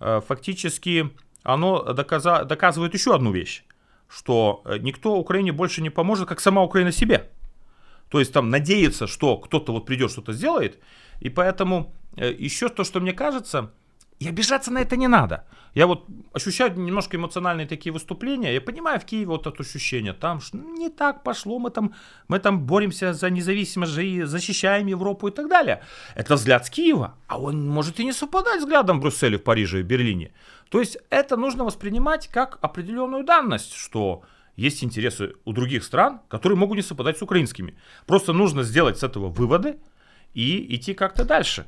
э, 0.00 0.20
фактически 0.26 1.10
оно 1.42 1.92
доказа- 1.92 2.44
доказывает 2.44 2.94
еще 2.94 3.14
одну 3.14 3.32
вещь, 3.32 3.64
что 4.08 4.62
никто 4.80 5.16
Украине 5.16 5.52
больше 5.52 5.82
не 5.82 5.90
поможет, 5.90 6.28
как 6.28 6.40
сама 6.40 6.62
Украина 6.62 6.92
себе. 6.92 7.30
То 8.08 8.20
есть 8.20 8.32
там 8.32 8.50
надеяться, 8.50 9.06
что 9.06 9.36
кто-то 9.38 9.72
вот 9.72 9.86
придет, 9.86 10.10
что-то 10.10 10.32
сделает. 10.32 10.78
И 11.20 11.30
поэтому 11.30 11.94
еще 12.16 12.68
то, 12.68 12.84
что 12.84 13.00
мне 13.00 13.12
кажется, 13.12 13.70
и 14.22 14.28
обижаться 14.28 14.70
на 14.70 14.78
это 14.78 14.96
не 14.96 15.08
надо. 15.08 15.44
Я 15.74 15.86
вот 15.86 16.06
ощущаю 16.32 16.78
немножко 16.78 17.16
эмоциональные 17.16 17.66
такие 17.66 17.92
выступления. 17.92 18.54
Я 18.54 18.60
понимаю 18.60 19.00
в 19.00 19.04
Киеве 19.04 19.26
вот 19.26 19.46
это 19.46 19.62
ощущение. 19.62 20.12
Там 20.12 20.40
не 20.78 20.90
так 20.90 21.22
пошло, 21.22 21.58
мы 21.58 21.70
там, 21.70 21.94
мы 22.28 22.38
там 22.38 22.66
боремся 22.66 23.14
за 23.14 23.30
независимость, 23.30 23.92
защищаем 24.30 24.86
Европу 24.86 25.28
и 25.28 25.30
так 25.30 25.48
далее. 25.48 25.82
Это 26.14 26.34
взгляд 26.34 26.66
с 26.66 26.70
Киева. 26.70 27.14
А 27.26 27.40
он 27.40 27.68
может 27.68 28.00
и 28.00 28.04
не 28.04 28.12
совпадать 28.12 28.60
взглядом 28.60 28.98
в 28.98 29.02
Брюсселе, 29.02 29.38
в 29.38 29.42
Париже 29.42 29.80
и 29.80 29.82
Берлине. 29.82 30.30
То 30.68 30.80
есть 30.80 30.98
это 31.10 31.36
нужно 31.36 31.64
воспринимать 31.64 32.28
как 32.28 32.58
определенную 32.60 33.24
данность, 33.24 33.74
что 33.74 34.22
есть 34.56 34.84
интересы 34.84 35.32
у 35.44 35.52
других 35.52 35.82
стран, 35.82 36.20
которые 36.28 36.58
могут 36.58 36.76
не 36.76 36.82
совпадать 36.82 37.18
с 37.18 37.22
украинскими. 37.22 37.74
Просто 38.06 38.32
нужно 38.32 38.62
сделать 38.62 38.98
с 38.98 39.02
этого 39.02 39.28
выводы 39.28 39.78
и 40.34 40.76
идти 40.76 40.94
как-то 40.94 41.24
дальше. 41.24 41.66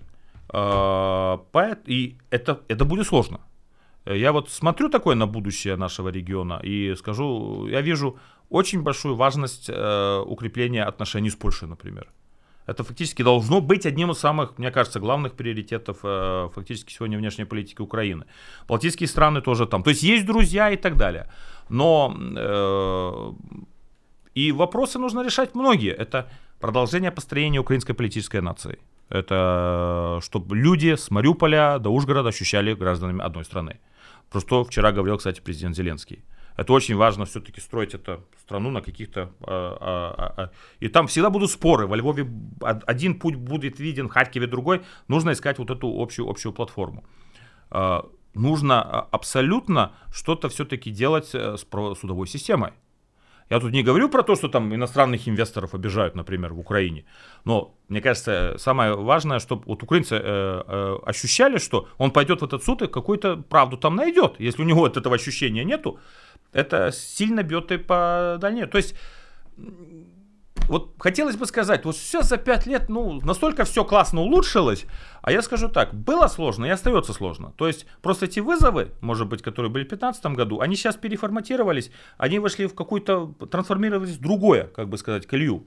А, 0.56 1.38
И 1.86 2.16
это, 2.30 2.60
это 2.68 2.84
будет 2.84 3.06
сложно. 3.06 3.40
Я 4.06 4.32
вот 4.32 4.50
смотрю 4.50 4.88
такое 4.88 5.16
на 5.16 5.26
будущее 5.26 5.76
нашего 5.76 6.10
региона 6.10 6.60
и 6.62 6.94
скажу, 6.96 7.66
я 7.68 7.80
вижу 7.80 8.18
очень 8.50 8.82
большую 8.82 9.16
важность 9.16 9.70
э, 9.70 10.22
укрепления 10.26 10.84
отношений 10.84 11.30
с 11.30 11.36
Польшей, 11.36 11.68
например. 11.68 12.06
Это 12.66 12.84
фактически 12.84 13.24
должно 13.24 13.60
быть 13.60 13.86
одним 13.86 14.10
из 14.10 14.18
самых, 14.18 14.58
мне 14.58 14.70
кажется, 14.70 15.00
главных 15.00 15.32
приоритетов 15.32 15.98
э, 16.04 16.48
фактически 16.54 16.92
сегодня 16.92 17.18
внешней 17.18 17.46
политики 17.46 17.82
Украины. 17.82 18.24
Балтийские 18.68 19.08
страны 19.08 19.40
тоже 19.40 19.66
там. 19.66 19.82
То 19.82 19.90
есть 19.90 20.02
есть 20.02 20.26
друзья 20.26 20.70
и 20.70 20.76
так 20.76 20.96
далее. 20.96 21.26
Но 21.68 22.14
э, 22.36 23.32
и 24.34 24.52
вопросы 24.52 24.98
нужно 24.98 25.24
решать 25.24 25.54
многие. 25.54 25.92
Это 25.92 26.28
продолжение 26.60 27.10
построения 27.10 27.60
украинской 27.60 27.94
политической 27.94 28.40
нации. 28.40 28.78
Это 29.08 30.20
чтобы 30.22 30.56
люди 30.56 30.94
с 30.94 31.10
Мариуполя 31.10 31.78
до 31.78 31.90
Ужгорода 31.90 32.28
ощущали 32.28 32.74
гражданами 32.74 33.22
одной 33.22 33.44
страны. 33.44 33.80
Про 34.30 34.40
что 34.40 34.64
вчера 34.64 34.92
говорил, 34.92 35.18
кстати, 35.18 35.40
президент 35.40 35.76
Зеленский. 35.76 36.24
Это 36.56 36.72
очень 36.72 36.96
важно 36.96 37.24
все-таки 37.24 37.60
строить 37.60 37.94
эту 37.94 38.20
страну 38.38 38.70
на 38.70 38.80
каких-то... 38.80 39.30
а, 39.40 39.76
а, 39.80 40.34
а, 40.36 40.50
и 40.80 40.88
там 40.88 41.06
всегда 41.06 41.30
будут 41.30 41.50
споры. 41.50 41.86
Во 41.86 41.96
Львове 41.96 42.26
од- 42.60 42.84
один 42.86 43.18
путь 43.18 43.34
будет 43.34 43.80
виден, 43.80 44.08
в 44.08 44.12
Харькове 44.12 44.46
другой. 44.46 44.82
Нужно 45.08 45.32
искать 45.32 45.58
вот 45.58 45.70
эту 45.70 45.88
общую, 46.00 46.28
общую 46.28 46.52
платформу. 46.52 47.04
Нужно 48.34 48.82
абсолютно 48.82 49.92
что-то 50.12 50.48
все-таки 50.48 50.90
делать 50.90 51.30
э, 51.34 51.56
с 51.56 51.66
судовой 52.00 52.26
системой. 52.26 52.72
Я 53.50 53.60
тут 53.60 53.72
не 53.72 53.82
говорю 53.82 54.08
про 54.08 54.22
то, 54.22 54.36
что 54.36 54.48
там 54.48 54.74
иностранных 54.74 55.28
инвесторов 55.28 55.74
обижают, 55.74 56.14
например, 56.14 56.52
в 56.52 56.58
Украине. 56.58 57.04
Но 57.44 57.74
мне 57.88 58.00
кажется, 58.00 58.56
самое 58.58 58.94
важное, 58.94 59.38
чтобы 59.38 59.62
вот 59.66 59.82
украинцы 59.82 60.16
э, 60.16 60.62
э, 60.66 60.98
ощущали, 61.04 61.58
что 61.58 61.88
он 61.98 62.10
пойдет 62.10 62.40
в 62.40 62.44
этот 62.44 62.64
суд 62.64 62.82
и 62.82 62.86
какую-то 62.86 63.36
правду 63.36 63.76
там 63.76 63.96
найдет. 63.96 64.36
Если 64.38 64.62
у 64.62 64.64
него 64.64 64.80
вот 64.80 64.96
этого 64.96 65.14
ощущения 65.14 65.64
нету, 65.64 65.98
это 66.52 66.90
сильно 66.92 67.42
бьет 67.42 67.70
и 67.72 67.78
по 67.78 68.38
дальнейшему. 68.40 68.72
То 68.72 68.78
есть 68.78 68.94
вот 70.68 70.94
хотелось 70.98 71.36
бы 71.36 71.46
сказать, 71.46 71.84
вот 71.84 71.96
все 71.96 72.22
за 72.22 72.36
пять 72.36 72.66
лет, 72.66 72.88
ну, 72.88 73.20
настолько 73.20 73.64
все 73.64 73.84
классно 73.84 74.22
улучшилось, 74.22 74.86
а 75.22 75.32
я 75.32 75.42
скажу 75.42 75.68
так, 75.68 75.92
было 75.94 76.26
сложно 76.26 76.64
и 76.64 76.70
остается 76.70 77.12
сложно. 77.12 77.52
То 77.56 77.66
есть 77.66 77.86
просто 78.02 78.26
эти 78.26 78.40
вызовы, 78.40 78.92
может 79.00 79.28
быть, 79.28 79.42
которые 79.42 79.70
были 79.70 79.84
в 79.84 79.88
2015 79.88 80.26
году, 80.36 80.60
они 80.60 80.76
сейчас 80.76 80.96
переформатировались, 80.96 81.90
они 82.16 82.38
вошли 82.38 82.66
в 82.66 82.74
какую-то, 82.74 83.34
трансформировались 83.50 84.16
в 84.16 84.20
другое, 84.20 84.64
как 84.68 84.88
бы 84.88 84.96
сказать, 84.96 85.26
колею. 85.26 85.66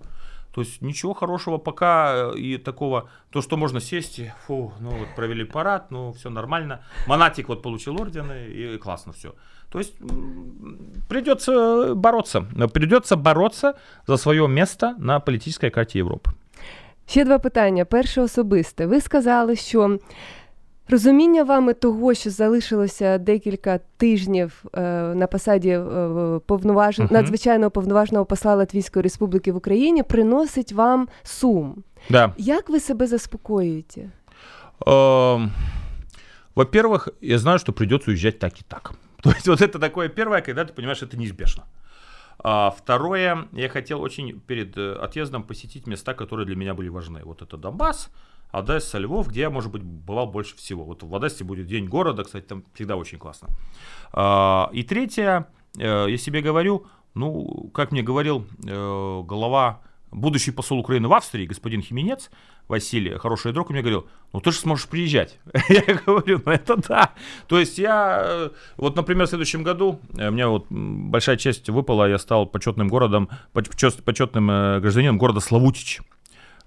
То 0.58 0.62
есть 0.62 0.82
ничего 0.82 1.14
хорошего 1.14 1.60
пока 1.60 2.32
э, 2.34 2.40
и 2.40 2.58
такого, 2.58 3.10
то, 3.30 3.44
что 3.44 3.58
можно 3.58 3.80
сесть, 3.80 4.20
и, 4.20 4.32
фу, 4.48 4.74
ну 4.80 4.90
вот 4.90 5.08
провели 5.16 5.44
парад, 5.44 5.92
ну 5.92 6.14
все 6.14 6.30
нормально. 6.32 6.80
Монатик 7.08 7.50
вот 7.50 7.62
получил 7.62 8.02
ордены, 8.02 8.48
и, 8.48 8.78
классно 8.80 9.14
все. 9.14 9.36
То 9.72 9.78
есть 9.78 9.94
придется 11.08 11.94
бороться, 11.94 12.42
придется 12.74 13.16
бороться 13.16 13.76
за 14.08 14.18
свое 14.18 14.48
место 14.48 14.96
на 14.98 15.20
политической 15.20 15.70
карте 15.70 16.00
Европы. 16.00 16.32
Ще 17.08 17.26
два 17.26 17.40
питання. 17.40 17.86
Перше 17.86 18.22
особисте. 18.22 18.86
Ви 18.86 19.02
сказали, 19.02 19.56
що 19.56 20.00
розуміння 20.89 21.43
вами 21.45 21.75
того, 21.75 22.15
що 22.15 22.31
залишилося 22.31 23.19
декілька 23.19 23.81
тижнів 23.97 24.65
е, 24.75 24.81
на 25.15 25.27
посаді 25.27 25.71
е, 25.71 26.41
повноваж... 26.47 26.99
Мгм. 26.99 27.09
надзвичайного 27.11 27.71
повноважного 27.71 28.25
посла 28.25 28.55
Латвійської 28.55 29.03
Республіки 29.03 29.53
в 29.53 29.57
Україні, 29.57 30.03
приносить 30.03 30.73
вам 30.73 31.09
сум. 31.23 31.85
Да. 32.11 32.33
Як 32.39 32.71
ви 32.71 32.81
себе 32.81 33.07
заспокоюєте? 33.07 34.11
Эм, 34.87 35.51
Во-первых, 36.55 37.09
я 37.21 37.39
знаю, 37.39 37.59
что 37.59 37.73
придется 37.73 38.11
уезжать 38.11 38.39
так 38.39 38.61
и 38.61 38.65
так. 38.69 38.93
То 39.23 39.31
есть 39.31 39.49
вот 39.49 39.63
это 39.63 39.79
такое 39.79 40.09
первое, 40.09 40.43
когда 40.43 40.65
ты 40.65 40.73
понимаешь, 40.73 41.03
это 41.03 41.17
неизбежно. 41.17 41.65
А 42.45 42.71
второе, 42.71 43.47
я 43.53 43.69
хотел 43.69 44.03
очень 44.03 44.41
перед 44.41 44.77
э, 44.77 44.95
отъездом 44.95 45.45
посетить 45.45 45.87
места, 45.87 46.13
которые 46.13 46.45
для 46.45 46.57
меня 46.57 46.75
были 46.75 46.89
важны. 46.89 47.21
Вот 47.25 47.41
это 47.41 47.57
Донбасс, 47.57 48.11
Одесса, 48.52 48.98
Львов, 48.98 49.28
где 49.28 49.42
я, 49.42 49.50
может 49.50 49.72
быть, 49.72 49.84
бывал 49.84 50.28
больше 50.28 50.56
всего. 50.58 50.84
Вот 50.84 51.04
в 51.04 51.16
Одессе 51.16 51.44
будет 51.44 51.68
День 51.68 51.86
города, 51.88 52.24
кстати, 52.24 52.46
там 52.46 52.64
всегда 52.74 52.96
очень 52.96 53.18
классно. 53.18 53.50
А, 54.14 54.70
И 54.74 54.84
третье, 54.84 55.48
э, 55.78 56.06
я 56.10 56.18
себе 56.18 56.42
говорю, 56.42 56.86
ну, 57.14 57.70
как 57.74 57.92
мне 57.92 58.02
говорил 58.04 58.46
э, 58.66 59.22
глава, 59.26 59.82
будущий 60.12 60.52
посол 60.52 60.80
Украины 60.80 61.08
в 61.08 61.14
Австрии, 61.14 61.46
господин 61.46 61.82
Хименец, 61.82 62.30
Василий, 62.68 63.18
хороший 63.18 63.54
друг, 63.54 63.70
мне 63.70 63.82
говорил, 63.82 64.08
ну 64.34 64.40
ты 64.42 64.52
же 64.52 64.58
сможешь 64.60 64.88
приезжать. 64.88 65.40
Я 65.70 65.96
говорю, 66.06 66.42
ну 66.46 66.52
это 66.52 66.76
да. 66.78 67.14
То 67.48 67.60
есть 67.60 67.78
я, 67.78 68.22
э, 68.24 68.50
вот, 68.78 68.96
например, 68.96 69.26
в 69.26 69.30
следующем 69.30 69.64
году, 69.64 70.00
мне 70.14 70.48
вот 70.48 70.66
большая 70.70 71.38
честь 71.38 71.70
выпала, 71.70 72.10
я 72.10 72.18
стал 72.18 72.46
почетным 72.46 72.88
городом, 72.88 73.30
поч- 73.54 73.70
почетным 74.04 74.48
гражданином 74.48 75.18
города 75.18 75.40
Славутич. 75.40 76.02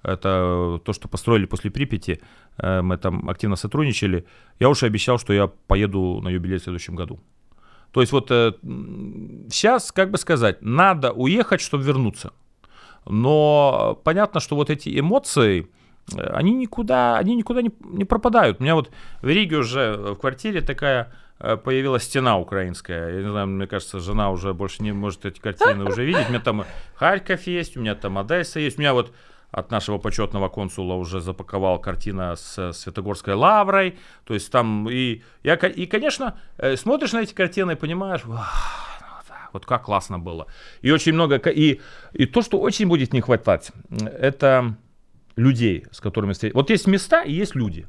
Это 0.03 0.80
то, 0.84 0.92
что 0.92 1.09
построили 1.09 1.46
после 1.46 1.70
Припяти. 1.70 2.20
Э, 2.59 2.82
Мы 2.82 2.96
там 2.96 3.28
активно 3.28 3.57
сотрудничали. 3.57 4.24
Я 4.61 4.68
уже 4.68 4.86
обещал, 4.86 5.18
что 5.18 5.32
я 5.32 5.46
поеду 5.66 6.20
на 6.22 6.30
юбилей 6.30 6.59
в 6.59 6.62
следующем 6.62 6.96
году. 6.96 7.20
То 7.92 8.01
есть 8.01 8.12
вот 8.12 8.28
сейчас, 8.28 9.92
как 9.92 10.11
бы 10.11 10.18
сказать, 10.18 10.62
надо 10.62 11.12
уехать, 11.12 11.61
чтобы 11.61 11.82
вернуться. 11.84 12.32
Но 13.07 14.01
понятно, 14.05 14.40
что 14.40 14.57
вот 14.57 14.70
эти 14.70 14.98
эмоции, 14.98 15.68
э, 16.14 16.20
они 16.20 16.53
никуда, 16.53 17.18
они 17.18 17.34
никуда 17.36 17.62
не, 17.62 17.70
не 17.84 18.05
пропадают. 18.05 18.61
У 18.61 18.62
меня 18.62 18.74
вот 18.74 18.90
в 19.22 19.28
Риге 19.28 19.57
уже 19.57 19.96
в 19.96 20.16
квартире 20.16 20.61
такая 20.61 21.12
э, 21.38 21.57
появилась 21.57 22.05
стена 22.05 22.38
украинская. 22.38 23.16
Я 23.16 23.22
не 23.22 23.30
знаю, 23.30 23.46
мне 23.46 23.66
кажется, 23.66 24.01
жена 24.01 24.30
уже 24.30 24.53
больше 24.55 24.82
не 24.82 24.92
может 24.92 25.24
эти 25.24 25.40
картины 25.40 25.84
уже 25.84 26.05
видеть. 26.05 26.26
У 26.28 26.30
меня 26.30 26.40
там 26.40 26.64
Харьков 26.94 27.46
есть, 27.46 27.76
у 27.76 27.80
меня 27.80 27.94
там 27.94 28.18
Одесса 28.18 28.61
есть. 28.61 28.78
У 28.78 28.80
меня 28.80 28.92
вот 28.92 29.12
от 29.51 29.70
нашего 29.70 29.98
почетного 29.98 30.48
консула 30.48 30.94
уже 30.94 31.20
запаковал 31.20 31.80
картина 31.80 32.36
с 32.36 32.72
Святогорской 32.72 33.34
лаврой. 33.34 33.98
То 34.24 34.34
есть 34.34 34.51
там 34.53 34.88
и, 34.88 35.22
я, 35.42 35.55
и 35.55 35.86
конечно, 35.86 36.38
э, 36.59 36.76
смотришь 36.76 37.12
на 37.12 37.22
эти 37.22 37.34
картины 37.34 37.72
и 37.72 37.76
понимаешь, 37.76 38.24
«Вау, 38.24 38.38
ну 39.01 39.07
вот 39.53 39.66
как 39.66 39.84
классно 39.84 40.18
было. 40.18 40.46
И 40.82 40.92
очень 40.92 41.12
много, 41.12 41.36
и, 41.36 41.80
и 42.12 42.26
то, 42.26 42.42
что 42.42 42.61
очень 42.61 42.86
будет 42.86 43.12
не 43.12 43.20
хватать, 43.20 43.72
м, 43.90 44.07
это 44.07 44.76
людей, 45.36 45.86
с 45.90 46.01
которыми 46.01 46.32
встреч. 46.32 46.55
Вот 46.55 46.70
есть 46.70 46.86
места 46.86 47.22
и 47.22 47.32
есть 47.32 47.55
люди. 47.57 47.86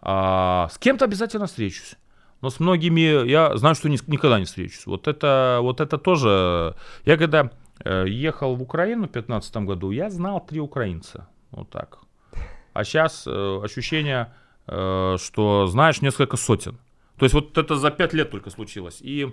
А, 0.00 0.68
с 0.72 0.78
кем-то 0.78 1.04
обязательно 1.04 1.46
встречусь. 1.46 1.96
Но 2.40 2.50
с 2.50 2.60
многими 2.60 3.26
я 3.26 3.56
знаю, 3.56 3.74
что 3.74 3.88
ни- 3.88 3.98
никогда 4.10 4.38
не 4.38 4.44
встречусь. 4.44 4.86
Вот 4.86 5.08
это, 5.08 5.58
вот 5.62 5.80
это 5.80 5.96
тоже. 5.98 6.74
Я 7.06 7.16
когда 7.16 7.44
э, 7.44 7.48
ехал 7.84 8.54
в 8.56 8.62
Украину 8.62 9.08
в 9.08 9.12
2015 9.12 9.56
году, 9.56 9.90
я 9.90 10.10
знал 10.10 10.44
три 10.44 10.60
украинца. 10.60 11.28
Вот 11.50 11.70
так. 11.70 11.98
А 12.72 12.84
сейчас 12.84 13.26
ощущение, 13.26 14.32
э, 14.66 15.16
что 15.18 15.66
знаешь 15.66 16.02
несколько 16.02 16.36
сотен. 16.36 16.78
То 17.18 17.24
есть 17.24 17.34
вот 17.34 17.56
это 17.56 17.76
за 17.76 17.90
пять 17.90 18.12
лет 18.12 18.30
только 18.30 18.50
случилось. 18.50 19.00
И 19.00 19.32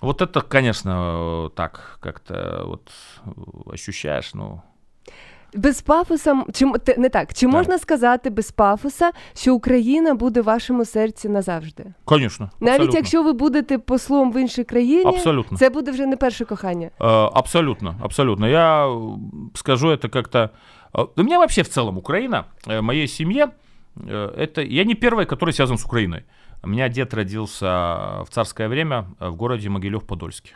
вот 0.00 0.22
это, 0.22 0.40
конечно, 0.40 1.46
э, 1.46 1.50
так 1.54 1.98
как-то 2.00 2.62
вот 2.64 2.90
э, 3.24 3.30
ощущаешь, 3.72 4.32
ну, 4.34 4.62
Без 5.57 5.81
пафоса, 5.81 6.31
м- 6.31 6.45
чи 6.53 6.65
м- 6.65 6.73
те- 6.73 6.95
не 6.97 7.09
так, 7.09 7.33
чи 7.33 7.47
можна 7.47 7.77
сказати 7.77 8.29
без 8.29 8.51
пафоса, 8.51 9.11
що 9.33 9.55
Україна 9.55 10.13
буде 10.13 10.41
в 10.41 10.43
вашому 10.43 10.85
серці 10.85 11.29
назавжди? 11.29 11.85
конечно. 12.05 12.49
Навіть 12.59 12.73
абсолютно. 12.73 12.97
якщо 12.99 13.23
ви 13.23 13.33
будете 13.33 13.77
послом 13.77 14.31
в 14.31 14.41
іншій 14.41 14.63
країні, 14.63 15.05
Абсолютно. 15.05 15.57
це 15.57 15.69
буде 15.69 15.91
вже 15.91 16.05
не 16.05 16.15
перше 16.17 16.45
кохання. 16.45 16.89
Э, 16.99 17.29
Абсолютно, 17.33 17.95
абсолютно. 18.03 18.47
Я 18.47 18.87
э, 18.87 19.17
скажу 19.53 19.87
это 19.87 20.09
как-то... 20.09 20.49
э, 20.93 21.07
У 21.15 21.23
меня 21.23 21.37
вообще 21.37 21.61
в 21.61 21.67
целом 21.69 21.97
Украина, 21.97 22.43
э, 22.67 22.81
моей 22.81 23.07
семье, 23.07 23.47
э, 24.07 24.39
это... 24.39 24.61
Я 24.61 24.83
не 24.83 24.93
первый, 24.95 25.25
который 25.25 25.51
связан 25.53 25.77
с 25.77 25.85
Украиной. 25.85 26.23
У 26.63 26.67
меня 26.67 26.89
дед 26.89 27.13
родился 27.13 27.65
в 28.23 28.27
царское 28.29 28.67
время 28.67 29.05
э, 29.19 29.29
в 29.29 29.35
городе 29.35 29.69
Могилев-Подольске, 29.69 30.51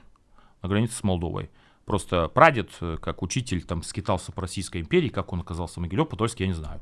на 0.63 0.69
границе 0.69 0.93
с 0.95 1.03
Молдовой. 1.03 1.49
Просто 1.84 2.28
прадед, 2.28 2.70
э, 2.80 2.96
как 3.00 3.22
учитель, 3.22 3.62
там 3.62 3.82
скитался 3.82 4.32
по 4.32 4.42
Российской 4.42 4.80
империи, 4.80 5.08
как 5.08 5.32
он 5.32 5.40
оказался 5.40 5.80
в 5.80 5.84
Могилев-Подольске, 5.84 6.44
я 6.44 6.46
не 6.46 6.54
знаю. 6.54 6.80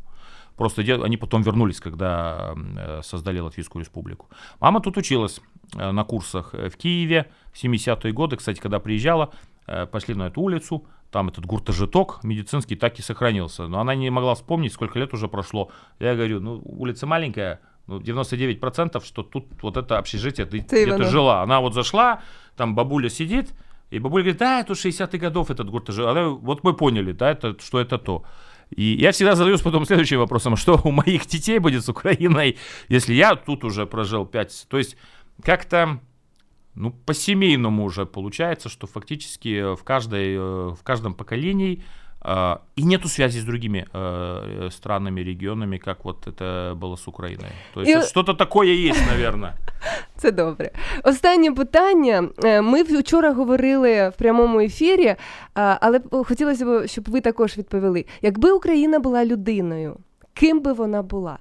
Просто 0.56 0.82
они 0.82 1.16
потом 1.16 1.42
вернулись, 1.42 1.80
когда 1.80 2.54
э, 2.54 3.00
создали 3.02 3.40
Латвийскую 3.40 3.82
республику. 3.82 4.28
Мама 4.60 4.80
тут 4.80 4.96
училась 4.96 5.40
э, 5.74 5.90
на 5.90 6.04
курсах 6.04 6.52
в 6.52 6.76
Киеве 6.76 7.30
в 7.52 7.62
70-е 7.62 8.12
годы. 8.12 8.36
Кстати, 8.36 8.60
когда 8.60 8.78
приезжала, 8.78 9.32
пошли 9.92 10.14
на 10.14 10.26
эту 10.26 10.40
улицу, 10.40 10.84
там 11.12 11.28
этот 11.28 11.46
гуртожиток 11.46 12.24
медицинский 12.24 12.74
так 12.74 12.98
и 12.98 13.02
сохранился. 13.02 13.68
Но 13.68 13.80
она 13.80 13.94
не 13.94 14.10
могла 14.10 14.34
вспомнить, 14.34 14.72
сколько 14.72 14.98
лет 14.98 15.14
уже 15.14 15.28
прошло. 15.28 15.70
Я 16.00 16.14
говорю, 16.14 16.40
ну, 16.40 16.60
улица 16.64 17.06
маленькая, 17.06 17.60
ну, 17.86 18.00
99%, 18.00 19.04
что 19.04 19.22
тут 19.22 19.46
вот 19.62 19.76
это 19.76 19.98
общежитие, 19.98 20.46
ты, 20.46 20.62
Ты 20.62 20.84
где-то 20.84 21.04
жила. 21.04 21.42
Она 21.42 21.60
вот 21.60 21.74
зашла, 21.74 22.22
там 22.56 22.74
бабуля 22.74 23.08
сидит, 23.08 23.54
и 23.92 23.98
бабуля 23.98 24.22
говорит, 24.22 24.38
да, 24.38 24.60
это 24.60 24.72
60-х 24.72 25.18
годов 25.18 25.50
этот. 25.50 25.68
Она, 25.98 26.28
Вот 26.30 26.64
мы 26.64 26.72
поняли, 26.72 27.12
да, 27.12 27.30
это, 27.30 27.56
что 27.60 27.78
это 27.78 27.98
то. 27.98 28.24
И 28.70 28.96
я 28.98 29.12
всегда 29.12 29.34
задаюсь 29.34 29.60
потом 29.60 29.84
следующим 29.84 30.18
вопросом, 30.18 30.56
что 30.56 30.80
у 30.84 30.90
моих 30.90 31.26
детей 31.26 31.58
будет 31.58 31.84
с 31.84 31.90
Украиной, 31.90 32.56
если 32.88 33.12
я 33.12 33.36
тут 33.36 33.64
уже 33.64 33.84
прожил 33.84 34.24
5... 34.24 34.66
То 34.70 34.78
есть 34.78 34.96
как-то, 35.42 36.00
ну, 36.74 36.90
по-семейному 36.90 37.84
уже 37.84 38.06
получается, 38.06 38.70
что 38.70 38.86
фактически 38.86 39.74
в, 39.74 39.84
каждой, 39.84 40.36
э, 40.36 40.38
в 40.38 40.82
каждом 40.82 41.12
поколении 41.12 41.84
и 42.75 42.83
нету 42.83 43.09
связи 43.09 43.39
с 43.39 43.43
другими 43.43 43.85
э, 43.93 44.69
странами, 44.71 45.21
регионами, 45.23 45.77
как 45.77 46.05
вот 46.05 46.27
это 46.27 46.75
было 46.75 46.95
с 46.97 47.07
Украиной. 47.07 47.51
То 47.73 47.81
есть 47.81 47.91
И- 47.91 47.95
это 47.97 48.07
что-то 48.07 48.33
такое 48.33 48.67
есть, 48.89 49.01
наверное. 49.11 49.53
Це 50.17 50.31
добре. 50.31 50.71
Останнє 51.03 51.51
питання. 51.51 52.29
Е, 52.43 52.61
Ми 52.61 52.83
вчора 52.83 53.33
говорили 53.33 54.09
в 54.09 54.13
прямому 54.17 54.59
ефірі, 54.59 55.05
е, 55.05 55.17
але 55.55 55.99
б 55.99 56.23
хотілося 56.25 56.65
б, 56.65 56.87
щоб 56.87 57.09
ви 57.09 57.21
також 57.21 57.57
відповіли. 57.57 58.05
Якби 58.21 58.51
Україна 58.51 58.99
була 58.99 59.25
людиною, 59.25 59.97
ким 60.33 60.59
би 60.61 60.73
вона 60.73 61.01
була? 61.01 61.37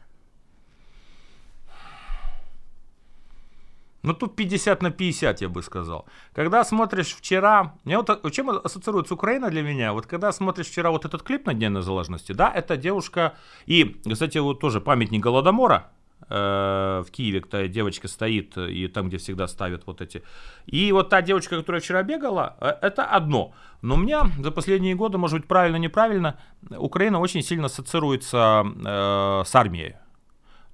Ну, 4.04 4.14
тут 4.14 4.36
50 4.36 4.82
на 4.82 4.92
50, 4.92 5.42
я 5.42 5.50
бы 5.50 5.62
сказал. 5.64 6.06
Когда 6.34 6.64
смотришь 6.64 7.16
вчера... 7.16 7.74
Мне 7.84 7.98
вот 7.98 8.10
а- 8.10 8.32
чем 8.32 8.50
ассоциируется 8.50 9.14
Украина 9.14 9.50
для 9.50 9.62
меня? 9.62 9.94
Вот 9.94 10.08
когда 10.08 10.32
смотришь 10.32 10.68
вчера 10.68 10.90
вот 10.90 11.06
этот 11.06 11.22
клип 11.24 11.46
на 11.46 11.54
Дне 11.54 11.70
незалежности, 11.70 12.34
да, 12.34 12.52
это 12.52 12.78
девушка... 12.78 13.34
И, 13.68 14.02
кстати, 14.12 14.40
вот 14.40 14.60
тоже 14.60 14.82
памятник 14.82 15.22
Голодомора, 15.22 15.92
э, 16.30 17.04
в 17.06 17.12
Киеве, 17.12 17.42
когда 17.42 17.68
девочка 17.68 18.08
стоит, 18.08 18.58
и 18.58 18.88
там, 18.88 19.10
где 19.10 19.18
всегда 19.18 19.48
ставят 19.48 19.86
вот 19.86 20.02
эти. 20.02 20.24
И 20.66 20.92
вот 20.92 21.10
та 21.10 21.22
девочка, 21.22 21.58
которая 21.58 21.82
вчера 21.82 22.04
бегала, 22.04 22.56
э, 22.60 22.68
это 22.82 23.06
одно. 23.06 23.54
Но 23.82 23.96
у 23.96 23.98
меня 23.98 24.32
за 24.40 24.52
последние 24.52 24.96
годы, 24.96 25.18
может 25.18 25.40
быть, 25.40 25.48
правильно, 25.48 25.78
неправильно, 25.78 26.40
Украина 26.70 27.20
очень 27.20 27.44
сильно 27.44 27.66
ассоциируется 27.66 28.64
э, 28.66 29.44
с 29.46 29.56
армией. 29.56 29.96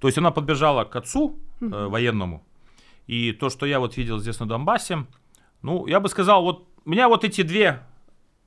То 0.00 0.08
есть 0.08 0.18
она 0.18 0.30
подбежала 0.30 0.84
к 0.84 0.96
отцу 0.96 1.38
э, 1.60 1.66
военному, 1.66 2.42
и 3.07 3.31
то, 3.33 3.49
что 3.49 3.65
я 3.65 3.79
вот 3.79 3.97
видел 3.97 4.19
здесь 4.19 4.39
на 4.39 4.45
Донбассе, 4.45 4.97
ну, 5.61 5.87
я 5.87 5.99
бы 5.99 6.09
сказал, 6.09 6.43
вот 6.43 6.63
у 6.85 6.89
меня 6.89 7.07
вот 7.07 7.23
эти 7.23 7.43
две 7.43 7.79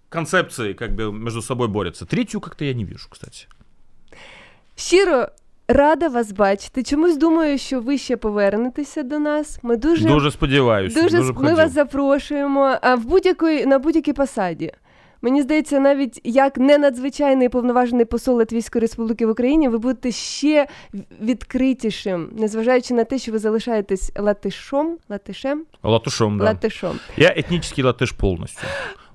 концепции 0.08 0.72
как 0.74 0.94
бы 0.94 1.12
между 1.12 1.42
собой 1.42 1.68
борются. 1.68 2.06
Третью 2.06 2.40
как-то 2.40 2.64
я 2.64 2.74
не 2.74 2.84
вижу, 2.84 3.08
кстати. 3.10 3.46
Щиро 4.76 5.28
рада 5.68 6.08
вас 6.08 6.32
бачити. 6.32 6.82
Чомусь 6.82 7.16
думаю, 7.16 7.58
що 7.58 7.80
ви 7.80 7.98
ще 7.98 8.16
повернетеся 8.16 9.02
до 9.02 9.18
нас. 9.18 9.58
Ми 9.62 9.76
дуже, 9.76 10.08
Дуже 10.08 10.30
сподіваюся. 10.30 11.02
дуже, 11.02 11.18
дуже 11.18 11.32
б 11.32 11.36
ми 11.36 11.42
хотів. 11.42 11.56
вас 11.56 11.72
запрошуємо 11.72 12.76
а, 12.82 12.94
в 12.94 13.04
будь-якої 13.04 13.66
на 13.66 13.78
будь-якій 13.78 14.12
посаді. 14.12 14.72
Мені 15.22 15.42
здається, 15.42 15.80
навіть 15.80 16.20
як 16.24 16.56
не 16.58 16.78
надзвичайний 16.78 17.48
повноважений 17.48 18.04
посол 18.04 18.36
Латвійської 18.36 18.80
Республіки 18.80 19.26
в 19.26 19.30
Україні, 19.30 19.68
ви 19.68 19.78
будете 19.78 20.12
ще 20.12 20.66
відкритішим, 21.20 22.28
незважаючи 22.38 22.94
на 22.94 23.04
те, 23.04 23.18
що 23.18 23.32
ви 23.32 23.38
залишаєтесь 23.38 24.12
латишом, 24.18 24.98
латишем, 25.08 25.64
Латышом, 25.82 26.38
да. 26.38 26.44
латишом. 26.44 26.98
Я 27.16 27.28
этнический 27.28 27.84
латыш 27.84 28.12
полностью. 28.16 28.68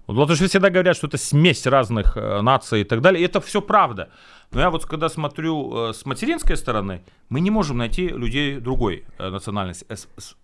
Вот 0.07 0.17
латыши 0.29 0.47
всегда 0.47 0.69
говорят, 0.69 0.97
что 0.97 1.07
это 1.07 1.17
смесь 1.17 1.67
разных 1.67 2.17
э, 2.17 2.41
наций 2.41 2.81
и 2.81 2.83
так 2.83 3.01
далее. 3.01 3.21
И 3.21 3.25
это 3.27 3.39
все 3.39 3.61
правда. 3.61 4.07
Но 4.51 4.59
я 4.61 4.69
вот 4.69 4.85
когда 4.85 5.09
смотрю 5.09 5.73
э, 5.89 5.93
с 5.93 6.05
материнской 6.05 6.55
стороны, 6.57 6.99
мы 7.29 7.39
не 7.41 7.51
можем 7.51 7.77
найти 7.77 8.07
людей 8.09 8.59
другой 8.59 9.03
э, 9.19 9.29
национальности. 9.29 9.85
Э, 9.89 9.95
с- 9.95 10.07
с- 10.17 10.35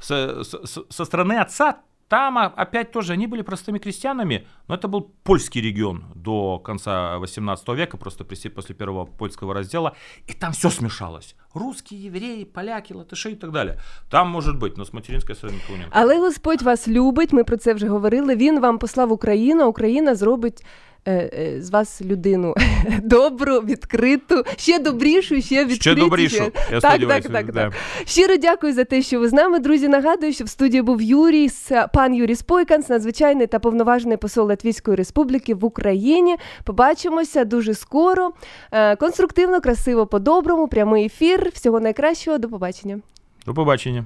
с- 0.00 0.44
с- 0.44 0.60
с- 0.64 0.84
со 0.90 1.04
стороны 1.04 1.40
отца 1.40 1.76
там 2.10 2.38
а, 2.38 2.46
опять 2.46 2.92
тоже 2.92 3.12
они 3.14 3.26
были 3.26 3.42
простыми 3.42 3.78
крестьянами, 3.78 4.46
но 4.68 4.74
это 4.76 4.86
был 4.88 5.00
польский 5.24 5.60
регион 5.62 6.04
до 6.14 6.58
конца 6.58 7.18
18 7.18 7.68
века, 7.68 7.96
просто 7.96 8.24
при- 8.24 8.48
после 8.50 8.74
первого 8.74 9.04
польского 9.06 9.54
раздела, 9.54 9.92
и 10.28 10.32
там 10.32 10.52
все 10.52 10.70
смешалось. 10.70 11.34
Русские, 11.54 12.04
евреи, 12.04 12.44
поляки, 12.44 12.92
латыши 12.94 13.30
и 13.32 13.34
так 13.34 13.50
далее. 13.50 13.80
Там 14.08 14.28
может 14.30 14.56
быть, 14.58 14.76
но 14.76 14.84
с 14.84 14.92
материнской 14.92 15.34
стороны 15.34 15.56
никого 15.56 15.78
нет. 15.78 15.88
Але 15.90 16.18
Господь 16.20 16.62
вас 16.62 16.88
любить, 16.88 17.32
ми 17.32 17.44
про 17.44 17.56
це 17.56 17.74
вже 17.74 17.88
говорили. 17.88 18.36
Він 18.36 18.60
вам 18.60 18.78
послав 18.78 19.12
Україну, 19.12 19.62
а 19.64 19.66
Україна 19.66 20.14
зробить. 20.14 20.64
е, 21.05 21.13
е, 21.13 21.61
З 21.61 21.69
вас 21.69 22.01
людину 22.01 22.55
добру, 23.03 23.59
відкриту, 23.59 24.43
ще 24.57 24.79
добрішу, 24.79 25.41
ще 25.41 25.65
відкритішу. 25.65 25.81
Ще 25.81 25.95
добрішу, 25.95 26.51
я 26.71 26.79
так, 26.79 27.07
так, 27.07 27.23
так, 27.23 27.51
да. 27.51 27.51
так. 27.51 27.73
Щиро 28.05 28.37
дякую 28.37 28.73
за 28.73 28.83
те, 28.83 29.01
що 29.01 29.19
ви 29.19 29.29
з 29.29 29.33
нами. 29.33 29.59
Друзі, 29.59 29.87
нагадую, 29.87 30.33
що 30.33 30.43
в 30.43 30.49
студії 30.49 30.81
був 30.81 31.01
Юрій, 31.01 31.49
пан 31.93 32.13
Юрій 32.13 32.35
Спойканс, 32.35 32.89
надзвичайний 32.89 33.47
та 33.47 33.59
повноважений 33.59 34.17
посол 34.17 34.47
Латвійської 34.47 34.97
Республіки 34.97 35.53
в 35.53 35.65
Україні. 35.65 36.35
Побачимося 36.63 37.45
дуже 37.45 37.73
скоро. 37.73 38.31
Е, 38.71 38.95
Конструктивно, 38.95 39.61
красиво, 39.61 40.07
по-доброму, 40.07 40.67
прямий 40.67 41.05
ефір. 41.05 41.51
Всього 41.53 41.79
найкращого, 41.79 42.37
до 42.37 42.49
побачення. 42.49 42.99
До 43.45 43.53
побачення. 43.53 44.05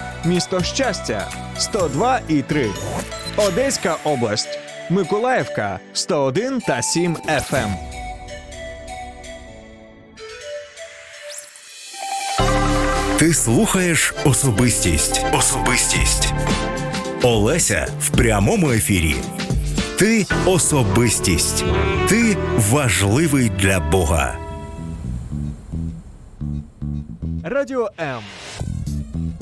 місто 0.25 0.63
Щастя 0.63 1.27
102 1.57 2.19
і 2.27 2.41
3. 2.41 2.69
Одеська 3.37 3.97
область, 4.03 4.59
Миколаївка 4.89 5.79
101 5.93 6.59
та 6.59 6.81
7 6.81 7.15
FM. 7.15 7.75
Ти 13.19 13.33
слухаєш 13.33 14.13
особистість. 14.25 15.25
Особистість. 15.33 16.33
Олеся 17.23 17.87
в 17.99 18.09
прямому 18.09 18.71
ефірі. 18.71 19.15
Ти 19.99 20.25
особистість. 20.45 21.65
Ти 22.09 22.37
важливий 22.71 23.49
для 23.49 23.79
Бога. 23.79 24.35
Радіо 27.43 27.89
М. 27.99 28.21